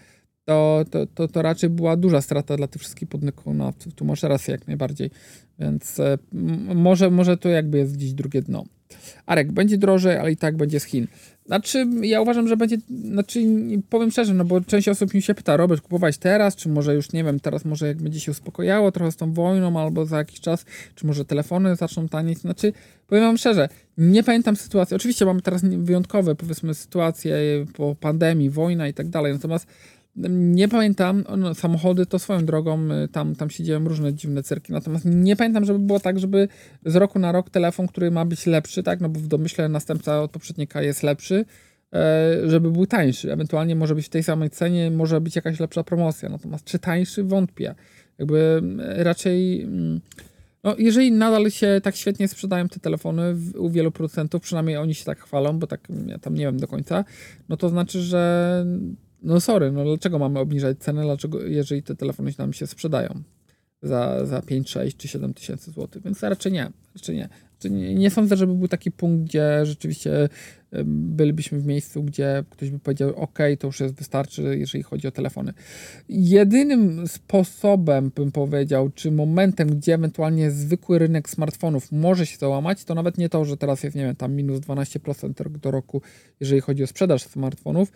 to, 0.47 0.85
to, 0.91 1.07
to, 1.07 1.29
to 1.29 1.43
raczej 1.43 1.71
była 1.71 1.97
duża 1.97 2.21
strata 2.21 2.57
dla 2.57 2.67
tych 2.67 2.83
wszystkich. 2.83 3.09
No, 3.55 3.73
tu 3.97 4.05
masz 4.05 4.23
rację 4.23 4.53
jak 4.53 4.67
najbardziej. 4.67 5.11
Więc 5.59 6.01
e, 6.01 6.19
może, 6.75 7.11
może 7.11 7.37
to 7.37 7.49
jakby 7.49 7.79
jest 7.79 7.97
gdzieś 7.97 8.13
drugie 8.13 8.43
dno. 8.43 8.65
Arek, 9.27 9.53
będzie 9.53 9.79
drożej, 9.79 10.17
ale 10.17 10.33
i 10.33 10.37
tak 10.37 10.57
będzie 10.57 10.81
z 10.81 10.85
Chin. 10.85 11.07
Znaczy, 11.47 11.87
ja 12.03 12.21
uważam, 12.21 12.49
że 12.49 12.57
będzie, 12.57 12.77
znaczy, 12.89 13.41
powiem 13.91 14.11
szczerze, 14.11 14.35
no 14.35 14.45
bo 14.45 14.61
część 14.61 14.89
osób 14.89 15.15
mi 15.15 15.23
się 15.23 15.35
pyta, 15.35 15.57
Robert, 15.57 15.83
kupować 15.83 16.19
teraz, 16.19 16.57
czy 16.57 16.69
może 16.69 16.95
już, 16.95 17.13
nie 17.13 17.25
wiem, 17.25 17.41
teraz 17.41 17.65
może 17.65 17.87
jak 17.87 18.03
będzie 18.03 18.21
się 18.21 18.31
uspokojało 18.31 18.93
trochę 18.93 19.13
z 19.13 19.17
tą 19.17 19.33
wojną, 19.33 19.81
albo 19.81 20.07
za 20.07 20.19
jakiś 20.19 20.41
czas, 20.41 20.65
czy 20.95 21.07
może 21.07 21.25
telefony 21.25 21.77
zaczną 21.77 22.09
tanieć, 22.09 22.39
znaczy, 22.39 22.73
powiem 23.07 23.25
wam 23.25 23.39
szczerze, 23.39 23.69
nie 23.99 24.23
pamiętam 24.23 24.57
sytuacji, 24.57 24.97
oczywiście 24.97 25.27
mamy 25.27 25.43
teraz 25.43 25.63
wyjątkowe, 25.65 26.35
powiedzmy, 26.35 26.75
sytuacje 26.75 27.37
po 27.75 27.95
pandemii, 28.01 28.51
wojna 28.51 28.89
i 28.89 28.95
tak 28.95 29.09
dalej, 29.09 29.33
natomiast 29.33 29.67
nie 30.29 30.69
pamiętam, 30.69 31.25
no, 31.37 31.55
samochody 31.55 32.07
to 32.07 32.19
swoją 32.19 32.47
drogą, 32.47 32.89
y, 33.05 33.09
tam, 33.09 33.35
tam 33.35 33.51
się 33.51 33.65
dzieją 33.65 33.85
różne 33.85 34.15
dziwne 34.15 34.43
cyrki, 34.43 34.73
natomiast 34.73 35.05
nie 35.05 35.37
pamiętam, 35.37 35.65
żeby 35.65 35.79
było 35.79 36.01
tak, 36.01 36.19
żeby 36.19 36.49
z 36.85 36.97
roku 36.97 37.19
na 37.19 37.33
rok 37.33 37.51
telefon, 37.51 37.87
który 37.87 38.11
ma 38.11 38.25
być 38.25 38.47
lepszy, 38.47 38.83
tak, 38.83 39.01
no 39.01 39.09
bo 39.09 39.21
w 39.21 39.27
domyśle 39.27 39.69
następca 39.69 40.23
od 40.23 40.31
poprzednika 40.31 40.83
jest 40.83 41.03
lepszy, 41.03 41.45
e, 41.93 42.39
żeby 42.45 42.71
był 42.71 42.87
tańszy. 42.87 43.33
Ewentualnie 43.33 43.77
może 43.77 43.95
być 43.95 44.07
w 44.07 44.09
tej 44.09 44.23
samej 44.23 44.51
cenie, 44.51 44.91
może 44.91 45.21
być 45.21 45.37
jakaś 45.37 45.61
lepsza 45.61 45.85
promocja, 45.85 46.29
natomiast 46.29 46.65
czy 46.65 46.79
tańszy, 46.79 47.25
wątpię. 47.25 47.75
Jakby 48.19 48.63
raczej... 48.79 49.63
Mm, 49.63 50.01
no, 50.65 50.75
jeżeli 50.79 51.13
nadal 51.13 51.51
się 51.51 51.81
tak 51.83 51.97
świetnie 51.97 52.29
sprzedają 52.29 52.69
te 52.69 52.81
telefony 52.81 53.37
u 53.59 53.71
wielu 53.71 53.91
producentów, 53.91 54.43
przynajmniej 54.43 54.77
oni 54.77 54.95
się 54.95 55.05
tak 55.05 55.21
chwalą, 55.21 55.59
bo 55.59 55.67
tak 55.67 55.89
ja 56.07 56.19
tam 56.19 56.35
nie 56.35 56.45
wiem 56.45 56.59
do 56.59 56.69
końca, 56.69 57.05
no 57.49 57.57
to 57.57 57.69
znaczy, 57.69 58.01
że 58.01 58.65
no 59.23 59.41
sorry, 59.41 59.73
no 59.73 59.85
dlaczego 59.85 60.19
mamy 60.19 60.39
obniżać 60.39 60.79
cenę, 60.79 61.03
dlaczego, 61.03 61.43
jeżeli 61.43 61.83
te 61.83 61.97
telefony 61.97 62.33
nam 62.39 62.53
się 62.53 62.67
sprzedają 62.67 63.23
za, 63.83 64.27
za 64.27 64.43
5, 64.43 64.71
6 64.71 64.97
czy 64.97 65.09
7 65.09 65.35
tysięcy 65.35 65.71
złotych, 65.71 66.03
więc 66.03 66.23
raczej 66.23 66.53
nie, 66.53 66.71
raczej 66.95 67.17
nie. 67.17 67.29
Nie, 67.65 67.95
nie 67.95 68.11
sądzę, 68.11 68.37
żeby 68.37 68.55
był 68.55 68.69
taki 68.69 68.91
punkt, 68.91 69.25
gdzie 69.25 69.67
rzeczywiście 69.67 70.29
bylibyśmy 70.85 71.61
w 71.61 71.67
miejscu, 71.67 72.03
gdzie 72.03 72.45
ktoś 72.51 72.71
by 72.71 72.79
powiedział, 72.79 73.17
ok, 73.17 73.39
to 73.59 73.67
już 73.67 73.81
jest 73.81 73.95
wystarczy, 73.95 74.57
jeżeli 74.59 74.85
chodzi 74.85 75.09
o 75.09 75.11
telefony. 75.11 75.53
Jedynym 76.09 77.09
sposobem, 77.09 78.11
bym 78.15 78.33
powiedział, 78.33 78.91
czy 78.95 79.11
momentem, 79.11 79.69
gdzie 79.69 79.95
ewentualnie 79.95 80.51
zwykły 80.51 80.99
rynek 80.99 81.31
smartfonów 81.31 81.93
może 81.93 82.27
się 82.27 82.37
załamać, 82.37 82.85
to 82.85 82.95
nawet 82.95 83.19
nie 83.19 83.29
to, 83.29 83.45
że 83.45 83.57
teraz 83.57 83.83
jest, 83.83 83.97
nie 83.97 84.05
wiem, 84.05 84.17
tam 84.17 84.35
minus 84.35 84.61
12% 84.61 85.59
do 85.59 85.71
roku, 85.71 86.03
jeżeli 86.41 86.61
chodzi 86.61 86.83
o 86.83 86.87
sprzedaż 86.87 87.23
smartfonów, 87.23 87.93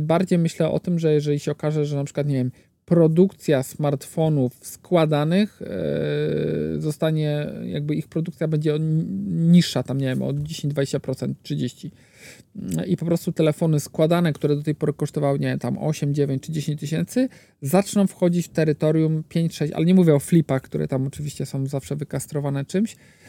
bardziej 0.00 0.38
myślę 0.38 0.70
o 0.70 0.80
tym, 0.80 0.98
że 0.98 1.14
jeżeli 1.14 1.38
się 1.38 1.52
okaże, 1.52 1.86
że 1.86 1.96
na 1.96 2.04
przykład, 2.04 2.26
nie 2.26 2.34
wiem, 2.34 2.50
produkcja 2.84 3.62
smartfonów 3.62 4.52
składanych 4.62 5.62
e, 5.62 6.80
zostanie, 6.80 7.46
jakby 7.64 7.94
ich 7.94 8.08
produkcja 8.08 8.48
będzie 8.48 8.76
niższa, 9.28 9.82
tam 9.82 9.98
nie 9.98 10.06
wiem, 10.06 10.22
o 10.22 10.32
10, 10.32 10.74
20%, 10.74 11.34
30%. 11.44 11.90
I 12.86 12.96
po 12.96 13.06
prostu 13.06 13.32
telefony 13.32 13.80
składane, 13.80 14.32
które 14.32 14.56
do 14.56 14.62
tej 14.62 14.74
pory 14.74 14.92
kosztowały, 14.92 15.38
nie 15.38 15.46
wiem, 15.46 15.58
tam 15.58 15.78
8, 15.78 16.14
9 16.14 16.42
czy 16.42 16.52
10 16.52 16.80
tysięcy, 16.80 17.28
zaczną 17.62 18.06
wchodzić 18.06 18.46
w 18.46 18.50
terytorium 18.50 19.22
5, 19.28 19.56
6, 19.56 19.72
ale 19.72 19.84
nie 19.86 19.94
mówię 19.94 20.14
o 20.14 20.20
flipach, 20.20 20.62
które 20.62 20.88
tam 20.88 21.06
oczywiście 21.06 21.46
są 21.46 21.66
zawsze 21.66 21.96
wykastrowane 21.96 22.64
czymś, 22.64 22.96
E, 22.96 23.21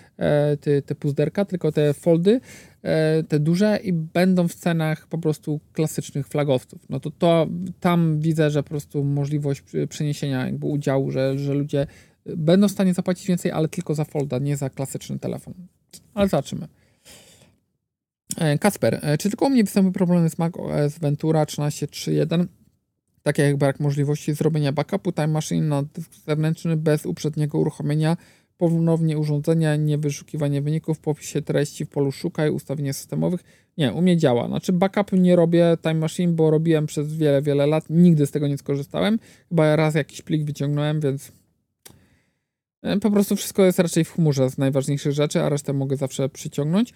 te, 0.62 0.82
te 0.82 0.96
puzderka, 0.96 1.46
tylko 1.46 1.72
te 1.72 1.94
foldy, 1.94 2.42
e, 2.82 3.24
te 3.24 3.40
duże 3.40 3.80
i 3.84 3.94
będą 3.94 4.48
w 4.48 4.56
cenach 4.56 5.08
po 5.08 5.18
prostu 5.18 5.60
klasycznych 5.74 6.28
flagowców. 6.28 6.90
No 6.90 7.00
to, 7.00 7.12
to 7.12 7.48
tam 7.80 8.20
widzę, 8.20 8.50
że 8.50 8.64
po 8.64 8.70
prostu 8.70 9.04
możliwość 9.04 9.64
przeniesienia 9.90 10.46
jakby 10.46 10.68
udziału, 10.68 11.12
że, 11.12 11.38
że 11.40 11.54
ludzie 11.54 11.88
będą 12.26 12.68
w 12.68 12.72
stanie 12.72 12.94
zapłacić 12.94 13.28
więcej, 13.28 13.52
ale 13.52 13.68
tylko 13.68 13.96
za 13.96 14.06
folda, 14.06 14.40
nie 14.40 14.58
za 14.58 14.70
klasyczny 14.70 15.20
telefon. 15.20 15.54
Ale 16.14 16.28
zobaczymy. 16.28 16.68
E, 18.38 18.58
Kasper, 18.58 19.02
czy 19.20 19.30
tylko 19.30 19.46
u 19.46 19.50
mnie 19.50 19.64
występują 19.64 19.94
problemy 19.94 20.30
z 20.30 20.38
Mac 20.38 20.54
OS 20.58 21.00
Ventura 21.00 21.44
13.3.1? 21.44 22.46
Takie 23.24 23.44
jak 23.44 23.58
brak 23.58 23.80
możliwości 23.80 24.34
zrobienia 24.34 24.72
backupu 24.72 25.12
Time 25.12 25.28
Machine 25.28 25.68
na 25.68 25.84
zewnętrzny 26.26 26.78
bez 26.78 27.06
uprzedniego 27.06 27.60
uruchomienia 27.60 28.18
ponownie 28.58 29.18
urządzenia, 29.18 29.76
nie 29.76 29.98
wyszukiwanie 29.98 30.62
wyników, 30.62 31.00
w 31.00 31.08
opisie 31.08 31.42
treści 31.42 31.86
w 31.86 31.90
polu 31.90 32.12
szukaj, 32.12 32.50
ustawienia 32.50 32.94
systemowych. 32.94 33.44
Nie, 33.78 33.94
u 33.94 34.02
mnie 34.02 34.18
działa. 34.18 34.48
Znaczy 34.48 34.74
backupu 34.74 35.16
nie 35.16 35.36
robię 35.36 35.78
Time 35.82 35.94
Machine, 35.94 36.34
bo 36.34 36.52
robiłem 36.52 36.86
przez 36.86 37.16
wiele, 37.16 37.42
wiele 37.42 37.68
lat. 37.68 37.86
Nigdy 37.90 38.26
z 38.26 38.32
tego 38.32 38.48
nie 38.48 38.58
skorzystałem. 38.58 39.20
Chyba 39.50 39.76
raz 39.76 39.96
jakiś 39.96 40.22
plik 40.22 40.44
wyciągnąłem, 40.44 41.00
więc 41.00 41.32
e, 42.82 43.00
po 43.00 43.12
prostu 43.12 43.36
wszystko 43.36 43.66
jest 43.66 43.80
raczej 43.80 44.04
w 44.04 44.12
chmurze 44.12 44.50
z 44.50 44.58
najważniejszych 44.58 45.12
rzeczy, 45.12 45.42
a 45.42 45.50
resztę 45.50 45.74
mogę 45.74 45.98
zawsze 45.98 46.30
przyciągnąć. 46.30 46.94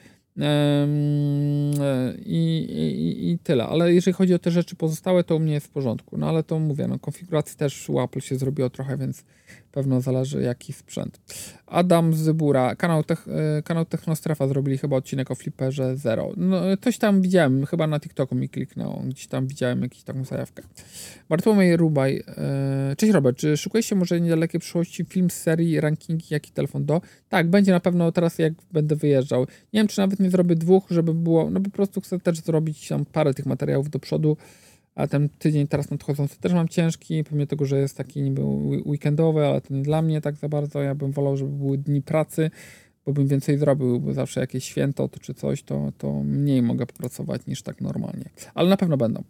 I, 2.26 2.67
i, 2.70 3.32
I, 3.32 3.39
tyle. 3.39 3.65
Ale 3.65 3.93
jeżeli 3.93 4.13
chodzi 4.13 4.34
o 4.34 4.39
te 4.39 4.52
rzeczy 4.52 4.76
pozostałe, 4.76 5.24
to 5.24 5.36
u 5.36 5.39
mnie 5.39 5.54
jest 5.54 5.67
w 5.67 5.70
porządku. 5.70 6.17
No 6.17 6.30
ale 6.30 6.43
to 6.43 6.60
mówię, 6.60 6.88
no 6.88 7.00
konfiguracji 7.00 7.58
też 7.58 7.89
u 7.89 8.02
Apple 8.02 8.20
się 8.20 8.36
zrobiło 8.36 8.70
trochę, 8.70 8.98
więc 8.98 9.24
pewno 9.72 10.02
zależy 10.02 10.42
jaki 10.42 10.74
sprzęt. 10.74 11.20
Adam 11.68 12.14
Zybura, 12.14 12.76
kanał, 12.76 13.04
Tech, 13.04 13.28
e, 13.28 13.62
kanał 13.62 13.86
Technostrefa 13.86 14.48
zrobili 14.48 14.78
chyba 14.78 14.96
odcinek 14.96 15.32
o 15.32 15.36
Flipperze 15.36 15.98
Zero. 15.98 16.32
No, 16.38 16.62
coś 16.82 16.98
tam 16.98 17.22
widziałem, 17.22 17.66
chyba 17.66 17.88
na 17.88 18.00
TikToku 18.00 18.36
mi 18.36 18.50
kliknął, 18.50 19.02
gdzieś 19.06 19.28
tam 19.28 19.48
widziałem 19.48 19.82
jakąś 19.82 20.04
taką 20.04 20.26
zajawkę. 20.26 20.64
Bartłomiej 21.30 21.78
Rubaj, 21.78 22.24
e, 22.28 22.96
cześć 22.98 23.14
Robert, 23.14 23.38
czy 23.38 23.58
szukujesz 23.58 23.86
się 23.86 23.96
może 23.96 24.22
niedalekiej 24.22 24.60
przyszłości 24.60 25.06
film 25.06 25.30
z 25.30 25.34
serii 25.34 25.82
rankingi, 25.82 26.26
jaki 26.30 26.52
telefon 26.52 26.86
do? 26.86 27.02
Tak, 27.30 27.50
będzie 27.50 27.72
na 27.72 27.80
pewno 27.80 28.12
teraz 28.12 28.40
jak 28.40 28.54
będę 28.72 28.96
wyjeżdżał. 28.96 29.42
Nie 29.74 29.80
wiem, 29.80 29.88
czy 29.88 30.00
nawet 30.00 30.20
nie 30.20 30.30
zrobię 30.30 30.56
dwóch, 30.56 30.84
żeby 30.90 31.14
było, 31.14 31.50
no 31.50 31.60
po 31.60 31.70
prostu 31.70 32.02
chcę 32.02 32.20
też 32.20 32.40
zrobić 32.40 32.88
tam 32.88 33.06
parę 33.06 33.34
tych 33.34 33.46
materiałów 33.46 33.90
do 33.90 34.00
przodu, 34.00 34.38
a 34.98 35.08
ten 35.08 35.30
tydzień 35.30 35.68
teraz 35.68 35.90
nadchodzący 35.90 36.40
też 36.40 36.54
mam 36.54 36.68
ciężki, 36.68 37.24
pomimo 37.24 37.48
tego, 37.48 37.66
że 37.66 37.80
jest 37.80 37.98
taki 37.98 38.22
niby 38.22 38.42
weekendowy, 38.86 39.46
ale 39.46 39.62
to 39.62 39.74
nie 39.74 39.82
dla 39.82 40.02
mnie 40.02 40.22
tak 40.22 40.36
za 40.36 40.50
bardzo. 40.50 40.82
Ja 40.82 40.96
bym 40.96 41.12
wolał, 41.12 41.38
żeby 41.38 41.52
były 41.52 41.78
dni 41.78 42.02
pracy, 42.02 42.52
bo 43.06 43.14
bym 43.14 43.28
więcej 43.28 43.58
zrobił, 43.58 44.00
bo 44.00 44.14
zawsze 44.14 44.40
jakieś 44.40 44.64
święto 44.64 45.10
czy 45.22 45.34
coś, 45.34 45.64
to, 45.64 45.92
to 45.98 46.24
mniej 46.24 46.62
mogę 46.62 46.86
popracować 46.86 47.46
niż 47.48 47.62
tak 47.62 47.82
normalnie. 47.82 48.30
Ale 48.54 48.70
na 48.70 48.78
pewno 48.78 48.98
będą. 48.98 49.24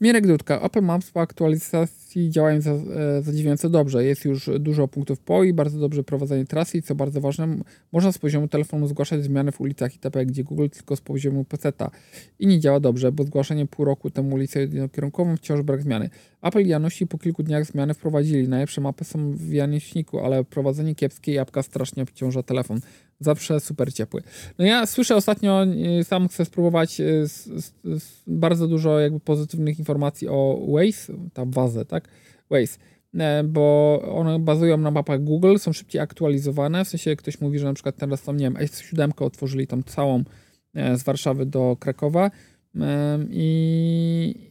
Mirek 0.00 0.26
Dudka. 0.26 0.60
Apple 0.60 0.82
Maps 0.82 1.10
po 1.10 1.20
aktualizacji 1.20 2.30
działają 2.30 2.60
za, 2.60 2.72
e, 2.72 3.22
zadziwiająco 3.22 3.70
dobrze. 3.70 4.04
Jest 4.04 4.24
już 4.24 4.50
dużo 4.58 4.88
punktów 4.88 5.20
po 5.20 5.44
i 5.44 5.52
bardzo 5.52 5.78
dobrze 5.78 6.04
prowadzenie 6.04 6.44
trasy 6.44 6.78
i 6.78 6.82
co 6.82 6.94
bardzo 6.94 7.20
ważne, 7.20 7.56
można 7.92 8.12
z 8.12 8.18
poziomu 8.18 8.48
telefonu 8.48 8.86
zgłaszać 8.86 9.24
zmiany 9.24 9.52
w 9.52 9.60
ulicach 9.60 9.92
itp., 9.94 10.26
gdzie 10.26 10.44
Google 10.44 10.68
tylko 10.68 10.96
z 10.96 11.00
poziomu 11.00 11.44
PC-a. 11.44 11.90
I 12.38 12.46
nie 12.46 12.60
działa 12.60 12.80
dobrze, 12.80 13.12
bo 13.12 13.24
zgłaszanie 13.24 13.66
pół 13.66 13.84
roku 13.84 14.10
temu 14.10 14.34
ulicę 14.34 14.60
jednokierunkową 14.60 15.36
wciąż 15.36 15.62
brak 15.62 15.82
zmiany. 15.82 16.10
Apple 16.42 16.60
i 16.60 16.68
Janusi 16.68 17.06
po 17.06 17.18
kilku 17.18 17.42
dniach 17.42 17.64
zmiany 17.64 17.94
wprowadzili. 17.94 18.48
Najlepsze 18.48 18.80
mapy 18.80 19.04
są 19.04 19.32
w 19.32 19.52
Janieśniku, 19.52 20.18
ale 20.18 20.44
prowadzenie 20.44 20.94
kiepskie 20.94 21.32
i 21.32 21.38
apka 21.38 21.62
strasznie 21.62 22.02
obciąża 22.02 22.42
telefon 22.42 22.80
zawsze 23.20 23.60
super 23.60 23.92
ciepły. 23.94 24.22
No 24.58 24.64
ja 24.64 24.86
słyszę 24.86 25.16
ostatnio, 25.16 25.64
y, 26.00 26.04
sam 26.04 26.28
chcę 26.28 26.44
spróbować 26.44 26.94
z, 27.24 27.32
z, 27.44 27.72
z 27.84 28.22
bardzo 28.26 28.68
dużo 28.68 29.00
jakby 29.00 29.20
pozytywnych 29.20 29.78
informacji 29.78 30.28
o 30.28 30.66
Waze, 30.68 31.12
ta 31.32 31.46
bazę, 31.46 31.84
tak? 31.84 32.08
Waze 32.50 32.78
e, 33.14 33.44
bo 33.44 34.02
one 34.14 34.38
bazują 34.38 34.78
na 34.78 34.90
mapach 34.90 35.24
Google, 35.24 35.56
są 35.56 35.72
szybciej 35.72 36.00
aktualizowane, 36.00 36.84
w 36.84 36.88
sensie 36.88 37.16
ktoś 37.16 37.40
mówi, 37.40 37.58
że 37.58 37.66
na 37.66 37.74
przykład 37.74 37.96
teraz 37.96 38.22
tam, 38.22 38.36
nie 38.36 38.44
wiem, 38.44 38.54
S7 38.54 39.24
otworzyli 39.24 39.66
tam 39.66 39.84
całą 39.84 40.24
e, 40.74 40.96
z 40.98 41.02
Warszawy 41.02 41.46
do 41.46 41.76
Krakowa 41.80 42.30
i, 43.30 44.47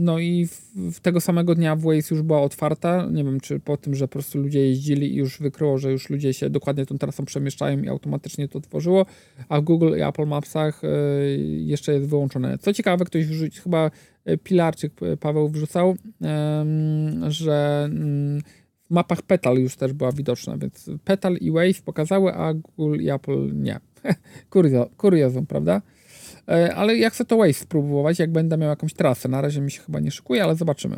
no 0.00 0.18
i 0.18 0.46
w, 0.46 0.60
w 0.92 1.00
tego 1.00 1.20
samego 1.20 1.54
dnia 1.54 1.76
Waze 1.76 1.96
już 2.10 2.22
była 2.22 2.42
otwarta. 2.42 3.08
Nie 3.12 3.24
wiem, 3.24 3.40
czy 3.40 3.60
po 3.60 3.76
tym, 3.76 3.94
że 3.94 4.08
po 4.08 4.12
prostu 4.12 4.38
ludzie 4.38 4.60
jeździli 4.60 5.12
i 5.12 5.16
już 5.16 5.38
wykryło, 5.38 5.78
że 5.78 5.92
już 5.92 6.10
ludzie 6.10 6.34
się 6.34 6.50
dokładnie 6.50 6.86
tą 6.86 6.98
trasą 6.98 7.24
przemieszczają 7.24 7.82
i 7.82 7.88
automatycznie 7.88 8.48
to 8.48 8.60
tworzyło, 8.60 9.06
a 9.48 9.60
w 9.60 9.64
Google 9.64 9.98
i 9.98 10.02
Apple 10.02 10.26
Mapsach 10.26 10.84
y, 10.84 10.88
jeszcze 11.60 11.92
jest 11.92 12.06
wyłączone. 12.06 12.58
Co 12.58 12.72
ciekawe, 12.72 13.04
ktoś 13.04 13.26
wrzucił, 13.26 13.62
chyba 13.62 13.90
e, 14.24 14.36
Pilarczyk 14.36 14.92
e, 15.02 15.16
Paweł 15.16 15.48
wrzucał, 15.48 15.90
y, 15.90 16.26
że 17.30 17.88
y, 17.92 18.42
w 18.90 18.94
mapach 18.94 19.22
Petal 19.22 19.58
już 19.58 19.76
też 19.76 19.92
była 19.92 20.12
widoczna, 20.12 20.58
więc 20.58 20.90
Petal 21.04 21.36
i 21.36 21.50
Waze 21.50 21.82
pokazały, 21.84 22.34
a 22.34 22.54
Google 22.54 23.00
i 23.00 23.10
Apple 23.10 23.50
nie. 23.54 23.80
Kurio, 24.50 24.90
kuriozum, 24.96 25.46
prawda? 25.46 25.82
E, 26.50 26.74
ale 26.74 26.96
ja 26.96 27.10
chcę 27.10 27.24
to 27.24 27.36
Waze 27.36 27.52
spróbować, 27.52 28.18
jak 28.18 28.32
będę 28.32 28.56
miał 28.56 28.68
jakąś 28.70 28.94
trasę. 28.94 29.28
Na 29.28 29.40
razie 29.40 29.60
mi 29.60 29.70
się 29.70 29.80
chyba 29.80 30.00
nie 30.00 30.10
szykuje, 30.10 30.44
ale 30.44 30.56
zobaczymy. 30.56 30.96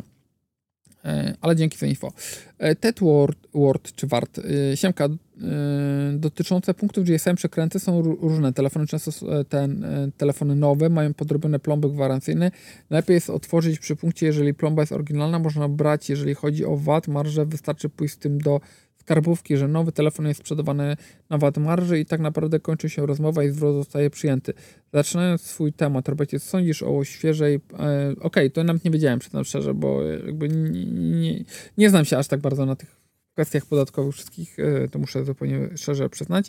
E, 1.05 1.33
ale 1.41 1.55
dzięki 1.55 1.77
za 1.77 1.85
info. 1.85 2.11
E, 2.57 2.75
TED 2.75 2.99
Word, 2.99 3.39
Word 3.53 3.91
czy 3.95 4.07
Wart. 4.07 4.39
Siemka, 4.75 5.09
dotyczące 6.13 6.73
punktów 6.73 7.03
GSM 7.03 7.35
przekręty 7.35 7.79
są 7.79 8.01
różne. 8.01 8.53
Telefony 8.53 8.87
często 8.87 9.43
te 9.49 9.67
telefony 10.17 10.55
nowe 10.55 10.89
mają 10.89 11.13
podrobione 11.13 11.59
plomby 11.59 11.89
gwarancyjne. 11.89 12.51
Lepiej 12.89 13.13
jest 13.13 13.29
otworzyć 13.29 13.79
przy 13.79 13.95
punkcie, 13.95 14.25
jeżeli 14.25 14.53
plomba 14.53 14.81
jest 14.81 14.91
oryginalna, 14.91 15.39
można 15.39 15.69
brać, 15.69 16.09
jeżeli 16.09 16.33
chodzi 16.33 16.65
o 16.65 16.77
VAT, 16.77 17.07
marżę, 17.07 17.45
wystarczy 17.45 17.89
pójść 17.89 18.13
z 18.13 18.17
tym 18.17 18.37
do 18.37 18.61
skarbówki, 19.03 19.57
że 19.57 19.67
nowy 19.67 19.91
telefon 19.91 20.27
jest 20.27 20.39
sprzedawany 20.39 20.97
na 21.29 21.37
VAT 21.37 21.57
marży 21.57 21.99
i 21.99 22.05
tak 22.05 22.19
naprawdę 22.19 22.59
kończy 22.59 22.89
się 22.89 23.05
rozmowa 23.05 23.43
i 23.43 23.49
zwrot 23.49 23.75
zostaje 23.75 24.09
przyjęty. 24.09 24.53
Zaczynając 24.93 25.41
swój 25.41 25.73
temat, 25.73 26.09
Robercie, 26.09 26.39
co 26.39 26.45
sądzisz 26.45 26.83
o 26.83 27.03
świeżej... 27.03 27.55
E, 27.55 27.59
Okej, 28.11 28.17
okay, 28.21 28.49
to 28.49 28.63
nawet 28.63 28.85
nie 28.85 28.91
wiedziałem, 28.91 29.19
przyznam 29.19 29.43
szczerze, 29.43 29.73
bo 29.73 30.03
jakby 30.03 30.49
nie, 30.49 30.85
nie, 30.85 31.43
nie 31.77 31.89
znam 31.89 32.05
się 32.05 32.17
aż 32.17 32.27
tak 32.27 32.39
bardzo 32.39 32.65
na 32.65 32.75
tych 32.75 33.03
kwestiach 33.33 33.65
podatkowych 33.65 34.15
wszystkich, 34.15 34.59
e, 34.59 34.87
to 34.87 34.99
muszę 34.99 35.25
zupełnie 35.25 35.69
szczerze 35.77 36.09
przyznać. 36.09 36.47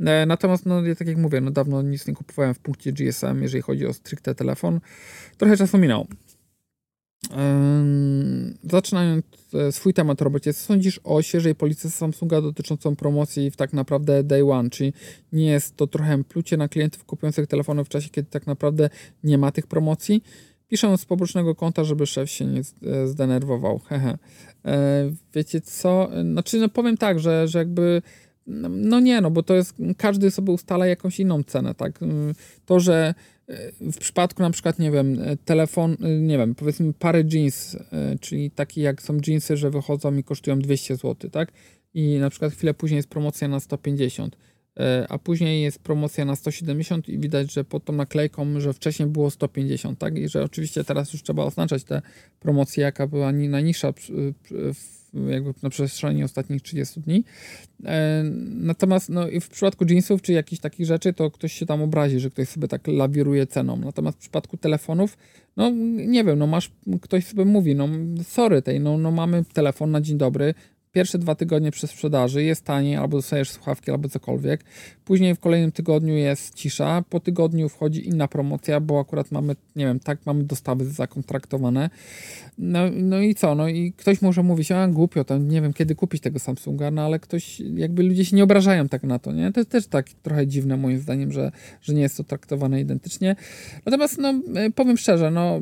E, 0.00 0.26
natomiast, 0.26 0.66
no, 0.66 0.86
ja 0.86 0.94
tak 0.94 1.08
jak 1.08 1.16
mówię, 1.16 1.40
no, 1.40 1.50
dawno 1.50 1.82
nic 1.82 2.06
nie 2.06 2.14
kupowałem 2.14 2.54
w 2.54 2.58
punkcie 2.58 2.92
GSM, 2.92 3.42
jeżeli 3.42 3.62
chodzi 3.62 3.86
o 3.86 3.92
stricte 3.92 4.34
telefon. 4.34 4.80
Trochę 5.38 5.56
czasu 5.56 5.78
minęło. 5.78 6.06
Zaczynając 8.62 9.24
e, 9.54 9.72
swój 9.72 9.94
temat, 9.94 10.20
Robercie, 10.20 10.54
co 10.54 10.60
sądzisz 10.60 11.00
o 11.04 11.22
świeżej 11.22 11.54
polityce 11.54 11.90
Samsunga 11.90 12.40
dotyczącą 12.40 12.96
promocji 12.96 13.50
w 13.50 13.56
tak 13.56 13.72
naprawdę 13.72 14.24
day 14.24 14.50
one? 14.50 14.70
Czy 14.70 14.92
nie 15.32 15.46
jest 15.46 15.76
to 15.76 15.86
trochę 15.86 16.24
plucie 16.24 16.56
na 16.56 16.68
klientów 16.68 17.04
kupujących 17.04 17.46
telefony 17.46 17.84
w 17.84 17.88
czasie, 17.88 18.08
kiedy 18.10 18.30
tak 18.30 18.46
naprawdę 18.46 18.90
nie 19.24 19.38
ma 19.38 19.52
tych 19.52 19.66
promocji? 19.66 20.22
Piszę 20.68 20.98
z 20.98 21.04
pobocznego 21.04 21.54
konta, 21.54 21.84
żeby 21.84 22.06
szef 22.06 22.30
się 22.30 22.46
nie 22.46 22.60
e, 22.60 23.06
zdenerwował. 23.06 23.78
Hehe. 23.88 24.18
E, 24.64 25.10
wiecie 25.34 25.60
co? 25.60 26.10
Znaczy, 26.32 26.58
no 26.58 26.68
powiem 26.68 26.96
tak, 26.96 27.18
że, 27.18 27.48
że 27.48 27.58
jakby 27.58 28.02
no 28.70 29.00
nie, 29.00 29.20
no 29.20 29.30
bo 29.30 29.42
to 29.42 29.54
jest, 29.54 29.74
każdy 29.96 30.30
sobie 30.30 30.52
ustala 30.52 30.86
jakąś 30.86 31.20
inną 31.20 31.42
cenę, 31.42 31.74
tak? 31.74 31.98
To, 32.66 32.80
że 32.80 33.14
w 33.80 33.98
przypadku 33.98 34.42
na 34.42 34.50
przykład, 34.50 34.78
nie 34.78 34.90
wiem, 34.90 35.18
telefon, 35.44 35.96
nie 36.20 36.38
wiem, 36.38 36.54
powiedzmy 36.54 36.92
pary 36.92 37.24
jeans, 37.32 37.76
czyli 38.20 38.50
takie 38.50 38.82
jak 38.82 39.02
są 39.02 39.18
jeansy, 39.26 39.56
że 39.56 39.70
wychodzą 39.70 40.16
i 40.16 40.24
kosztują 40.24 40.58
200 40.58 40.96
zł, 40.96 41.30
tak? 41.30 41.52
I 41.94 42.18
na 42.18 42.30
przykład 42.30 42.52
chwilę 42.52 42.74
później 42.74 42.96
jest 42.96 43.08
promocja 43.08 43.48
na 43.48 43.60
150 43.60 44.36
a 45.08 45.18
później 45.18 45.62
jest 45.62 45.78
promocja 45.78 46.24
na 46.24 46.36
170 46.36 47.08
i 47.08 47.18
widać, 47.18 47.52
że 47.52 47.64
pod 47.64 47.84
tą 47.84 47.92
naklejką, 47.92 48.60
że 48.60 48.72
wcześniej 48.72 49.08
było 49.08 49.30
150, 49.30 49.98
tak? 49.98 50.18
I 50.18 50.28
że 50.28 50.44
oczywiście 50.44 50.84
teraz 50.84 51.12
już 51.12 51.22
trzeba 51.22 51.44
oznaczać 51.44 51.84
te 51.84 52.02
promocje, 52.40 52.82
jaka 52.82 53.06
była 53.06 53.32
najniższa 53.32 53.92
jakby 55.14 55.54
na 55.62 55.70
przestrzeni 55.70 56.24
ostatnich 56.24 56.62
30 56.62 57.00
dni. 57.00 57.24
E, 57.84 58.22
natomiast 58.50 59.08
no, 59.08 59.26
w 59.40 59.48
przypadku 59.48 59.84
jeansów 59.84 60.22
czy 60.22 60.32
jakichś 60.32 60.60
takich 60.60 60.86
rzeczy, 60.86 61.12
to 61.12 61.30
ktoś 61.30 61.52
się 61.52 61.66
tam 61.66 61.82
obrazi, 61.82 62.20
że 62.20 62.30
ktoś 62.30 62.48
sobie 62.48 62.68
tak 62.68 62.86
lawiruje 62.86 63.46
ceną. 63.46 63.76
Natomiast 63.76 64.18
w 64.18 64.20
przypadku 64.20 64.56
telefonów, 64.56 65.18
no 65.56 65.70
nie 66.06 66.24
wiem, 66.24 66.38
no 66.38 66.46
masz, 66.46 66.70
ktoś 67.00 67.26
sobie 67.26 67.44
mówi, 67.44 67.74
no 67.74 67.88
sorry 68.22 68.62
tej, 68.62 68.80
no, 68.80 68.98
no 68.98 69.10
mamy 69.10 69.44
telefon 69.52 69.90
na 69.90 70.00
dzień 70.00 70.18
dobry, 70.18 70.54
pierwsze 70.92 71.18
dwa 71.18 71.34
tygodnie 71.34 71.70
przy 71.70 71.86
sprzedaży 71.86 72.42
jest 72.42 72.64
taniej, 72.64 72.96
albo 72.96 73.16
dostajesz 73.16 73.50
słuchawki, 73.50 73.90
albo 73.90 74.08
cokolwiek. 74.08 74.64
Później 75.04 75.34
w 75.34 75.40
kolejnym 75.40 75.72
tygodniu 75.72 76.14
jest 76.14 76.54
cisza. 76.54 77.04
Po 77.10 77.20
tygodniu 77.20 77.68
wchodzi 77.68 78.08
inna 78.08 78.28
promocja, 78.28 78.80
bo 78.80 79.00
akurat 79.00 79.32
mamy, 79.32 79.56
nie 79.76 79.84
wiem, 79.84 80.00
tak 80.00 80.18
mamy 80.26 80.44
dostawy 80.44 80.84
zakontraktowane. 80.84 81.90
No, 82.58 82.78
no 82.92 83.20
i 83.20 83.34
co? 83.34 83.54
No 83.54 83.68
i 83.68 83.92
ktoś 83.92 84.22
może 84.22 84.42
mówić, 84.42 84.72
a 84.72 84.88
głupio, 84.88 85.24
to 85.24 85.38
nie 85.38 85.62
wiem 85.62 85.72
kiedy 85.72 85.94
kupić 85.94 86.22
tego 86.22 86.38
Samsunga, 86.38 86.90
no 86.90 87.02
ale 87.02 87.18
ktoś, 87.18 87.60
jakby 87.60 88.02
ludzie 88.02 88.24
się 88.24 88.36
nie 88.36 88.44
obrażają 88.44 88.88
tak 88.88 89.02
na 89.02 89.18
to, 89.18 89.32
nie? 89.32 89.52
To 89.52 89.60
jest 89.60 89.70
też 89.70 89.86
tak 89.86 90.10
trochę 90.22 90.46
dziwne 90.46 90.76
moim 90.76 90.98
zdaniem, 90.98 91.32
że, 91.32 91.52
że 91.82 91.94
nie 91.94 92.02
jest 92.02 92.16
to 92.16 92.24
traktowane 92.24 92.80
identycznie. 92.80 93.36
Natomiast, 93.86 94.18
no, 94.18 94.34
e, 94.54 94.70
powiem 94.70 94.96
szczerze, 94.96 95.30
no, 95.30 95.60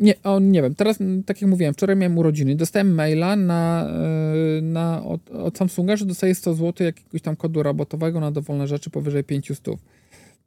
nie, 0.00 0.14
o, 0.22 0.40
nie 0.40 0.62
wiem, 0.62 0.74
teraz, 0.74 0.98
tak 1.26 1.40
jak 1.40 1.50
mówiłem, 1.50 1.74
wczoraj 1.74 1.96
miałem 1.96 2.18
urodziny, 2.18 2.56
dostałem 2.56 2.94
maila 2.94 3.36
na, 3.36 3.86
e, 3.88 4.53
na, 4.62 5.04
od, 5.04 5.30
od 5.30 5.58
Samsunga, 5.58 5.96
że 5.96 6.06
dostaję 6.06 6.34
100 6.34 6.54
zł 6.54 6.86
jakiegoś 6.86 7.22
tam 7.22 7.36
kodu 7.36 7.62
rabatowego 7.62 8.20
na 8.20 8.30
dowolne 8.30 8.66
rzeczy 8.66 8.90
powyżej 8.90 9.24
500. 9.24 9.68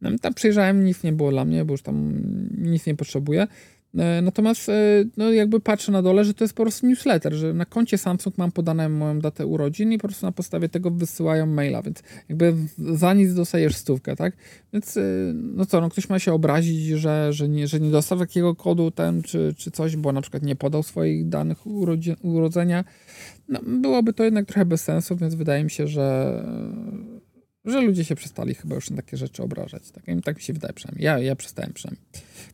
No, 0.02 0.10
tam 0.22 0.34
przyjrzałem, 0.34 0.84
nic 0.84 1.04
nie 1.04 1.14
było 1.14 1.32
dla 1.32 1.46
mnie, 1.46 1.66
bo 1.66 1.74
już 1.74 1.82
tam 1.82 2.14
nic 2.58 2.86
nie 2.86 2.96
potrzebuję. 2.96 3.48
E, 3.98 4.22
natomiast 4.22 4.70
e, 4.70 4.74
no 5.18 5.32
jakby 5.32 5.60
patrzę 5.60 5.92
na 5.92 6.02
dole, 6.02 6.26
że 6.26 6.34
to 6.34 6.44
jest 6.44 6.54
po 6.54 6.64
prostu 6.64 6.88
newsletter, 6.88 7.34
że 7.34 7.54
na 7.54 7.66
koncie 7.66 7.98
Samsung 7.98 8.38
mam 8.38 8.52
podane 8.52 8.90
moją 8.90 9.20
datę 9.20 9.46
urodzin 9.46 9.92
i 9.94 9.98
po 9.98 10.08
prostu 10.08 10.26
na 10.26 10.32
podstawie 10.32 10.70
tego 10.70 10.92
wysyłają 10.92 11.46
maila, 11.46 11.82
więc 11.82 12.04
jakby 12.30 12.54
za 12.78 13.14
nic 13.14 13.34
dostajesz 13.34 13.76
stówkę, 13.76 14.16
tak? 14.16 14.38
Więc 14.74 14.98
e, 14.98 15.02
no 15.34 15.66
co, 15.66 15.82
no 15.82 15.90
ktoś 15.90 16.10
ma 16.10 16.20
się 16.20 16.34
obrazić, 16.34 16.86
że, 16.86 17.34
że, 17.34 17.50
nie, 17.50 17.68
że 17.68 17.80
nie 17.80 17.92
dostał 17.92 18.20
takiego 18.20 18.56
kodu 18.56 18.92
ten 18.92 19.22
czy, 19.22 19.54
czy 19.58 19.72
coś, 19.72 19.96
bo 19.96 20.12
na 20.12 20.22
przykład 20.22 20.44
nie 20.44 20.56
podał 20.56 20.84
swoich 20.84 21.30
danych 21.30 21.68
urodzin, 21.68 22.16
urodzenia. 22.22 22.84
No, 23.48 23.60
byłoby 23.64 24.14
to 24.14 24.24
jednak 24.24 24.46
trochę 24.46 24.66
bez 24.66 24.84
sensu, 24.84 25.16
więc 25.16 25.36
wydaje 25.36 25.64
mi 25.64 25.72
się, 25.72 25.88
że 25.88 26.44
że 27.66 27.82
ludzie 27.82 28.06
się 28.06 28.16
przestali 28.16 28.56
chyba 28.56 28.76
już 28.76 28.90
na 28.90 28.96
takie 28.96 29.18
rzeczy 29.18 29.44
obrażać. 29.44 29.92
Tak, 29.92 30.04
tak 30.24 30.36
mi 30.36 30.42
się 30.42 30.54
wydaje 30.54 30.74
przynajmniej. 30.74 31.06
Ja, 31.06 31.20
ja 31.20 31.36
przestałem 31.36 31.74
przynajmniej. 31.74 32.06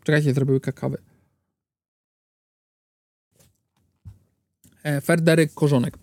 Czekajcie, 0.03 0.33
zrobiły 0.33 0.59
kakawy. 0.59 0.97
E, 4.83 5.01
Ferderyk 5.01 5.53
Korzonek. 5.53 5.97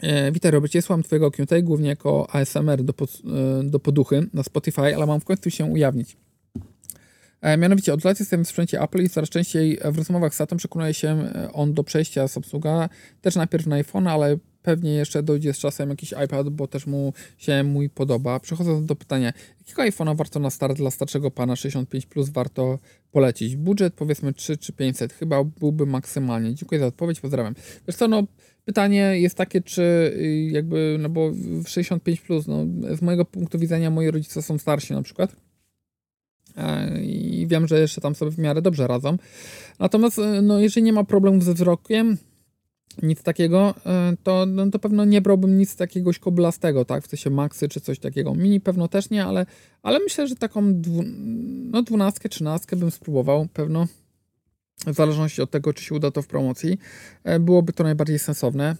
E, 0.00 0.32
witaj 0.32 0.50
Robercie, 0.50 0.82
słucham 0.82 1.02
Twojego 1.02 1.30
Q&A 1.30 1.62
głównie 1.62 1.88
jako 1.88 2.34
ASMR 2.34 2.82
do, 2.82 2.92
pod, 2.92 3.10
e, 3.10 3.64
do 3.64 3.80
poduchy 3.80 4.26
na 4.32 4.42
Spotify, 4.42 4.96
ale 4.96 5.06
mam 5.06 5.20
w 5.20 5.24
końcu 5.24 5.50
się 5.50 5.64
ujawnić. 5.64 6.16
Mianowicie 7.58 7.94
od 7.94 8.04
lat 8.04 8.20
jestem 8.20 8.44
w 8.44 8.48
sprzęcie 8.48 8.80
Apple 8.80 9.02
i 9.02 9.08
coraz 9.08 9.28
częściej 9.28 9.78
w 9.84 9.98
rozmowach 9.98 10.34
z 10.34 10.36
Satem 10.36 10.58
przekonuje 10.58 10.94
się 10.94 11.32
on 11.52 11.74
do 11.74 11.84
przejścia 11.84 12.28
z 12.28 12.36
obsługa, 12.36 12.88
też 13.20 13.36
najpierw 13.36 13.66
na 13.66 13.76
iPhone, 13.76 14.06
ale 14.06 14.38
pewnie 14.62 14.92
jeszcze 14.92 15.22
dojdzie 15.22 15.52
z 15.52 15.58
czasem 15.58 15.90
jakiś 15.90 16.14
iPad, 16.24 16.48
bo 16.48 16.66
też 16.66 16.86
mu 16.86 17.12
się 17.38 17.62
mój 17.62 17.90
podoba. 17.90 18.40
Przechodząc 18.40 18.86
do 18.86 18.96
pytania, 18.96 19.32
jakiego 19.58 19.82
iPhone'a 19.82 20.16
warto 20.16 20.40
na 20.40 20.50
start 20.50 20.76
dla 20.76 20.90
starszego 20.90 21.30
pana 21.30 21.56
65 21.56 22.06
plus 22.06 22.28
warto 22.28 22.78
polecić? 23.12 23.56
Budżet 23.56 23.94
powiedzmy 23.94 24.32
3 24.32 24.56
czy 24.56 24.72
500, 24.72 25.12
chyba 25.12 25.44
byłby 25.44 25.86
maksymalnie. 25.86 26.54
Dziękuję 26.54 26.80
za 26.80 26.86
odpowiedź, 26.86 27.20
pozdrawiam. 27.20 27.54
Wiesz 27.86 27.96
co, 27.96 28.08
no 28.08 28.22
pytanie 28.64 29.20
jest 29.20 29.36
takie, 29.36 29.60
czy 29.60 29.82
y, 30.16 30.48
jakby, 30.52 30.96
no 31.00 31.08
bo 31.08 31.30
w 31.64 31.68
65 31.68 32.20
plus, 32.20 32.46
no 32.46 32.66
z 32.96 33.02
mojego 33.02 33.24
punktu 33.24 33.58
widzenia 33.58 33.90
moi 33.90 34.10
rodzice 34.10 34.42
są 34.42 34.58
starsi 34.58 34.92
na 34.92 35.02
przykład 35.02 35.32
e, 35.32 35.51
i 37.02 37.46
wiem, 37.48 37.68
że 37.68 37.80
jeszcze 37.80 38.00
tam 38.00 38.14
sobie 38.14 38.30
w 38.30 38.38
miarę 38.38 38.62
dobrze 38.62 38.86
radzą. 38.86 39.16
Natomiast 39.78 40.18
y, 40.18 40.42
no, 40.42 40.60
jeżeli 40.60 40.84
nie 40.84 40.92
ma 40.92 41.04
problemów 41.04 41.44
ze 41.44 41.54
wzrokiem, 41.54 42.18
nic 43.02 43.22
takiego, 43.22 43.74
e, 43.86 44.16
to, 44.22 44.46
no, 44.46 44.70
to 44.70 44.78
pewno 44.78 45.04
nie 45.04 45.20
brałbym 45.20 45.58
nic 45.58 45.76
takiegoś 45.76 46.18
koblastego, 46.18 46.84
tak? 46.84 47.04
W 47.04 47.06
sensie 47.06 47.30
maxy 47.30 47.68
czy 47.68 47.80
coś 47.80 47.98
takiego. 47.98 48.34
Mini 48.34 48.60
pewno 48.60 48.88
też 48.88 49.10
nie, 49.10 49.24
ale, 49.24 49.46
ale 49.82 49.98
myślę, 49.98 50.28
że 50.28 50.36
taką 50.36 50.80
dwu, 50.80 51.02
no, 51.70 51.82
dwunastkę, 51.82 52.28
trzynastkę 52.28 52.76
bym 52.76 52.90
spróbował 52.90 53.46
pewno. 53.52 53.86
W 54.86 54.94
zależności 54.94 55.42
od 55.42 55.50
tego, 55.50 55.72
czy 55.72 55.84
się 55.84 55.94
uda 55.94 56.10
to 56.10 56.22
w 56.22 56.26
promocji. 56.26 56.78
E, 57.24 57.40
byłoby 57.40 57.72
to 57.72 57.84
najbardziej 57.84 58.18
sensowne. 58.18 58.76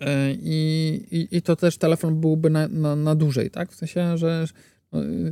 E, 0.00 0.32
I, 0.32 0.94
i, 1.10 1.36
i 1.36 1.42
to 1.42 1.56
też 1.56 1.78
telefon 1.78 2.20
byłby 2.20 2.50
na, 2.50 2.68
na, 2.68 2.96
na 2.96 3.14
dłużej, 3.14 3.50
tak? 3.50 3.72
W 3.72 3.74
sensie, 3.74 4.18
że 4.18 4.46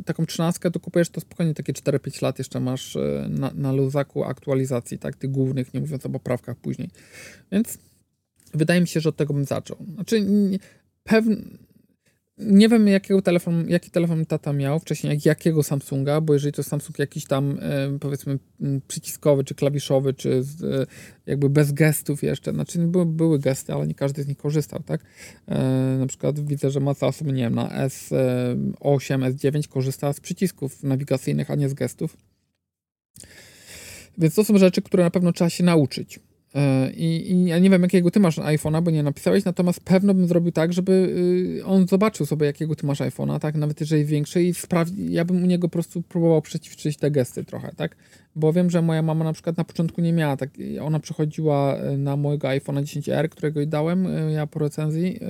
taką 0.06 0.26
trzynastkę 0.26 0.70
to 0.70 0.80
kupujesz 0.80 1.10
to 1.10 1.20
spokojnie 1.20 1.54
takie 1.54 1.72
4-5 1.72 2.22
lat 2.22 2.38
jeszcze 2.38 2.60
masz 2.60 2.96
e, 2.96 3.26
na, 3.30 3.50
na 3.54 3.72
luzaku 3.72 4.24
aktualizacji, 4.24 4.98
tak, 4.98 5.16
tych 5.16 5.30
głównych, 5.30 5.74
nie 5.74 5.80
mówiąc 5.80 6.06
o 6.06 6.10
poprawkach 6.10 6.56
później. 6.56 6.90
Więc 7.52 7.78
wydaje 8.54 8.80
mi 8.80 8.86
się, 8.86 9.00
że 9.00 9.08
od 9.08 9.16
tego 9.16 9.34
bym 9.34 9.44
zaczął. 9.44 9.76
Znaczy, 9.94 10.26
pewnie 11.04 11.36
nie 12.38 12.68
wiem, 12.68 12.88
jakiego 12.88 13.22
telefon, 13.22 13.64
jaki 13.68 13.90
telefon 13.90 14.26
tata 14.26 14.52
miał 14.52 14.80
wcześniej, 14.80 15.10
jak, 15.10 15.24
jakiego 15.24 15.62
Samsunga, 15.62 16.20
bo 16.20 16.32
jeżeli 16.32 16.52
to 16.52 16.62
Samsung 16.62 16.98
jakiś 16.98 17.24
tam 17.24 17.58
e, 17.62 17.98
powiedzmy 18.00 18.38
przyciskowy, 18.88 19.44
czy 19.44 19.54
klawiszowy, 19.54 20.14
czy 20.14 20.42
z, 20.42 20.62
e, 20.64 20.86
jakby 21.26 21.50
bez 21.50 21.72
gestów 21.72 22.22
jeszcze, 22.22 22.52
znaczy 22.52 22.78
były, 22.78 23.06
były 23.06 23.38
gesty, 23.38 23.72
ale 23.72 23.86
nie 23.86 23.94
każdy 23.94 24.22
z 24.22 24.28
nich 24.28 24.36
korzystał, 24.36 24.82
tak? 24.82 25.00
E, 25.48 25.58
na 25.98 26.06
przykład 26.06 26.46
widzę, 26.46 26.70
że 26.70 26.80
masa 26.80 27.06
osób, 27.06 27.26
nie 27.26 27.42
wiem, 27.42 27.54
na 27.54 27.86
S8, 27.88 29.32
S9 29.32 29.68
korzysta 29.68 30.12
z 30.12 30.20
przycisków 30.20 30.82
nawigacyjnych, 30.82 31.50
a 31.50 31.54
nie 31.54 31.68
z 31.68 31.74
gestów. 31.74 32.16
Więc 34.18 34.34
to 34.34 34.44
są 34.44 34.58
rzeczy, 34.58 34.82
które 34.82 35.04
na 35.04 35.10
pewno 35.10 35.32
trzeba 35.32 35.50
się 35.50 35.64
nauczyć. 35.64 36.20
E, 36.54 36.90
I, 36.90 37.32
I, 37.32 37.44
ja 37.44 37.58
nie 37.58 37.70
wiem, 37.70 37.82
jakiego 37.82 38.10
ty 38.10 38.20
masz 38.20 38.38
iPhone'a, 38.38 38.82
bo 38.82 38.90
nie 38.90 39.02
napisałeś, 39.02 39.44
natomiast 39.44 39.80
pewno 39.80 40.14
bym 40.14 40.28
zrobił 40.28 40.52
tak, 40.52 40.72
żeby 40.72 40.92
y, 41.60 41.64
on 41.64 41.88
zobaczył 41.88 42.26
sobie, 42.26 42.46
jakiego 42.46 42.76
ty 42.76 42.86
masz 42.86 43.00
iPhone'a, 43.00 43.38
tak, 43.38 43.54
nawet 43.54 43.80
jeżeli 43.80 44.04
większy 44.04 44.42
i 44.42 44.54
sprawdzi, 44.54 45.12
ja 45.12 45.24
bym 45.24 45.42
u 45.42 45.46
niego 45.46 45.68
po 45.68 45.72
prostu 45.72 46.02
próbował 46.02 46.42
przeciwczyć 46.42 46.96
te 46.96 47.10
gesty 47.10 47.44
trochę, 47.44 47.72
tak, 47.76 47.96
bo 48.36 48.52
wiem, 48.52 48.70
że 48.70 48.82
moja 48.82 49.02
mama 49.02 49.24
na 49.24 49.32
przykład 49.32 49.56
na 49.56 49.64
początku 49.64 50.00
nie 50.00 50.12
miała, 50.12 50.36
tak, 50.36 50.50
ona 50.80 51.00
przechodziła 51.00 51.76
y, 51.92 51.98
na 51.98 52.16
mojego 52.16 52.48
iPhone'a 52.48 52.82
10R, 52.82 53.28
którego 53.28 53.60
jej 53.60 53.68
dałem, 53.68 54.06
y, 54.06 54.32
ja 54.32 54.46
po 54.46 54.58
recenzji, 54.58 55.20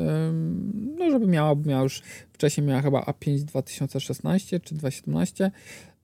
no, 0.98 1.10
żeby 1.10 1.26
miała, 1.26 1.54
bo 1.54 1.68
miała 1.68 1.82
już, 1.82 2.02
wcześniej 2.32 2.66
miała 2.66 2.82
chyba 2.82 3.00
A5 3.00 3.38
2016 3.38 4.60
czy 4.60 4.74
2017 4.74 5.50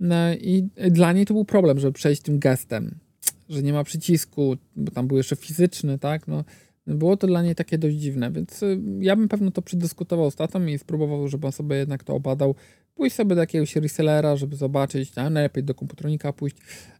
no, 0.00 0.34
i 0.34 0.68
dla 0.90 1.12
niej 1.12 1.26
to 1.26 1.34
był 1.34 1.44
problem, 1.44 1.78
żeby 1.78 1.92
przejść 1.92 2.22
tym 2.22 2.38
gestem, 2.38 2.94
że 3.48 3.62
nie 3.62 3.72
ma 3.72 3.84
przycisku, 3.84 4.56
bo 4.76 4.90
tam 4.90 5.06
był 5.06 5.16
jeszcze 5.16 5.36
fizyczny, 5.36 5.98
tak? 5.98 6.28
No, 6.28 6.44
było 6.86 7.16
to 7.16 7.26
dla 7.26 7.42
niej 7.42 7.54
takie 7.54 7.78
dość 7.78 7.96
dziwne, 7.96 8.30
więc 8.30 8.62
y, 8.62 8.80
ja 9.00 9.16
bym 9.16 9.28
pewno 9.28 9.50
to 9.50 9.62
przedyskutował 9.62 10.30
z 10.30 10.36
tatą 10.36 10.66
i 10.66 10.78
spróbował, 10.78 11.28
żeby 11.28 11.46
on 11.46 11.52
sobie 11.52 11.76
jednak 11.76 12.04
to 12.04 12.14
obadał. 12.14 12.54
Pójść 12.94 13.16
sobie 13.16 13.34
do 13.34 13.40
jakiegoś 13.40 13.76
resellera, 13.76 14.36
żeby 14.36 14.56
zobaczyć, 14.56 15.12
a 15.16 15.30
najlepiej 15.30 15.64
do 15.64 15.74
komputronika 15.74 16.32
pójść 16.32 16.56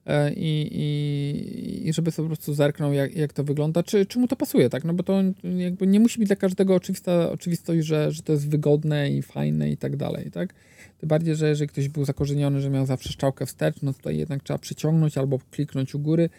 e, 0.06 0.32
i, 0.34 0.68
i, 0.72 1.88
i 1.88 1.92
żeby 1.92 2.10
sobie 2.10 2.26
po 2.26 2.34
prostu 2.34 2.54
zerknął, 2.54 2.92
jak, 2.92 3.16
jak 3.16 3.32
to 3.32 3.44
wygląda, 3.44 3.82
czy, 3.82 4.06
czy 4.06 4.18
mu 4.18 4.28
to 4.28 4.36
pasuje, 4.36 4.70
tak? 4.70 4.84
No 4.84 4.94
bo 4.94 5.02
to 5.02 5.22
jakby 5.58 5.86
nie 5.86 6.00
musi 6.00 6.18
być 6.18 6.28
dla 6.28 6.36
każdego 6.36 6.74
oczywista 6.74 7.30
oczywistość, 7.30 7.86
że, 7.86 8.12
że 8.12 8.22
to 8.22 8.32
jest 8.32 8.48
wygodne 8.48 9.10
i 9.10 9.22
fajne 9.22 9.70
i 9.70 9.76
tak 9.76 9.96
dalej, 9.96 10.30
tak? 10.30 10.54
Tym 11.01 11.09
bardziej, 11.09 11.36
że 11.36 11.48
jeżeli 11.48 11.68
ktoś 11.68 11.88
był 11.88 12.05
zakorzeniony, 12.05 12.61
że 12.61 12.70
miał 12.70 12.86
zawsze 12.86 13.12
strzałkę 13.12 13.46
wstecz, 13.46 13.82
no 13.82 13.92
tutaj 13.92 14.18
jednak 14.18 14.42
trzeba 14.42 14.59
przyciągnąć 14.59 15.18
albo 15.18 15.38
kliknąć 15.51 15.94
u 15.94 15.98
góry. 15.98 16.30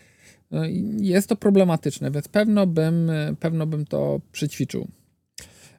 No 0.51 0.61
jest 0.97 1.29
to 1.29 1.35
problematyczne, 1.35 2.11
więc 2.11 2.27
pewno 2.27 2.67
bym, 2.67 3.11
pewno 3.39 3.67
bym 3.67 3.85
to 3.85 4.21
przećwiczył. 4.31 4.87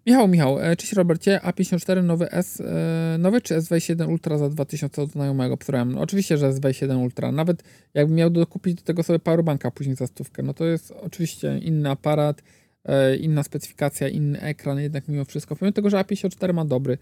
Michał, 0.07 0.29
Michał, 0.29 0.61
e, 0.61 0.77
cześć 0.77 0.93
Robercie, 0.93 1.41
A54 1.45 2.05
nowy 2.05 2.31
S, 2.31 2.61
e, 2.61 3.17
nowy 3.19 3.41
czy 3.41 3.55
S27 3.55 4.09
Ultra 4.09 4.39
za 4.39 4.49
2000 4.49 5.03
od 5.03 5.11
znajomego, 5.11 5.59
którym, 5.59 5.93
no, 5.93 6.01
oczywiście, 6.01 6.39
że 6.39 6.51
S27 6.51 7.03
Ultra, 7.03 7.33
nawet 7.33 7.63
jakbym 7.95 8.17
miał 8.17 8.31
dokupić 8.31 8.75
do 8.75 8.83
tego 8.83 9.03
sobie 9.03 9.19
powerbanka 9.19 9.71
później 9.71 9.97
za 9.97 10.07
stówkę, 10.07 10.43
no 10.43 10.55
to 10.55 10.65
jest 10.65 10.91
oczywiście 10.91 11.59
inny 11.59 11.91
aparat, 11.91 12.43
e, 12.85 13.17
inna 13.17 13.43
specyfikacja, 13.43 14.09
inny 14.09 14.41
ekran, 14.41 14.79
jednak 14.79 15.09
mimo 15.09 15.25
wszystko, 15.25 15.57
pomimo 15.57 15.73
tego, 15.73 15.91
że 15.91 15.97
A54 15.97 16.55
ma 16.55 16.65
dobry, 16.65 16.99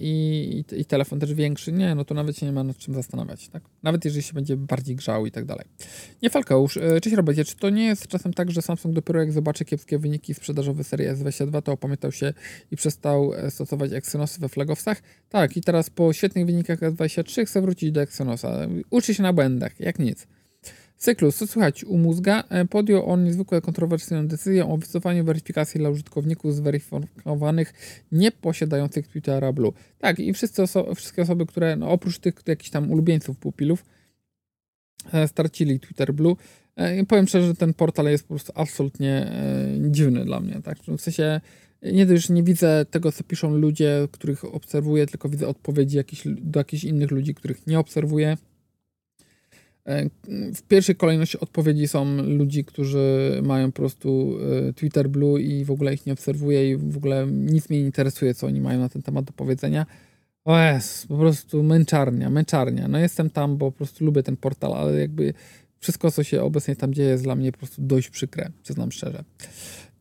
i, 0.00 0.64
i, 0.72 0.84
telefon 0.84 1.20
też 1.20 1.34
większy, 1.34 1.72
nie, 1.72 1.94
no 1.94 2.04
to 2.04 2.14
nawet 2.14 2.38
się 2.38 2.46
nie 2.46 2.52
ma 2.52 2.64
nad 2.64 2.76
czym 2.76 2.94
zastanawiać, 2.94 3.48
tak? 3.48 3.62
Nawet 3.82 4.04
jeżeli 4.04 4.22
się 4.22 4.34
będzie 4.34 4.56
bardziej 4.56 4.96
grzał 4.96 5.26
i 5.26 5.30
tak 5.30 5.44
dalej. 5.44 5.64
Nie, 6.22 6.30
Falkeusz, 6.30 6.76
e, 6.76 7.00
cześć 7.00 7.16
Robercie, 7.16 7.44
czy 7.44 7.56
to 7.56 7.70
nie 7.70 7.84
jest 7.84 8.08
czasem 8.08 8.34
tak, 8.34 8.50
że 8.50 8.62
Samsung 8.62 8.94
dopiero 8.94 9.20
jak 9.20 9.32
zobaczy 9.32 9.64
kiepskie 9.64 9.98
wyniki 9.98 10.34
sprzedażowe 10.34 10.84
serii 10.84 11.08
S22, 11.08 11.62
to 11.62 11.72
opamiętał 11.72 12.12
się 12.12 12.32
i 12.70 12.76
przestał 12.76 13.34
e, 13.34 13.50
stosować 13.50 13.92
Exynosy 13.92 14.40
we 14.40 14.48
flagowcach? 14.48 15.02
Tak, 15.28 15.56
i 15.56 15.60
teraz 15.60 15.90
po 15.90 16.12
świetnych 16.12 16.46
wynikach 16.46 16.80
S23 16.80 17.46
chce 17.46 17.60
wrócić 17.60 17.92
do 17.92 18.02
Exynosa. 18.02 18.66
Uczy 18.90 19.14
się 19.14 19.22
na 19.22 19.32
błędach, 19.32 19.80
jak 19.80 19.98
nic. 19.98 20.26
Cyklus, 21.04 21.36
co 21.36 21.46
słychać 21.46 21.84
u 21.84 21.98
mózga? 21.98 22.44
E, 22.48 22.64
podjął 22.64 23.06
on 23.06 23.24
niezwykle 23.24 23.60
kontrowersyjną 23.60 24.26
decyzję 24.28 24.66
o 24.66 24.76
wycofaniu 24.76 25.24
weryfikacji 25.24 25.80
dla 25.80 25.90
użytkowników 25.90 26.54
zweryfikowanych 26.54 27.72
nieposiadających 28.12 29.08
Twittera 29.08 29.52
Blue. 29.52 29.72
Tak, 29.98 30.18
i 30.18 30.32
oso 30.62 30.94
wszystkie 30.94 31.22
osoby, 31.22 31.46
które 31.46 31.76
no, 31.76 31.90
oprócz 31.90 32.18
tych 32.18 32.34
jakichś 32.46 32.70
tam 32.70 32.90
ulubieńców 32.90 33.38
pupilów 33.38 33.84
e, 35.12 35.28
stracili 35.28 35.80
Twitter 35.80 36.14
Blue. 36.14 36.36
E, 36.76 37.06
powiem 37.06 37.26
szczerze, 37.28 37.46
że 37.46 37.54
ten 37.54 37.74
portal 37.74 38.06
jest 38.06 38.24
po 38.24 38.34
prostu 38.34 38.52
absolutnie 38.54 39.10
e, 39.10 39.90
dziwny 39.90 40.24
dla 40.24 40.40
mnie. 40.40 40.60
Tak? 40.62 40.78
W 40.78 41.00
sensie 41.00 41.40
nie 41.82 42.06
dość, 42.06 42.28
nie 42.28 42.42
widzę 42.42 42.86
tego, 42.90 43.12
co 43.12 43.24
piszą 43.24 43.56
ludzie, 43.56 44.08
których 44.12 44.44
obserwuję, 44.44 45.06
tylko 45.06 45.28
widzę 45.28 45.48
odpowiedzi 45.48 45.98
do 46.26 46.60
jakichś 46.60 46.84
innych 46.84 47.10
ludzi, 47.10 47.34
których 47.34 47.66
nie 47.66 47.78
obserwuję. 47.78 48.36
W 50.54 50.62
pierwszej 50.68 50.96
kolejności 50.96 51.40
odpowiedzi 51.40 51.88
są 51.88 52.22
ludzi, 52.22 52.64
którzy 52.64 53.40
mają 53.42 53.72
po 53.72 53.76
prostu 53.76 54.38
e, 54.68 54.72
Twitter 54.72 55.08
Blue 55.08 55.40
i 55.40 55.64
w 55.64 55.70
ogóle 55.70 55.94
ich 55.94 56.06
nie 56.06 56.12
obserwuję 56.12 56.70
i 56.70 56.76
w 56.76 56.96
ogóle 56.96 57.26
nic 57.26 57.70
mnie 57.70 57.78
nie 57.78 57.86
interesuje, 57.86 58.34
co 58.34 58.46
oni 58.46 58.60
mają 58.60 58.80
na 58.80 58.88
ten 58.88 59.02
temat 59.02 59.24
do 59.24 59.32
powiedzenia. 59.32 59.86
O 60.44 60.58
jest, 60.58 61.08
po 61.08 61.16
prostu 61.16 61.62
męczarnia, 61.62 62.30
męczarnia. 62.30 62.88
No 62.88 62.98
jestem 62.98 63.30
tam, 63.30 63.56
bo 63.56 63.72
po 63.72 63.76
prostu 63.76 64.04
lubię 64.04 64.22
ten 64.22 64.36
portal, 64.36 64.72
ale 64.72 65.00
jakby 65.00 65.34
wszystko, 65.78 66.10
co 66.10 66.22
się 66.22 66.42
obecnie 66.42 66.76
tam 66.76 66.94
dzieje, 66.94 67.08
jest 67.08 67.24
dla 67.24 67.36
mnie 67.36 67.52
po 67.52 67.58
prostu 67.58 67.82
dość 67.82 68.10
przykre, 68.10 68.50
przyznam 68.62 68.92
szczerze. 68.92 69.24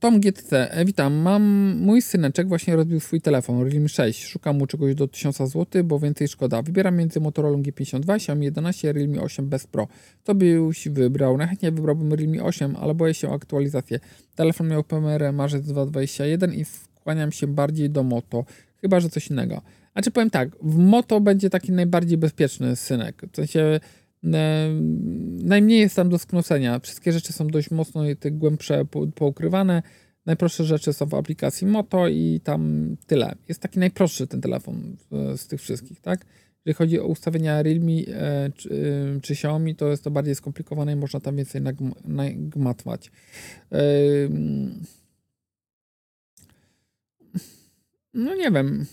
Tom 0.03 0.19
GTC, 0.19 0.69
witam. 0.85 1.13
Mam 1.13 1.43
mój 1.77 2.01
syneczek 2.01 2.47
właśnie 2.47 2.75
rozbił 2.75 2.99
swój 2.99 3.21
telefon 3.21 3.61
Realme 3.61 3.89
6. 3.89 4.25
Szukam 4.25 4.57
mu 4.57 4.67
czegoś 4.67 4.95
do 4.95 5.07
1000 5.07 5.37
zł, 5.37 5.83
bo 5.83 5.99
więcej 5.99 6.27
szkoda. 6.27 6.61
Wybieram 6.61 6.95
między 6.95 7.19
Motorola 7.19 7.57
G52, 7.57 8.15
Xiaomi 8.15 8.45
11 8.45 8.89
a 8.89 8.93
Realme 8.93 9.21
8 9.21 9.49
bez 9.49 9.67
Pro. 9.67 9.87
To 10.23 10.35
byś 10.35 10.87
wybrał. 10.89 11.37
Najchętniej 11.37 11.71
wybrałbym 11.71 12.13
Realme 12.13 12.43
8, 12.43 12.75
ale 12.75 12.95
boję 12.95 13.13
się 13.13 13.29
o 13.29 13.33
aktualizację. 13.33 13.99
Telefon 14.35 14.67
miał 14.67 14.83
PMR 14.83 15.33
marzec 15.33 15.65
2021 15.65 16.53
i 16.53 16.65
skłaniam 16.65 17.31
się 17.31 17.47
bardziej 17.47 17.89
do 17.89 18.03
Moto. 18.03 18.45
Chyba, 18.81 18.99
że 18.99 19.09
coś 19.09 19.27
innego. 19.27 19.61
A 19.93 20.01
czy 20.01 20.11
powiem 20.11 20.29
tak, 20.29 20.49
w 20.61 20.77
Moto 20.77 21.21
będzie 21.21 21.49
taki 21.49 21.71
najbardziej 21.71 22.17
bezpieczny 22.17 22.75
synek. 22.75 23.21
W 23.31 23.35
sensie 23.35 23.79
najmniej 24.23 25.79
jest 25.79 25.95
tam 25.95 26.09
do 26.09 26.17
sknocenia. 26.17 26.79
Wszystkie 26.79 27.11
rzeczy 27.11 27.33
są 27.33 27.47
dość 27.47 27.71
mocno 27.71 28.03
te 28.19 28.31
głębsze 28.31 28.85
poukrywane. 29.15 29.83
Najprostsze 30.25 30.63
rzeczy 30.63 30.93
są 30.93 31.05
w 31.05 31.13
aplikacji 31.13 31.67
Moto 31.67 32.07
i 32.07 32.41
tam 32.43 32.95
tyle. 33.07 33.35
Jest 33.47 33.61
taki 33.61 33.79
najprostszy 33.79 34.27
ten 34.27 34.41
telefon 34.41 34.97
z 35.37 35.47
tych 35.47 35.61
wszystkich, 35.61 36.01
tak? 36.01 36.25
Jeżeli 36.65 36.77
chodzi 36.77 36.99
o 36.99 37.07
ustawienia 37.07 37.63
Realme 37.63 37.91
e, 38.07 38.51
czy, 38.55 38.69
e, 39.17 39.21
czy 39.21 39.33
Xiaomi, 39.33 39.75
to 39.75 39.89
jest 39.89 40.03
to 40.03 40.11
bardziej 40.11 40.35
skomplikowane 40.35 40.93
i 40.93 40.95
można 40.95 41.19
tam 41.19 41.35
więcej 41.35 41.61
nagmatwać. 42.05 43.11
No 48.13 48.35
nie 48.35 48.51
wiem. 48.51 48.85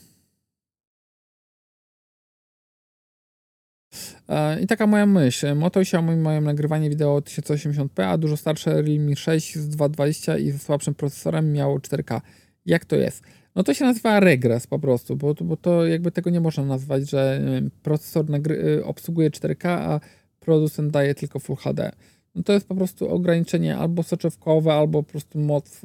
I 4.63 4.67
taka 4.67 4.87
moja 4.87 5.07
myśl. 5.07 5.55
Moto 5.55 5.81
i 5.81 5.83
Xiaomi 5.83 6.17
mają 6.17 6.41
nagrywanie 6.41 6.91
wideo 6.91 7.19
1080p, 7.19 8.03
a 8.03 8.19
dużo 8.19 8.37
starsze 8.37 8.83
Realme 8.83 9.17
6 9.17 9.57
z 9.57 9.69
220 9.69 10.39
i 10.39 10.51
ze 10.51 10.59
słabszym 10.59 10.95
procesorem 10.95 11.53
miało 11.53 11.79
4K. 11.79 12.21
Jak 12.67 12.85
to 12.85 12.97
jest? 12.97 13.23
No 13.55 13.63
to 13.63 13.75
się 13.75 13.85
nazywa 13.85 14.21
regres 14.21 14.67
po 14.67 14.79
prostu, 14.79 15.17
bo, 15.17 15.35
bo 15.35 15.57
to 15.57 15.87
jakby 15.87 16.11
tego 16.11 16.31
nie 16.31 16.41
można 16.41 16.65
nazwać, 16.65 17.11
że 17.11 17.41
procesor 17.83 18.25
y, 18.51 18.85
obsługuje 18.85 19.31
4K, 19.31 19.69
a 19.69 20.01
producent 20.41 20.93
daje 20.93 21.15
tylko 21.15 21.39
Full 21.39 21.57
HD. 21.57 21.91
No 22.35 22.43
to 22.43 22.53
jest 22.53 22.69
po 22.69 22.75
prostu 22.75 23.09
ograniczenie 23.09 23.77
albo 23.77 24.03
soczewkowe, 24.03 24.73
albo 24.73 25.03
po 25.03 25.11
prostu 25.11 25.39
moc 25.39 25.81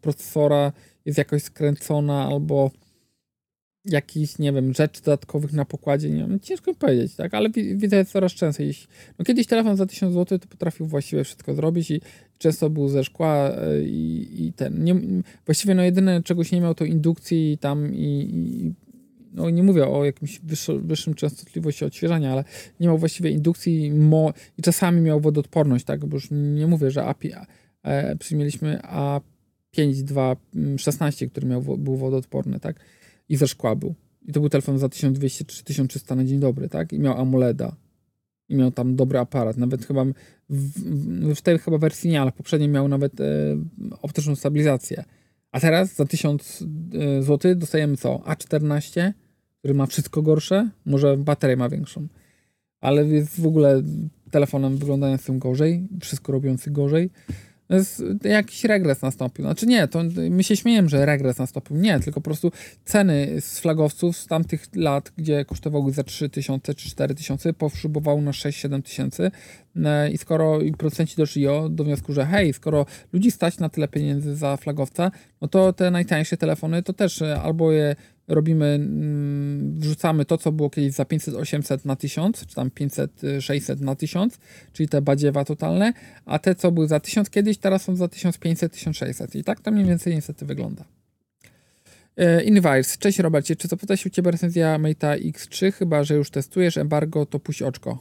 procesora 0.00 0.72
jest 1.04 1.18
jakoś 1.18 1.42
skręcona, 1.42 2.24
albo 2.26 2.70
jakichś, 3.84 4.38
nie 4.38 4.52
wiem, 4.52 4.74
rzeczy 4.74 5.02
dodatkowych 5.02 5.52
na 5.52 5.64
pokładzie, 5.64 6.10
nie 6.10 6.20
wiem, 6.20 6.40
ciężko 6.40 6.70
mi 6.70 6.76
powiedzieć, 6.76 7.14
tak, 7.14 7.34
ale 7.34 7.50
widzę 7.50 8.04
coraz 8.04 8.32
częściej. 8.32 8.74
No 9.18 9.24
kiedyś 9.24 9.46
telefon 9.46 9.76
za 9.76 9.86
1000 9.86 10.14
zł 10.14 10.38
to 10.38 10.48
potrafił 10.48 10.86
właściwie 10.86 11.24
wszystko 11.24 11.54
zrobić 11.54 11.90
i 11.90 12.00
często 12.38 12.70
był 12.70 12.88
ze 12.88 13.04
szkła 13.04 13.50
e, 13.50 13.82
i, 13.82 14.46
i 14.46 14.52
ten, 14.52 14.84
nie, 14.84 14.94
właściwie 15.46 15.74
no 15.74 15.82
jedyne 15.82 16.22
czegoś 16.22 16.52
nie 16.52 16.60
miał 16.60 16.74
to 16.74 16.84
indukcji 16.84 17.58
tam 17.60 17.94
i, 17.94 18.30
i 18.32 18.72
no 19.34 19.50
nie 19.50 19.62
mówię 19.62 19.88
o 19.88 20.04
jakimś 20.04 20.40
wyższym 20.82 21.14
częstotliwości 21.14 21.84
odświeżania, 21.84 22.32
ale 22.32 22.44
nie 22.80 22.86
miał 22.86 22.98
właściwie 22.98 23.30
indukcji 23.30 23.92
mo, 23.92 24.32
i 24.58 24.62
czasami 24.62 25.00
miał 25.00 25.20
wodoodporność, 25.20 25.84
tak, 25.84 26.06
bo 26.06 26.16
już 26.16 26.28
nie 26.30 26.66
mówię, 26.66 26.90
że 26.90 27.04
API, 27.04 27.32
e, 27.82 28.16
przyjmieliśmy 28.16 28.80
A5216, 29.76 31.30
który 31.30 31.46
miał, 31.46 31.62
był 31.62 31.96
wodoodporny, 31.96 32.60
tak, 32.60 32.80
i 33.28 33.36
ze 33.36 33.48
szkła 33.48 33.76
był. 33.76 33.94
I 34.22 34.32
to 34.32 34.40
był 34.40 34.48
telefon 34.48 34.78
za 34.78 34.88
1200 34.88 35.44
czy 35.44 35.64
1300 35.64 36.14
na 36.14 36.24
dzień 36.24 36.40
dobry, 36.40 36.68
tak? 36.68 36.92
I 36.92 36.98
miał 36.98 37.20
AMOLEDa. 37.20 37.76
I 38.48 38.56
miał 38.56 38.70
tam 38.70 38.96
dobry 38.96 39.18
aparat. 39.18 39.56
Nawet 39.56 39.86
chyba 39.86 40.04
w, 40.04 40.12
w, 40.50 41.34
w 41.34 41.42
tej 41.42 41.58
chyba 41.58 41.78
wersji 41.78 42.10
nie, 42.10 42.20
ale 42.20 42.32
poprzedniej 42.32 42.68
miał 42.68 42.88
nawet 42.88 43.20
e, 43.20 43.24
optyczną 44.02 44.36
stabilizację. 44.36 45.04
A 45.52 45.60
teraz 45.60 45.94
za 45.94 46.04
1000 46.04 46.62
e, 46.62 47.22
zł 47.22 47.54
dostajemy 47.54 47.96
co? 47.96 48.22
A14, 48.26 49.12
który 49.58 49.74
ma 49.74 49.86
wszystko 49.86 50.22
gorsze, 50.22 50.70
może 50.86 51.16
baterię 51.16 51.56
ma 51.56 51.68
większą. 51.68 52.08
Ale 52.80 53.06
jest 53.06 53.40
w 53.40 53.46
ogóle 53.46 53.82
telefonem 54.30 54.76
wyglądającym 54.76 55.38
gorzej, 55.38 55.88
wszystko 56.00 56.32
robiący 56.32 56.70
gorzej 56.70 57.10
jakiś 58.24 58.64
regres 58.64 59.02
nastąpił. 59.02 59.44
Znaczy 59.44 59.66
nie, 59.66 59.88
to 59.88 60.02
my 60.30 60.44
się 60.44 60.56
śmiejemy, 60.56 60.88
że 60.88 61.06
regres 61.06 61.38
nastąpił. 61.38 61.76
Nie, 61.76 62.00
tylko 62.00 62.20
po 62.20 62.24
prostu 62.24 62.52
ceny 62.84 63.40
z 63.40 63.60
flagowców 63.60 64.16
z 64.16 64.26
tamtych 64.26 64.66
lat, 64.74 65.12
gdzie 65.16 65.44
kosztowały 65.44 65.92
za 65.92 66.04
3 66.04 66.28
tysiące 66.28 66.74
czy 66.74 66.90
4 66.90 67.14
tysiące, 67.14 67.52
powszybowały 67.52 68.22
na 68.22 68.30
6-7 68.30 68.82
tysięcy 68.82 69.30
e, 69.84 70.10
i 70.10 70.18
skoro 70.18 70.58
producenci 70.78 71.16
doszli 71.16 71.46
do 71.70 71.84
wniosku, 71.84 72.12
że 72.12 72.26
hej, 72.26 72.52
skoro 72.52 72.86
ludzi 73.12 73.30
stać 73.30 73.58
na 73.58 73.68
tyle 73.68 73.88
pieniędzy 73.88 74.36
za 74.36 74.56
flagowca, 74.56 75.10
no 75.40 75.48
to 75.48 75.72
te 75.72 75.90
najtańsze 75.90 76.36
telefony 76.36 76.82
to 76.82 76.92
też 76.92 77.22
e, 77.22 77.40
albo 77.40 77.72
je 77.72 77.96
robimy, 78.28 78.66
mm, 78.66 79.80
wrzucamy 79.80 80.24
to, 80.24 80.38
co 80.38 80.52
było 80.52 80.70
kiedyś 80.70 80.92
za 80.92 81.04
500-800 81.04 81.84
na 81.84 81.96
1000, 81.96 82.46
czy 82.46 82.54
tam 82.54 82.70
500-600 82.70 83.80
na 83.80 83.94
1000, 83.94 84.38
czyli 84.72 84.88
te 84.88 85.02
badziewa 85.02 85.44
totalne, 85.44 85.92
a 86.24 86.38
te, 86.38 86.54
co 86.54 86.72
były 86.72 86.88
za 86.88 87.00
1000 87.00 87.30
kiedyś, 87.30 87.58
teraz 87.58 87.82
są 87.82 87.96
za 87.96 88.04
1500-1600 88.06 89.38
i 89.38 89.44
tak 89.44 89.60
to 89.60 89.70
mniej 89.70 89.86
więcej 89.86 90.14
niestety 90.14 90.46
wygląda. 90.46 90.84
E, 92.16 92.42
Invirus. 92.42 92.98
Cześć 92.98 93.18
Robercie, 93.18 93.56
czy 93.56 93.68
zapyta 93.68 93.96
się 93.96 94.08
u 94.08 94.10
Ciebie 94.10 94.30
recenzja 94.30 94.78
Mate'a 94.78 95.32
X3? 95.32 95.72
Chyba, 95.72 96.04
że 96.04 96.14
już 96.14 96.30
testujesz 96.30 96.76
embargo, 96.76 97.26
to 97.26 97.38
puść 97.38 97.62
oczko. 97.62 97.98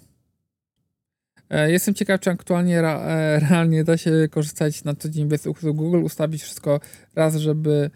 E, 1.49 1.71
jestem 1.71 1.93
ciekaw, 1.93 2.19
czy 2.19 2.29
aktualnie 2.29 2.79
e, 2.79 3.39
realnie 3.39 3.83
da 3.83 3.97
się 3.97 4.11
korzystać 4.31 4.83
na 4.83 4.95
co 4.95 5.09
dzień 5.09 5.27
bez 5.27 5.47
usług 5.47 5.75
Google, 5.75 6.03
ustawić 6.03 6.43
wszystko 6.43 6.79
raz, 7.15 7.35
żeby 7.35 7.91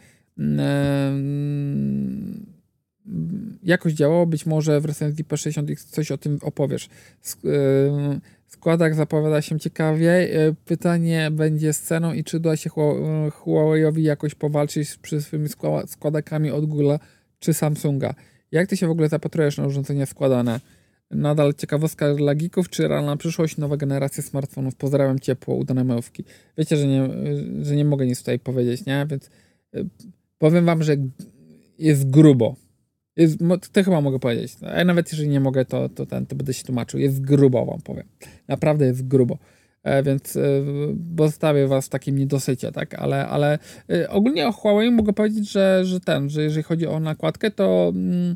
jakoś 3.64 3.94
działało. 3.94 4.26
Być 4.26 4.46
może 4.46 4.82
w 4.82 4.86
recenzji 4.86 5.26
P60X 5.26 5.76
coś 5.92 6.12
o 6.12 6.18
tym 6.18 6.40
opowiesz. 6.42 6.90
Składak 8.48 8.96
zapowiada 8.96 9.42
się 9.42 9.60
ciekawie. 9.60 10.12
E, 10.12 10.54
pytanie 10.66 11.32
będzie 11.32 11.74
z 11.74 11.82
ceną 11.82 12.14
i 12.14 12.24
czy 12.24 12.40
da 12.40 12.56
się 12.56 12.70
Huawei'owi 12.70 14.00
jakoś 14.00 14.36
powalczyć 14.36 14.96
przy 14.96 15.22
swoimi 15.22 15.50
składakami 15.88 16.52
od 16.52 16.66
Google 16.66 16.92
czy 17.40 17.54
Samsunga. 17.54 18.14
Jak 18.52 18.68
ty 18.68 18.78
się 18.78 18.88
w 18.88 18.92
ogóle 18.92 19.10
zapatrujesz 19.10 19.58
na 19.58 19.68
urządzenia 19.68 20.06
składane? 20.06 20.60
Nadal 21.12 21.54
ciekawostka 21.54 22.14
dla 22.14 22.36
geeków, 22.36 22.70
czy 22.70 22.88
realna 22.88 23.18
przyszłość, 23.18 23.58
nowa 23.58 23.78
generacja 23.78 24.24
smartfonów? 24.24 24.76
Pozdrawiam 24.76 25.20
ciepło, 25.20 25.56
udane 25.56 25.84
małówki. 25.84 26.24
Wiecie, 26.58 26.78
że 26.78 26.88
nie, 26.88 27.10
że 27.62 27.76
nie 27.76 27.86
mogę 27.86 28.06
nic 28.06 28.20
tutaj 28.20 28.40
powiedzieć, 28.40 28.86
nie? 28.86 29.06
Więc 29.10 29.30
powiem 30.38 30.66
wam, 30.66 30.84
że 30.84 30.96
jest 31.80 32.10
grubo. 32.10 32.56
Jest, 33.16 33.38
to 33.72 33.84
chyba 33.84 34.02
mogę 34.02 34.20
powiedzieć. 34.20 34.54
A 34.76 34.84
nawet 34.84 35.12
jeżeli 35.12 35.30
nie 35.30 35.40
mogę, 35.40 35.66
to, 35.66 35.90
to, 35.90 36.06
ten, 36.06 36.26
to 36.26 36.36
będę 36.36 36.54
się 36.54 36.64
tłumaczył. 36.64 37.00
Jest 37.00 37.22
grubo, 37.22 37.66
wam 37.66 37.82
powiem. 37.82 38.08
Naprawdę 38.48 38.86
jest 38.86 39.08
grubo. 39.08 39.38
e, 39.84 40.04
więc 40.04 40.38
pozostawię 41.18 41.68
was 41.68 41.86
w 41.86 41.90
takim 41.90 42.18
niedosycie, 42.18 42.72
tak, 42.72 42.96
ale, 42.96 43.28
ale 43.28 43.60
ogólnie 44.10 44.48
o 44.48 44.52
Huawei 44.52 44.92
mogę 44.92 45.14
powiedzieć, 45.14 45.52
że, 45.52 45.86
że 45.86 46.00
ten, 46.00 46.30
że 46.30 46.44
jeżeli 46.44 46.64
chodzi 46.64 46.88
o 46.88 47.00
nakładkę, 47.00 47.52
to 47.52 47.92
mm, 47.96 48.36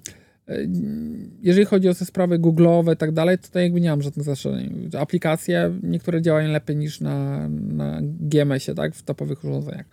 jeżeli 1.42 1.66
chodzi 1.66 1.90
o 1.90 1.94
te 1.94 2.06
sprawy 2.06 2.40
google'owe 2.40 2.94
i 2.94 2.98
tak 2.98 3.12
dalej, 3.12 3.38
to 3.38 3.44
tutaj 3.44 3.64
jakby 3.64 3.82
nie 3.82 3.90
mam 3.90 4.02
żadnych 4.02 4.26
zastrzeżeń. 4.26 4.90
Aplikacje 5.00 5.74
niektóre 5.84 6.22
działają 6.22 6.52
lepiej 6.52 6.76
niż 6.76 7.02
na, 7.02 7.50
na 7.50 8.00
GMS-ie, 8.04 8.76
tak, 8.76 8.96
w 8.96 9.04
topowych 9.04 9.44
urządzeniach. 9.44 9.86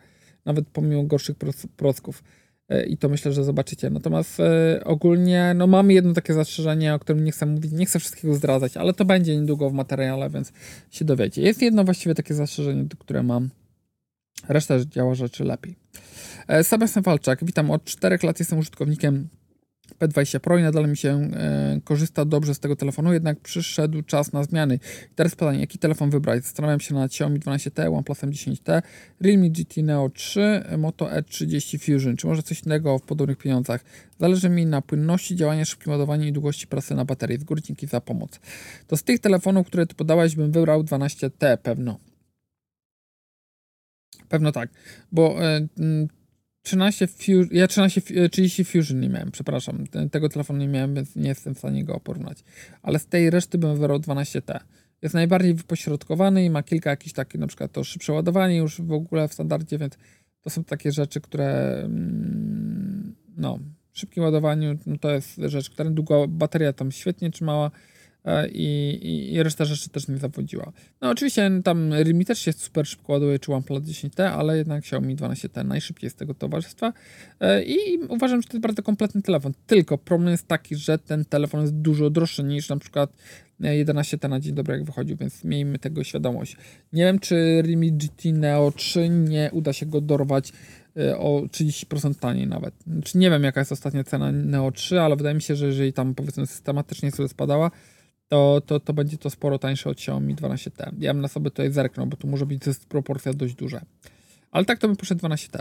Nawet 0.48 0.68
pomimo 0.68 1.02
gorszych 1.02 1.36
procków. 1.76 2.22
E, 2.68 2.86
I 2.86 2.96
to 2.96 3.08
myślę, 3.08 3.32
że 3.32 3.44
zobaczycie. 3.44 3.90
Natomiast 3.90 4.40
e, 4.40 4.80
ogólnie, 4.84 5.52
no 5.56 5.66
mamy 5.66 5.92
jedno 5.92 6.12
takie 6.12 6.34
zastrzeżenie, 6.34 6.94
o 6.94 6.98
którym 6.98 7.24
nie 7.24 7.32
chcę 7.32 7.46
mówić, 7.46 7.72
nie 7.72 7.86
chcę 7.86 7.98
wszystkiego 7.98 8.34
zdradzać, 8.34 8.76
ale 8.76 8.92
to 8.92 9.04
będzie 9.04 9.36
niedługo 9.36 9.70
w 9.70 9.72
materiale, 9.72 10.30
więc 10.30 10.52
się 10.90 11.04
dowiecie. 11.04 11.42
Jest 11.42 11.62
jedno 11.62 11.84
właściwie 11.84 12.14
takie 12.14 12.34
zastrzeżenie, 12.34 12.84
które 12.98 13.22
mam. 13.22 13.50
Reszta 14.48 14.84
działa 14.84 15.14
rzeczy 15.14 15.44
lepiej. 15.44 15.76
E, 16.48 16.64
Sebastian 16.64 17.02
Walczak, 17.02 17.44
witam. 17.44 17.70
Od 17.70 17.84
4 17.84 18.18
lat 18.22 18.38
jestem 18.38 18.58
użytkownikiem 18.58 19.28
P20 19.98 20.38
Pro 20.38 20.58
i 20.58 20.62
nadal 20.62 20.88
mi 20.88 20.96
się 20.96 21.30
e, 21.34 21.80
korzysta 21.84 22.24
dobrze 22.24 22.54
z 22.54 22.60
tego 22.60 22.76
telefonu, 22.76 23.12
jednak 23.12 23.40
przyszedł 23.40 24.02
czas 24.02 24.32
na 24.32 24.44
zmiany. 24.44 24.74
I 25.12 25.14
teraz 25.14 25.34
pytanie, 25.34 25.60
jaki 25.60 25.78
telefon 25.78 26.10
wybrać? 26.10 26.42
Zastanawiam 26.42 26.80
się 26.80 26.94
nad 26.94 27.10
Xiaomi 27.10 27.40
12T, 27.40 27.94
OnePlus 27.94 28.18
M10T, 28.18 28.82
Realme 29.20 29.50
GT 29.50 29.82
Neo 29.82 30.10
3, 30.10 30.64
Moto 30.78 31.06
E30 31.06 31.78
Fusion, 31.78 32.16
czy 32.16 32.26
może 32.26 32.42
coś 32.42 32.62
innego 32.62 32.98
w 32.98 33.02
podobnych 33.02 33.38
pieniądzach. 33.38 33.84
Zależy 34.20 34.48
mi 34.48 34.66
na 34.66 34.82
płynności 34.82 35.36
działania, 35.36 35.64
szybkim 35.64 35.92
ładowaniu 35.92 36.26
i 36.26 36.32
długości 36.32 36.66
pracy 36.66 36.94
na 36.94 37.04
baterii. 37.04 37.38
Z 37.38 37.44
góry 37.44 37.62
dzięki 37.62 37.86
za 37.86 38.00
pomoc. 38.00 38.40
To 38.86 38.96
z 38.96 39.02
tych 39.02 39.20
telefonów, 39.20 39.66
które 39.66 39.86
tu 39.86 39.96
podałeś, 39.96 40.36
bym 40.36 40.52
wybrał 40.52 40.82
12T 40.82 41.56
pewno. 41.56 41.98
Pewno 44.28 44.52
tak, 44.52 44.70
bo 45.12 45.44
e, 45.44 45.68
13 46.62 47.06
Fusion, 47.06 47.48
ja 47.50 47.66
13, 47.66 48.02
30 48.30 48.64
Fusion 48.64 49.00
nie 49.00 49.08
miałem, 49.08 49.30
przepraszam. 49.30 49.84
Tego 50.10 50.28
telefonu 50.28 50.58
nie 50.58 50.68
miałem, 50.68 50.94
więc 50.94 51.16
nie 51.16 51.28
jestem 51.28 51.54
w 51.54 51.58
stanie 51.58 51.84
go 51.84 52.00
porównać. 52.00 52.38
Ale 52.82 52.98
z 52.98 53.06
tej 53.06 53.30
reszty 53.30 53.58
bym 53.58 53.74
wybrał 53.74 53.98
12T. 53.98 54.60
Jest 55.02 55.14
najbardziej 55.14 55.54
wypośrodkowany 55.54 56.44
i 56.44 56.50
ma 56.50 56.62
kilka 56.62 56.90
jakichś 56.90 57.12
takich, 57.12 57.40
na 57.40 57.46
przykład 57.46 57.72
to 57.72 57.84
szybsze 57.84 58.12
ładowanie 58.12 58.56
już 58.56 58.80
w 58.80 58.92
ogóle 58.92 59.28
w 59.28 59.32
standardzie, 59.32 59.78
więc 59.78 59.98
to 60.42 60.50
są 60.50 60.64
takie 60.64 60.92
rzeczy, 60.92 61.20
które 61.20 61.80
mm, 61.84 63.14
no, 63.36 63.58
w 63.92 63.98
szybkim 63.98 64.22
ładowaniu 64.22 64.78
no 64.86 64.98
to 64.98 65.10
jest 65.10 65.40
rzecz, 65.44 65.70
która 65.70 65.90
długo 65.90 66.28
bateria 66.28 66.72
tam 66.72 66.92
świetnie 66.92 67.30
trzymała 67.30 67.70
E, 68.24 68.48
i, 68.48 69.34
i, 69.34 69.42
reszta 69.42 69.64
rzeczy 69.64 69.88
też 69.88 70.08
nie 70.08 70.18
zawodziła. 70.18 70.72
No 71.00 71.10
oczywiście 71.10 71.50
tam 71.64 71.92
Realme 71.92 72.24
też 72.24 72.38
się 72.38 72.52
super 72.52 72.86
szybko 72.86 73.12
ładuje, 73.12 73.38
czy 73.38 73.52
OnePlus 73.52 73.82
10T, 73.82 74.22
ale 74.22 74.58
jednak 74.58 74.78
Xiaomi 74.78 75.16
12T 75.16 75.64
najszybciej 75.64 76.10
z 76.10 76.14
tego 76.14 76.34
towarzystwa 76.34 76.92
e, 77.40 77.62
i 77.62 77.98
uważam, 78.08 78.42
że 78.42 78.48
to 78.48 78.54
jest 78.54 78.62
bardzo 78.62 78.82
kompletny 78.82 79.22
telefon. 79.22 79.52
Tylko 79.66 79.98
problem 79.98 80.30
jest 80.30 80.46
taki, 80.46 80.76
że 80.76 80.98
ten 80.98 81.24
telefon 81.24 81.60
jest 81.60 81.74
dużo 81.74 82.10
droższy 82.10 82.44
niż 82.44 82.68
na 82.68 82.76
przykład 82.76 83.10
11T 83.60 84.24
e, 84.24 84.28
na 84.28 84.40
dzień 84.40 84.54
dobry 84.54 84.74
jak 84.74 84.84
wychodził, 84.84 85.16
więc 85.16 85.44
miejmy 85.44 85.78
tego 85.78 86.04
świadomość. 86.04 86.56
Nie 86.92 87.04
wiem, 87.04 87.18
czy 87.18 87.62
Realme 87.62 87.90
GT 87.90 88.24
Neo 88.32 88.72
3 88.72 89.08
nie 89.08 89.50
uda 89.52 89.72
się 89.72 89.86
go 89.86 90.00
dorwać 90.00 90.52
o 91.18 91.42
30% 91.42 92.14
taniej 92.14 92.46
nawet. 92.46 92.74
Znaczy 92.86 93.18
nie 93.18 93.30
wiem 93.30 93.44
jaka 93.44 93.60
jest 93.60 93.72
ostatnia 93.72 94.04
cena 94.04 94.32
Neo 94.32 94.72
3, 94.72 95.00
ale 95.00 95.16
wydaje 95.16 95.34
mi 95.34 95.42
się, 95.42 95.56
że 95.56 95.66
jeżeli 95.66 95.92
tam 95.92 96.14
powiedzmy 96.14 96.46
systematycznie 96.46 97.10
sobie 97.10 97.28
spadała, 97.28 97.70
to, 98.28 98.62
to, 98.66 98.80
to 98.80 98.92
będzie 98.92 99.18
to 99.18 99.30
sporo 99.30 99.58
tańsze 99.58 99.90
od 99.90 99.98
Xiaomi 99.98 100.36
12T. 100.36 100.92
Ja 100.98 101.14
bym 101.14 101.22
na 101.22 101.28
sobie 101.28 101.50
tutaj 101.50 101.72
zerknął, 101.72 102.06
bo 102.06 102.16
tu 102.16 102.26
może 102.26 102.46
być 102.46 102.62
proporcja 102.88 103.32
dość 103.32 103.54
duża. 103.54 103.80
Ale 104.50 104.64
tak 104.64 104.78
to 104.78 104.88
bym 104.88 104.96
poszedł 104.96 105.26
12T. 105.26 105.60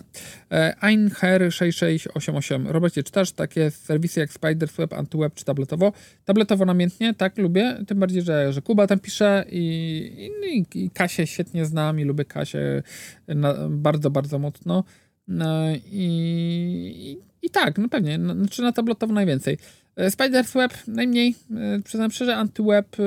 E, 0.51 0.75
Einher 0.81 1.53
6688. 1.53 2.67
Robercie, 2.67 3.03
czytasz 3.03 3.31
takie 3.31 3.71
serwisy 3.71 4.19
jak 4.19 4.33
SpiderSweb, 4.33 4.93
AntyWeb 4.93 5.33
czy 5.33 5.45
tabletowo? 5.45 5.93
Tabletowo 6.25 6.65
namiętnie, 6.65 7.13
tak, 7.13 7.37
lubię. 7.37 7.77
Tym 7.87 7.99
bardziej, 7.99 8.21
że, 8.21 8.53
że 8.53 8.61
Kuba 8.61 8.87
tam 8.87 8.99
pisze 8.99 9.45
i, 9.51 10.29
i, 10.73 10.83
i 10.83 10.89
Kasię 10.89 11.27
świetnie 11.27 11.65
znam 11.65 11.99
i 11.99 12.03
lubię 12.03 12.25
Kasię 12.25 12.83
na, 13.27 13.53
bardzo, 13.69 14.09
bardzo 14.11 14.39
mocno. 14.39 14.83
No, 15.27 15.65
i, 15.91 17.17
i, 17.41 17.49
tak, 17.49 17.77
no 17.77 17.89
pewnie, 17.89 18.17
no, 18.17 18.35
znaczy 18.35 18.61
na 18.61 18.71
tabletowo 18.71 19.13
najwięcej. 19.13 19.57
E, 19.97 20.09
Spider's 20.09 20.53
Web 20.53 20.73
najmniej, 20.87 21.35
e, 21.55 21.79
przyznam 21.83 22.11
szczerze, 22.11 22.35
AntyWeb 22.35 22.99
e, 22.99 23.03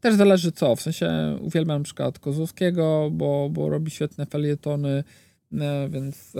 też 0.00 0.14
zależy 0.14 0.52
co, 0.52 0.76
w 0.76 0.80
sensie 0.80 1.38
uwielbiam 1.40 1.78
na 1.78 1.84
przykład 1.84 2.18
Kozłowskiego, 2.18 3.08
bo, 3.12 3.48
bo 3.52 3.70
robi 3.70 3.90
świetne 3.90 4.26
felietony, 4.26 5.04
więc 5.90 6.32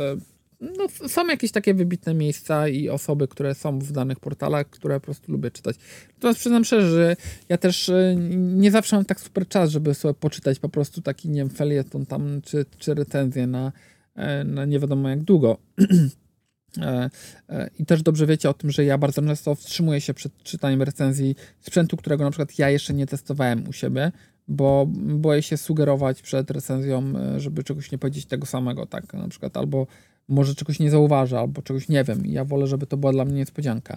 no, 0.61 1.09
są 1.09 1.26
jakieś 1.26 1.53
takie 1.53 1.74
wybitne 1.74 2.14
miejsca 2.14 2.68
i 2.68 2.88
osoby, 2.88 3.28
które 3.28 3.55
są 3.55 3.78
w 3.78 3.92
danych 3.92 4.20
portalach, 4.20 4.70
które 4.70 5.01
po 5.01 5.05
prostu 5.05 5.32
lubię 5.32 5.51
czytać. 5.51 5.76
Natomiast 6.14 6.40
przyznam 6.40 6.64
szczerze, 6.64 6.90
że 6.90 7.16
ja 7.49 7.59
też 7.59 7.90
nie 8.36 8.70
zawsze 8.70 8.97
mam 8.97 9.05
tak 9.05 9.20
super 9.20 9.49
czas, 9.49 9.70
żeby 9.70 9.94
sobie 9.94 10.14
poczytać 10.14 10.59
po 10.59 10.68
prostu 10.68 11.03
taki, 11.03 11.28
nie 11.28 11.40
wiem, 11.40 11.51
felieton 11.51 12.07
tam, 12.07 12.40
czy, 12.44 12.64
czy 12.78 12.94
recenzję 12.94 13.47
na, 13.47 13.72
na 14.44 14.64
nie 14.64 14.80
wiadomo 14.80 15.09
jak 15.09 15.22
długo. 15.22 15.57
E, 16.78 17.10
e, 17.48 17.70
I 17.78 17.86
też 17.86 18.02
dobrze 18.02 18.26
wiecie 18.26 18.50
o 18.50 18.54
tym, 18.54 18.70
że 18.70 18.84
ja 18.84 18.98
bardzo 18.98 19.22
często 19.22 19.54
wstrzymuję 19.54 20.00
się 20.00 20.14
przed 20.14 20.42
czytaniem 20.42 20.82
recenzji 20.82 21.36
sprzętu, 21.60 21.96
którego 21.96 22.24
na 22.24 22.30
przykład 22.30 22.58
ja 22.58 22.70
jeszcze 22.70 22.94
nie 22.94 23.06
testowałem 23.06 23.68
u 23.68 23.72
siebie, 23.72 24.12
bo 24.48 24.86
boję 24.96 25.42
się 25.42 25.56
sugerować 25.56 26.22
przed 26.22 26.50
recenzją, 26.50 27.12
e, 27.16 27.40
żeby 27.40 27.64
czegoś 27.64 27.92
nie 27.92 27.98
powiedzieć 27.98 28.26
tego 28.26 28.46
samego, 28.46 28.86
tak 28.86 29.14
na 29.14 29.28
przykład, 29.28 29.56
albo 29.56 29.86
może 30.28 30.54
czegoś 30.54 30.78
nie 30.78 30.90
zauważę, 30.90 31.38
albo 31.38 31.62
czegoś 31.62 31.88
nie 31.88 32.04
wiem. 32.04 32.22
Ja 32.26 32.44
wolę, 32.44 32.66
żeby 32.66 32.86
to 32.86 32.96
była 32.96 33.12
dla 33.12 33.24
mnie 33.24 33.34
niespodzianka. 33.34 33.96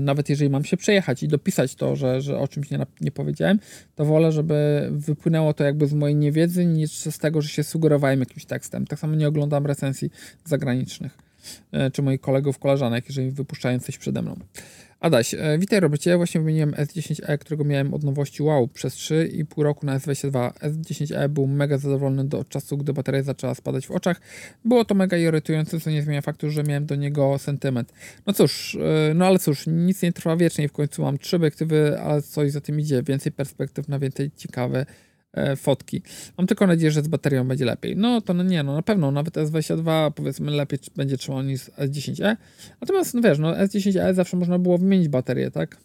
Nawet 0.00 0.28
jeżeli 0.28 0.50
mam 0.50 0.64
się 0.64 0.76
przejechać 0.76 1.22
i 1.22 1.28
dopisać 1.28 1.74
to, 1.74 1.96
że, 1.96 2.20
że 2.20 2.38
o 2.38 2.48
czymś 2.48 2.70
nie, 2.70 2.86
nie 3.00 3.12
powiedziałem, 3.12 3.58
to 3.94 4.04
wolę, 4.04 4.32
żeby 4.32 4.88
wypłynęło 4.92 5.54
to 5.54 5.64
jakby 5.64 5.86
z 5.86 5.92
mojej 5.92 6.16
niewiedzy, 6.16 6.66
niż 6.66 6.90
z 6.90 7.18
tego, 7.18 7.42
że 7.42 7.48
się 7.48 7.64
sugerowałem 7.64 8.20
jakimś 8.20 8.44
tekstem. 8.44 8.86
Tak 8.86 8.98
samo 8.98 9.14
nie 9.14 9.28
oglądam 9.28 9.66
recenzji 9.66 10.10
zagranicznych. 10.44 11.31
E, 11.72 11.90
czy 11.90 12.02
moich 12.02 12.20
kolegów, 12.20 12.58
koleżanek, 12.58 13.04
jeżeli 13.08 13.30
wypuszczają 13.30 13.78
coś 13.78 13.98
przede 13.98 14.22
mną. 14.22 14.36
Adaś, 15.02 15.34
e, 15.34 15.58
witaj 15.58 15.80
Robercie, 15.80 16.10
ja 16.10 16.16
właśnie 16.16 16.40
wymieniłem 16.40 16.72
S10e, 16.72 17.38
którego 17.38 17.64
miałem 17.64 17.94
od 17.94 18.04
nowości 18.04 18.42
wow 18.42 18.68
przez 18.68 18.94
3,5 18.94 19.62
roku 19.62 19.86
na 19.86 19.98
S22. 19.98 20.52
S10e 20.52 21.28
był 21.28 21.46
mega 21.46 21.78
zadowolony 21.78 22.24
do 22.24 22.44
czasu, 22.44 22.76
gdy 22.76 22.92
bateria 22.92 23.22
zaczęła 23.22 23.54
spadać 23.54 23.86
w 23.86 23.90
oczach. 23.90 24.20
Było 24.64 24.84
to 24.84 24.94
mega 24.94 25.16
irytujące, 25.16 25.80
co 25.80 25.90
nie 25.90 26.02
zmienia 26.02 26.20
faktu, 26.20 26.50
że 26.50 26.62
miałem 26.62 26.86
do 26.86 26.94
niego 26.94 27.38
sentyment. 27.38 27.92
No 28.26 28.32
cóż, 28.32 28.78
e, 29.10 29.14
no 29.14 29.26
ale 29.26 29.38
cóż, 29.38 29.64
nic 29.66 30.02
nie 30.02 30.12
trwa 30.12 30.36
wiecznie, 30.36 30.68
w 30.68 30.72
końcu 30.72 31.02
mam 31.02 31.18
trzy 31.18 31.36
obiektywy, 31.36 32.00
ale 32.00 32.22
coś 32.22 32.50
za 32.50 32.60
tym 32.60 32.80
idzie, 32.80 33.02
więcej 33.02 33.32
perspektyw 33.32 33.88
na 33.88 33.98
więcej 33.98 34.30
ciekawe 34.36 34.86
fotki. 35.56 36.02
Mam 36.38 36.46
tylko 36.46 36.66
nadzieję, 36.66 36.90
że 36.90 37.02
z 37.02 37.08
baterią 37.08 37.48
będzie 37.48 37.64
lepiej. 37.64 37.96
No 37.96 38.20
to 38.20 38.32
nie, 38.32 38.62
no 38.62 38.74
na 38.74 38.82
pewno 38.82 39.10
nawet 39.10 39.34
S22 39.34 40.12
powiedzmy 40.12 40.50
lepiej 40.50 40.78
będzie 40.96 41.16
trzymał 41.16 41.42
niż 41.42 41.70
S10e. 41.70 42.36
Natomiast 42.80 43.14
no 43.14 43.20
wiesz, 43.20 43.38
no 43.38 43.52
S10e 43.52 44.14
zawsze 44.14 44.36
można 44.36 44.58
było 44.58 44.78
wymienić 44.78 45.08
baterię, 45.08 45.50
tak? 45.50 45.76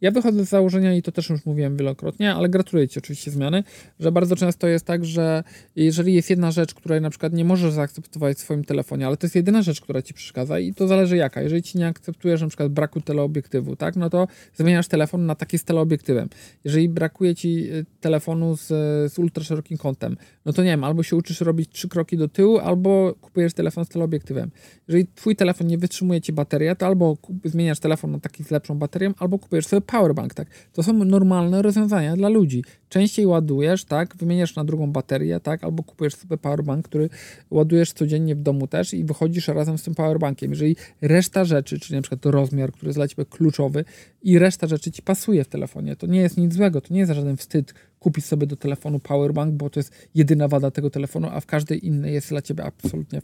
Ja 0.00 0.10
wychodzę 0.10 0.46
z 0.46 0.48
założenia 0.48 0.94
i 0.94 1.02
to 1.02 1.12
też 1.12 1.30
już 1.30 1.46
mówiłem 1.46 1.76
wielokrotnie, 1.76 2.34
ale 2.34 2.48
gratuluję 2.48 2.88
Ci 2.88 2.98
oczywiście 2.98 3.30
zmiany, 3.30 3.64
że 4.00 4.12
bardzo 4.12 4.36
często 4.36 4.66
jest 4.66 4.84
tak, 4.84 5.04
że 5.04 5.44
jeżeli 5.76 6.14
jest 6.14 6.30
jedna 6.30 6.50
rzecz, 6.50 6.74
której 6.74 7.00
na 7.00 7.10
przykład 7.10 7.32
nie 7.32 7.44
możesz 7.44 7.72
zaakceptować 7.72 8.36
w 8.36 8.40
swoim 8.40 8.64
telefonie, 8.64 9.06
ale 9.06 9.16
to 9.16 9.26
jest 9.26 9.36
jedyna 9.36 9.62
rzecz, 9.62 9.80
która 9.80 10.02
Ci 10.02 10.14
przeszkadza 10.14 10.58
i 10.58 10.74
to 10.74 10.88
zależy 10.88 11.16
jaka. 11.16 11.42
Jeżeli 11.42 11.62
Ci 11.62 11.78
nie 11.78 11.86
akceptujesz 11.86 12.40
na 12.40 12.48
przykład 12.48 12.72
braku 12.72 13.00
teleobiektywu, 13.00 13.76
tak, 13.76 13.96
no 13.96 14.10
to 14.10 14.28
zmieniasz 14.54 14.88
telefon 14.88 15.26
na 15.26 15.34
taki 15.34 15.58
z 15.58 15.64
teleobiektywem. 15.64 16.28
Jeżeli 16.64 16.88
brakuje 16.88 17.34
Ci 17.34 17.72
y, 17.72 17.86
telefonu 18.00 18.56
z, 18.56 18.66
z 19.12 19.18
ultra 19.18 19.44
szerokim 19.44 19.78
kątem, 19.78 20.16
no 20.46 20.52
to 20.52 20.62
nie 20.62 20.70
wiem, 20.70 20.84
albo 20.84 21.02
się 21.02 21.16
uczysz 21.16 21.40
robić 21.40 21.70
trzy 21.72 21.88
kroki 21.88 22.16
do 22.16 22.28
tyłu, 22.28 22.58
albo 22.58 23.14
kupujesz 23.20 23.54
telefon 23.54 23.84
z 23.84 23.88
teleobiektywem. 23.88 24.50
Jeżeli 24.88 25.06
Twój 25.14 25.36
telefon 25.36 25.66
nie 25.66 25.78
wytrzymuje 25.78 26.20
Ci 26.20 26.32
bateria, 26.32 26.74
to 26.74 26.86
albo 26.86 27.16
zmieniasz 27.44 27.80
telefon 27.80 28.10
na 28.10 28.20
taki 28.20 28.44
z 28.44 28.50
lepszą 28.50 28.78
baterią, 28.78 29.12
albo 29.18 29.38
kupujesz 29.38 29.66
sobie 29.66 29.80
powerbank, 29.80 30.34
tak? 30.34 30.48
To 30.72 30.82
są 30.82 30.92
normalne 30.92 31.62
rozwiązania 31.62 32.16
dla 32.16 32.28
ludzi. 32.28 32.64
Częściej 32.88 33.26
ładujesz, 33.26 33.84
tak? 33.84 34.16
Wymieniasz 34.16 34.56
na 34.56 34.64
drugą 34.64 34.92
baterię, 34.92 35.40
tak? 35.40 35.64
Albo 35.64 35.82
kupujesz 35.82 36.14
sobie 36.14 36.36
powerbank, 36.36 36.88
który 36.88 37.08
ładujesz 37.50 37.92
codziennie 37.92 38.34
w 38.34 38.40
domu 38.40 38.66
też 38.66 38.94
i 38.94 39.04
wychodzisz 39.04 39.48
razem 39.48 39.78
z 39.78 39.82
tym 39.82 39.94
powerbankiem. 39.94 40.50
Jeżeli 40.50 40.76
reszta 41.00 41.44
rzeczy, 41.44 41.80
czyli 41.80 41.96
na 41.96 42.02
przykład 42.02 42.26
rozmiar, 42.26 42.72
który 42.72 42.88
jest 42.88 42.98
dla 42.98 43.08
Ciebie 43.08 43.24
kluczowy 43.24 43.84
i 44.22 44.38
reszta 44.38 44.66
rzeczy 44.66 44.92
Ci 44.92 45.02
pasuje 45.02 45.44
w 45.44 45.48
telefonie, 45.48 45.96
to 45.96 46.06
nie 46.06 46.20
jest 46.20 46.36
nic 46.36 46.54
złego, 46.54 46.80
to 46.80 46.94
nie 46.94 47.00
jest 47.00 47.12
żaden 47.12 47.36
wstyd 47.36 47.74
kupić 48.00 48.24
sobie 48.24 48.46
do 48.46 48.56
telefonu 48.56 48.98
powerbank, 48.98 49.54
bo 49.54 49.70
to 49.70 49.80
jest 49.80 50.08
jedyna 50.14 50.48
wada 50.48 50.70
tego 50.70 50.90
telefonu, 50.90 51.28
a 51.32 51.40
w 51.40 51.46
każdej 51.46 51.86
innej 51.86 52.14
jest 52.14 52.28
dla 52.28 52.42
Ciebie 52.42 52.64
absolutnie 52.64 53.22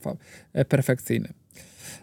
e, 0.52 0.64
perfekcyjny. 0.64 1.28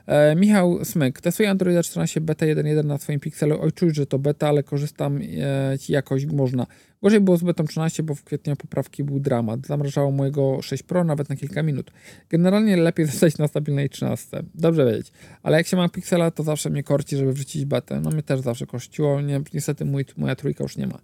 E, 0.08 0.36
Michał 0.36 0.86
Smyk. 0.86 1.22
Testuję 1.22 1.50
Androida 1.50 1.84
14 1.84 2.22
beta 2.22 2.46
1.1 2.46 2.86
na 2.86 2.98
swoim 2.98 3.20
Pixelu. 3.20 3.62
Oj, 3.62 3.72
czuć, 3.72 3.96
że 3.96 4.06
to 4.06 4.20
beta, 4.20 4.48
ale 4.48 4.64
korzystam 4.64 5.18
e, 5.18 5.78
jakoś 5.90 6.26
można. 6.26 6.66
Gorzej 7.04 7.20
było 7.22 7.38
z 7.38 7.44
betą 7.44 7.66
13, 7.66 8.04
bo 8.04 8.16
w 8.16 8.24
kwietniu 8.24 8.56
poprawki 8.56 9.04
był 9.04 9.20
dramat. 9.20 9.68
Zamrażało 9.68 10.12
mojego 10.12 10.62
6 10.62 10.84
Pro 10.84 11.04
nawet 11.04 11.30
na 11.30 11.36
kilka 11.36 11.64
minut. 11.64 11.92
Generalnie 12.30 12.78
lepiej 12.78 13.06
zostać 13.12 13.38
na 13.38 13.48
stabilnej 13.48 13.90
13. 13.90 14.44
Dobrze 14.56 14.86
wiedzieć. 14.86 15.12
Ale 15.44 15.58
jak 15.58 15.68
się 15.68 15.78
ma 15.78 15.90
Pixela, 15.90 16.32
to 16.32 16.44
zawsze 16.44 16.70
mnie 16.70 16.84
korci, 16.84 17.18
żeby 17.18 17.34
wrzucić 17.34 17.66
betę. 17.66 18.02
No 18.02 18.10
mnie 18.10 18.24
też 18.24 18.40
zawsze 18.40 18.66
kościło. 18.66 19.22
Nie, 19.22 19.42
niestety 19.54 19.86
mój, 19.86 20.06
moja 20.18 20.36
trójka 20.36 20.64
już 20.64 20.78
nie 20.78 20.88
ma. 20.88 21.00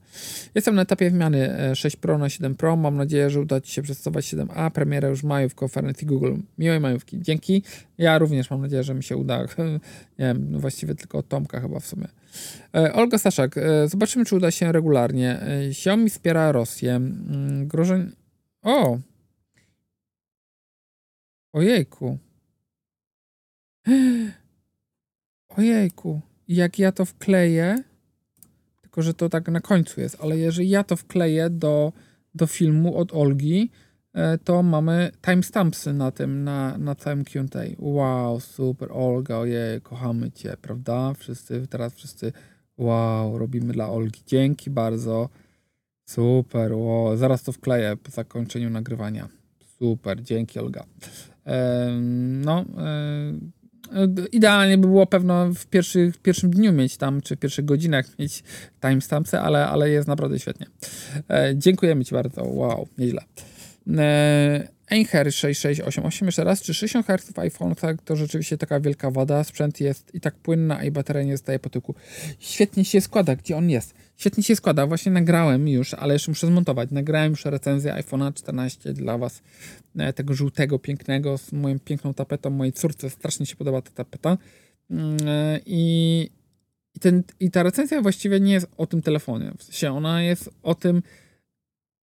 Jestem 0.56 0.76
na 0.76 0.82
etapie 0.82 1.12
wymiany 1.12 1.50
6 1.76 1.96
Pro 1.96 2.18
na 2.18 2.30
7 2.30 2.56
Pro. 2.56 2.76
Mam 2.76 2.98
nadzieję, 2.98 3.30
że 3.30 3.42
uda 3.42 3.62
Ci 3.62 3.72
się 3.72 3.82
przestosować 3.82 4.26
7a. 4.26 4.72
Premiera 4.72 5.08
już 5.10 5.22
w 5.22 5.24
maju 5.24 5.50
w 5.50 5.56
konferencji 5.56 6.08
Google. 6.08 6.34
Miłej 6.58 6.80
majówki. 6.80 7.22
Dzięki. 7.22 7.64
Ja 7.98 8.18
również 8.18 8.50
mam 8.50 8.62
nadzieję, 8.62 8.84
że 8.84 8.94
mi 8.94 9.04
się 9.04 9.18
uda. 9.18 9.46
nie 10.20 10.26
wiem, 10.26 10.48
no 10.52 10.60
właściwie 10.60 10.96
tylko 10.96 11.24
Tomka 11.24 11.60
chyba 11.60 11.80
w 11.80 11.86
sumie. 11.86 12.08
E, 12.76 12.94
Olga 12.94 13.18
Staszak, 13.18 13.58
e, 13.58 13.88
zobaczymy, 13.88 14.26
czy 14.26 14.36
uda 14.36 14.52
się 14.52 14.72
regularnie. 14.72 15.40
E, 15.42 15.74
Xiaomi 15.86 16.10
wspiera 16.10 16.52
Rosję. 16.52 16.96
Mm, 16.96 17.68
grożeń. 17.68 18.12
O! 18.62 19.00
Ojejku. 21.54 22.18
Ojejku. 25.58 26.22
Jak 26.48 26.80
ja 26.80 26.92
to 26.92 27.06
wkleję, 27.06 27.84
tylko 28.82 29.02
że 29.02 29.14
to 29.14 29.30
tak 29.30 29.48
na 29.48 29.62
końcu 29.62 30.02
jest, 30.02 30.18
ale 30.22 30.38
jeżeli 30.38 30.70
ja 30.70 30.84
to 30.84 30.96
wkleję 30.96 31.50
do, 31.50 31.94
do 32.36 32.48
filmu 32.48 32.98
od 32.98 33.14
Olgi, 33.14 33.72
to 34.44 34.64
mamy 34.64 35.12
timestampsy 35.22 35.94
na 35.94 36.12
tym, 36.12 36.44
na, 36.44 36.78
na 36.78 36.96
całym 36.96 37.26
Q&A. 37.26 37.60
Wow, 37.80 38.40
super, 38.40 38.90
Olga, 38.92 39.38
ojej, 39.38 39.82
kochamy 39.82 40.32
Cię, 40.32 40.58
prawda? 40.62 41.14
Wszyscy, 41.14 41.68
teraz 41.68 41.94
wszyscy 41.94 42.32
Wow, 42.78 43.38
robimy 43.38 43.74
dla 43.74 43.90
Olgi. 43.90 44.22
Dzięki 44.26 44.70
bardzo. 44.70 45.30
Super, 46.06 46.74
wow. 46.74 47.18
zaraz 47.18 47.44
to 47.44 47.52
wkleję 47.52 47.98
po 48.04 48.12
zakończeniu 48.12 48.70
nagrywania. 48.70 49.28
Super, 49.80 50.24
dzięki 50.24 50.60
Olga. 50.60 50.86
no, 52.44 52.66
idealnie 54.32 54.78
by 54.78 54.88
było 54.88 55.06
pewno 55.06 55.54
w, 55.54 55.66
w 56.14 56.18
pierwszym 56.22 56.52
dniu 56.52 56.74
mieć 56.74 56.98
tam, 56.98 57.22
czy 57.22 57.36
w 57.36 57.40
pierwszych 57.40 57.66
godzinach 57.66 58.20
mieć 58.20 58.44
timestampsy, 58.82 59.40
ale, 59.40 59.68
ale 59.68 59.90
jest 59.90 60.08
naprawdę 60.08 60.40
świetnie. 60.40 60.68
E, 61.30 61.54
dziękujemy 61.56 62.06
Ci 62.06 62.16
bardzo. 62.16 62.44
Wow, 62.44 62.88
nieźle. 62.98 63.22
Einher 64.88 65.34
6688 65.34 66.26
jeszcze 66.26 66.44
raz, 66.44 66.62
czy 66.62 66.74
60 66.74 67.08
Hz 67.08 67.40
iPhone 67.40 67.76
tak, 67.76 68.02
to 68.02 68.16
rzeczywiście 68.16 68.58
taka 68.58 68.80
wielka 68.80 69.12
wada, 69.12 69.44
sprzęt 69.44 69.82
jest 69.82 70.16
i 70.16 70.20
tak 70.20 70.36
płynny, 70.36 70.76
a 70.76 70.84
i 70.84 70.92
bateria 70.92 71.24
nie 71.24 71.38
zostaje 71.38 71.60
po 71.60 71.70
tyku. 71.70 71.96
Świetnie 72.40 72.86
się 72.86 73.02
składa, 73.02 73.36
gdzie 73.36 73.58
on 73.58 73.70
jest. 73.70 73.94
Świetnie 74.18 74.44
się 74.44 74.56
składa, 74.56 74.88
właśnie 74.88 75.12
nagrałem 75.12 75.68
już, 75.68 75.94
ale 75.94 76.14
jeszcze 76.14 76.32
muszę 76.32 76.48
zmontować. 76.48 76.92
Nagrałem 76.92 77.32
już 77.32 77.46
recenzję 77.46 77.94
iPhone'a 77.94 78.34
14 78.34 78.94
dla 78.94 79.18
Was, 79.18 79.42
e, 79.98 80.14
tego 80.14 80.34
żółtego, 80.34 80.80
pięknego, 80.80 81.38
z 81.38 81.52
moją 81.52 81.80
piękną 81.80 82.14
tapetą. 82.14 82.50
Mojej 82.50 82.74
córce 82.74 83.10
strasznie 83.10 83.46
się 83.46 83.56
podoba 83.56 83.82
ta 83.82 83.92
tapeta. 83.92 84.38
Mm, 84.92 85.18
e, 85.28 85.60
I, 85.66 86.30
i, 86.96 87.00
ten, 87.00 87.24
I 87.40 87.52
ta 87.52 87.64
recenzja 87.64 88.02
właściwie 88.02 88.40
nie 88.40 88.54
jest 88.54 88.68
o 88.78 88.88
tym 88.88 89.02
telefonie. 89.02 89.52
W 89.58 89.64
sensie 89.64 89.92
ona 89.92 90.24
jest 90.24 90.50
o 90.64 90.76
tym, 90.76 91.02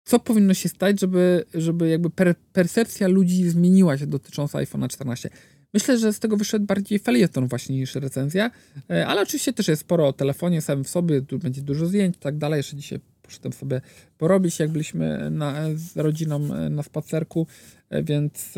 co 0.05 0.19
powinno 0.19 0.55
się 0.55 0.69
stać, 0.69 1.01
żeby, 1.01 1.45
żeby 1.55 1.89
jakby 1.89 2.11
per, 2.11 2.35
percepcja 2.53 3.09
ludzi 3.09 3.51
zmieniła 3.51 3.99
się 3.99 4.07
dotycząca 4.07 4.59
iPhone'a 4.59 4.89
14. 4.89 5.31
Myślę, 5.75 5.99
że 5.99 6.13
z 6.13 6.19
tego 6.19 6.37
wyszedł 6.37 6.67
bardziej 6.67 6.99
felieton 6.99 7.49
właśnie 7.49 7.77
niż 7.77 7.95
recenzja, 7.95 8.51
e, 8.91 9.07
ale 9.07 9.23
oczywiście 9.23 9.53
też 9.53 9.69
jest 9.69 9.83
sporo 9.83 10.09
o 10.09 10.13
telefonie 10.13 10.63
samym 10.63 10.85
w 10.85 10.89
sobie, 10.89 11.23
tu 11.23 11.39
będzie 11.39 11.63
dużo 11.63 11.87
zdjęć 11.87 12.17
i 12.17 12.19
tak 12.19 12.39
dalej. 12.39 12.57
Jeszcze 12.57 12.77
dzisiaj 12.77 13.01
poszedłem 13.23 13.53
sobie 13.53 13.81
porobić, 14.19 14.59
jak 14.59 14.71
byliśmy 14.71 15.31
na, 15.31 15.55
z 15.75 15.97
rodziną 15.97 16.55
e, 16.55 16.71
na 16.71 16.83
spacerku, 16.83 17.47
e, 17.91 18.03
więc, 18.03 18.55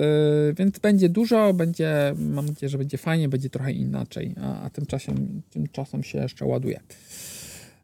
więc 0.58 0.78
będzie 0.78 1.08
dużo, 1.08 1.54
będzie, 1.54 2.14
mam 2.18 2.46
nadzieję, 2.46 2.70
że 2.70 2.78
będzie 2.78 2.98
fajnie, 2.98 3.28
będzie 3.28 3.50
trochę 3.50 3.72
inaczej, 3.72 4.34
a, 4.40 4.62
a 4.62 4.70
tymczasem, 4.70 5.42
tymczasem 5.50 6.02
się 6.02 6.18
jeszcze 6.18 6.44
ładuje. 6.44 6.80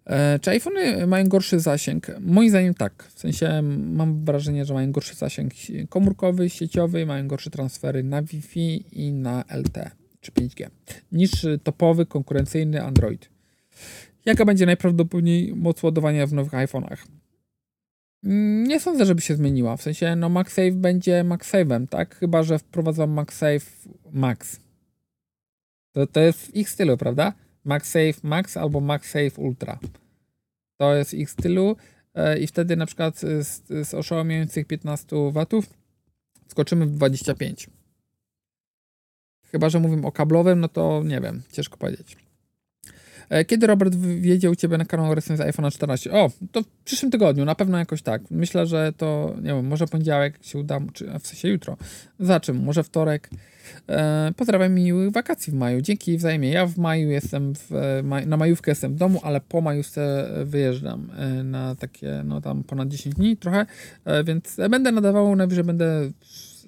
E, 0.07 0.39
czy 0.39 0.51
iPhony 0.51 1.07
mają 1.07 1.29
gorszy 1.29 1.61
zasięg? 1.61 2.07
Moim 2.21 2.51
zdaniem 2.51 2.75
tak. 2.75 3.05
W 3.15 3.21
sensie 3.21 3.63
mam 3.79 4.25
wrażenie, 4.25 4.65
że 4.65 4.75
mają 4.75 4.93
gorszy 4.93 5.15
zasięg 5.15 5.53
komórkowy, 5.89 6.51
sieciowy, 6.51 7.07
mają 7.07 7.29
gorsze 7.29 7.51
transfery 7.51 8.03
na 8.03 8.23
Wi-Fi 8.23 8.85
i 8.93 9.13
na 9.13 9.45
LTE 9.49 9.91
czy 10.21 10.33
5G 10.33 10.67
niż 11.13 11.47
topowy, 11.63 12.07
konkurencyjny 12.07 12.83
Android. 12.83 13.29
Jaka 14.25 14.45
będzie 14.45 14.67
najprawdopodobniej 14.67 15.55
moc 15.57 15.83
ładowania 15.83 16.27
w 16.27 16.33
nowych 16.33 16.53
iPhone'ach? 16.53 16.99
Nie 18.67 18.81
sądzę, 18.81 19.07
żeby 19.07 19.21
się 19.21 19.37
zmieniła. 19.37 19.77
W 19.77 19.83
sensie, 19.83 20.17
no 20.17 20.29
MagSafe 20.29 20.73
będzie 20.73 21.25
MagSafe'em, 21.25 21.89
tak? 21.89 22.17
Chyba, 22.17 22.43
że 22.43 22.59
wprowadzą 22.59 23.07
MagSafe 23.07 23.67
Max. 24.13 24.61
To, 25.93 26.07
to 26.07 26.21
jest 26.21 26.57
ich 26.57 26.71
stylu, 26.71 26.97
prawda? 26.97 27.33
MagSafe 27.65 28.15
Max 28.23 28.57
albo 28.57 28.81
MagSafe 28.81 29.37
Ultra. 29.37 29.79
To 30.77 30.95
jest 30.95 31.15
ich 31.15 31.31
stylu 31.31 31.77
e, 32.15 32.39
i 32.39 32.47
wtedy 32.47 32.77
na 32.77 32.87
przykład 32.87 33.19
z, 33.21 33.63
z 33.89 33.95
oszałamiających 33.95 34.67
15 34.67 35.17
W 35.17 35.47
skoczymy 36.49 36.87
w 36.87 36.91
25. 36.91 37.71
Chyba, 39.53 39.71
że 39.71 39.81
mówimy 39.81 40.07
o 40.07 40.13
kablowym, 40.13 40.61
no 40.61 40.69
to 40.69 41.03
nie 41.05 41.21
wiem, 41.21 41.43
ciężko 41.53 41.77
powiedzieć. 41.77 42.17
E, 43.29 43.45
kiedy 43.45 43.67
Robert 43.67 43.95
wjedzie 43.95 44.51
u 44.51 44.57
Ciebie 44.57 44.79
na 44.79 44.85
kanał 44.85 45.15
recenzji 45.15 45.45
iPhone 45.45 45.71
14? 45.71 46.13
O, 46.13 46.31
to 46.53 46.63
w 46.63 46.67
przyszłym 46.85 47.11
tygodniu, 47.11 47.45
na 47.45 47.55
pewno 47.55 47.79
jakoś 47.79 48.03
tak. 48.03 48.23
Myślę, 48.31 48.67
że 48.67 48.93
to, 48.97 49.35
nie 49.37 49.55
wiem, 49.55 49.67
może 49.67 49.87
poniedziałek 49.87 50.39
się 50.45 50.59
uda, 50.59 50.81
czy 50.93 51.19
w 51.19 51.27
sensie 51.27 51.49
jutro. 51.49 51.77
Za 52.21 52.41
czym? 52.41 52.65
Może 52.65 52.85
wtorek. 52.85 53.31
E, 53.89 54.33
pozdrawiam 54.37 54.75
miłych 54.75 55.11
wakacji 55.11 55.53
w 55.53 55.57
maju. 55.57 55.81
Dzięki 55.81 56.17
wzajemnie. 56.17 56.51
Ja 56.51 56.67
w 56.67 56.79
maju 56.79 57.11
jestem, 57.11 57.55
w, 57.55 57.71
na 58.27 58.37
majówkę 58.37 58.71
jestem 58.71 58.95
w 58.95 58.97
domu, 58.97 59.21
ale 59.23 59.41
po 59.41 59.61
majówce 59.61 60.31
wyjeżdżam 60.45 61.11
e, 61.17 61.43
na 61.43 61.75
takie, 61.75 62.23
no 62.25 62.41
tam 62.41 62.65
ponad 62.65 62.89
10 62.89 63.15
dni 63.15 63.37
trochę, 63.37 63.67
więc 64.25 64.57
będę 64.71 64.93
nadawał, 64.93 65.37
najwyżej 65.37 65.65
będę 65.65 66.11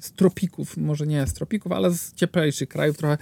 z 0.00 0.12
tropików, 0.12 0.76
może 0.76 1.06
nie 1.06 1.26
z 1.26 1.32
tropików, 1.32 1.72
ale 1.72 1.90
z 1.90 2.14
cieplejszych 2.14 2.68
krajów 2.68 2.96
trochę, 2.96 3.18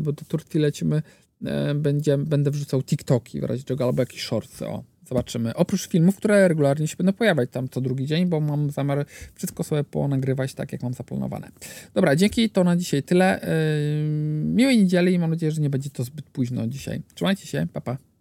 bo 0.00 0.12
do 0.12 0.24
Turcji 0.24 0.60
lecimy 0.60 1.02
E, 1.44 1.74
będzie, 1.74 2.18
będę 2.18 2.50
wrzucał 2.50 2.82
TikToki 2.82 3.40
w 3.40 3.44
razie 3.44 3.64
czego, 3.64 3.84
albo 3.84 4.02
jakieś 4.02 4.22
shortsy, 4.22 4.68
o. 4.68 4.82
Zobaczymy. 5.08 5.54
Oprócz 5.54 5.88
filmów, 5.88 6.16
które 6.16 6.48
regularnie 6.48 6.88
się 6.88 6.96
będą 6.96 7.12
pojawiać 7.12 7.50
tam 7.50 7.68
co 7.68 7.80
drugi 7.80 8.06
dzień, 8.06 8.26
bo 8.26 8.40
mam 8.40 8.70
zamiar 8.70 9.06
wszystko 9.34 9.64
sobie 9.64 9.84
ponagrywać 9.84 10.54
tak, 10.54 10.72
jak 10.72 10.82
mam 10.82 10.94
zaplanowane. 10.94 11.48
Dobra, 11.94 12.16
dzięki, 12.16 12.50
to 12.50 12.64
na 12.64 12.76
dzisiaj 12.76 13.02
tyle. 13.02 13.40
Yy, 13.42 14.54
miłej 14.54 14.78
niedzieli 14.78 15.12
i 15.12 15.18
mam 15.18 15.30
nadzieję, 15.30 15.52
że 15.52 15.60
nie 15.60 15.70
będzie 15.70 15.90
to 15.90 16.04
zbyt 16.04 16.24
późno 16.24 16.66
dzisiaj. 16.66 17.02
Trzymajcie 17.14 17.46
się, 17.46 17.66
pa 17.72 17.80
pa. 17.80 18.13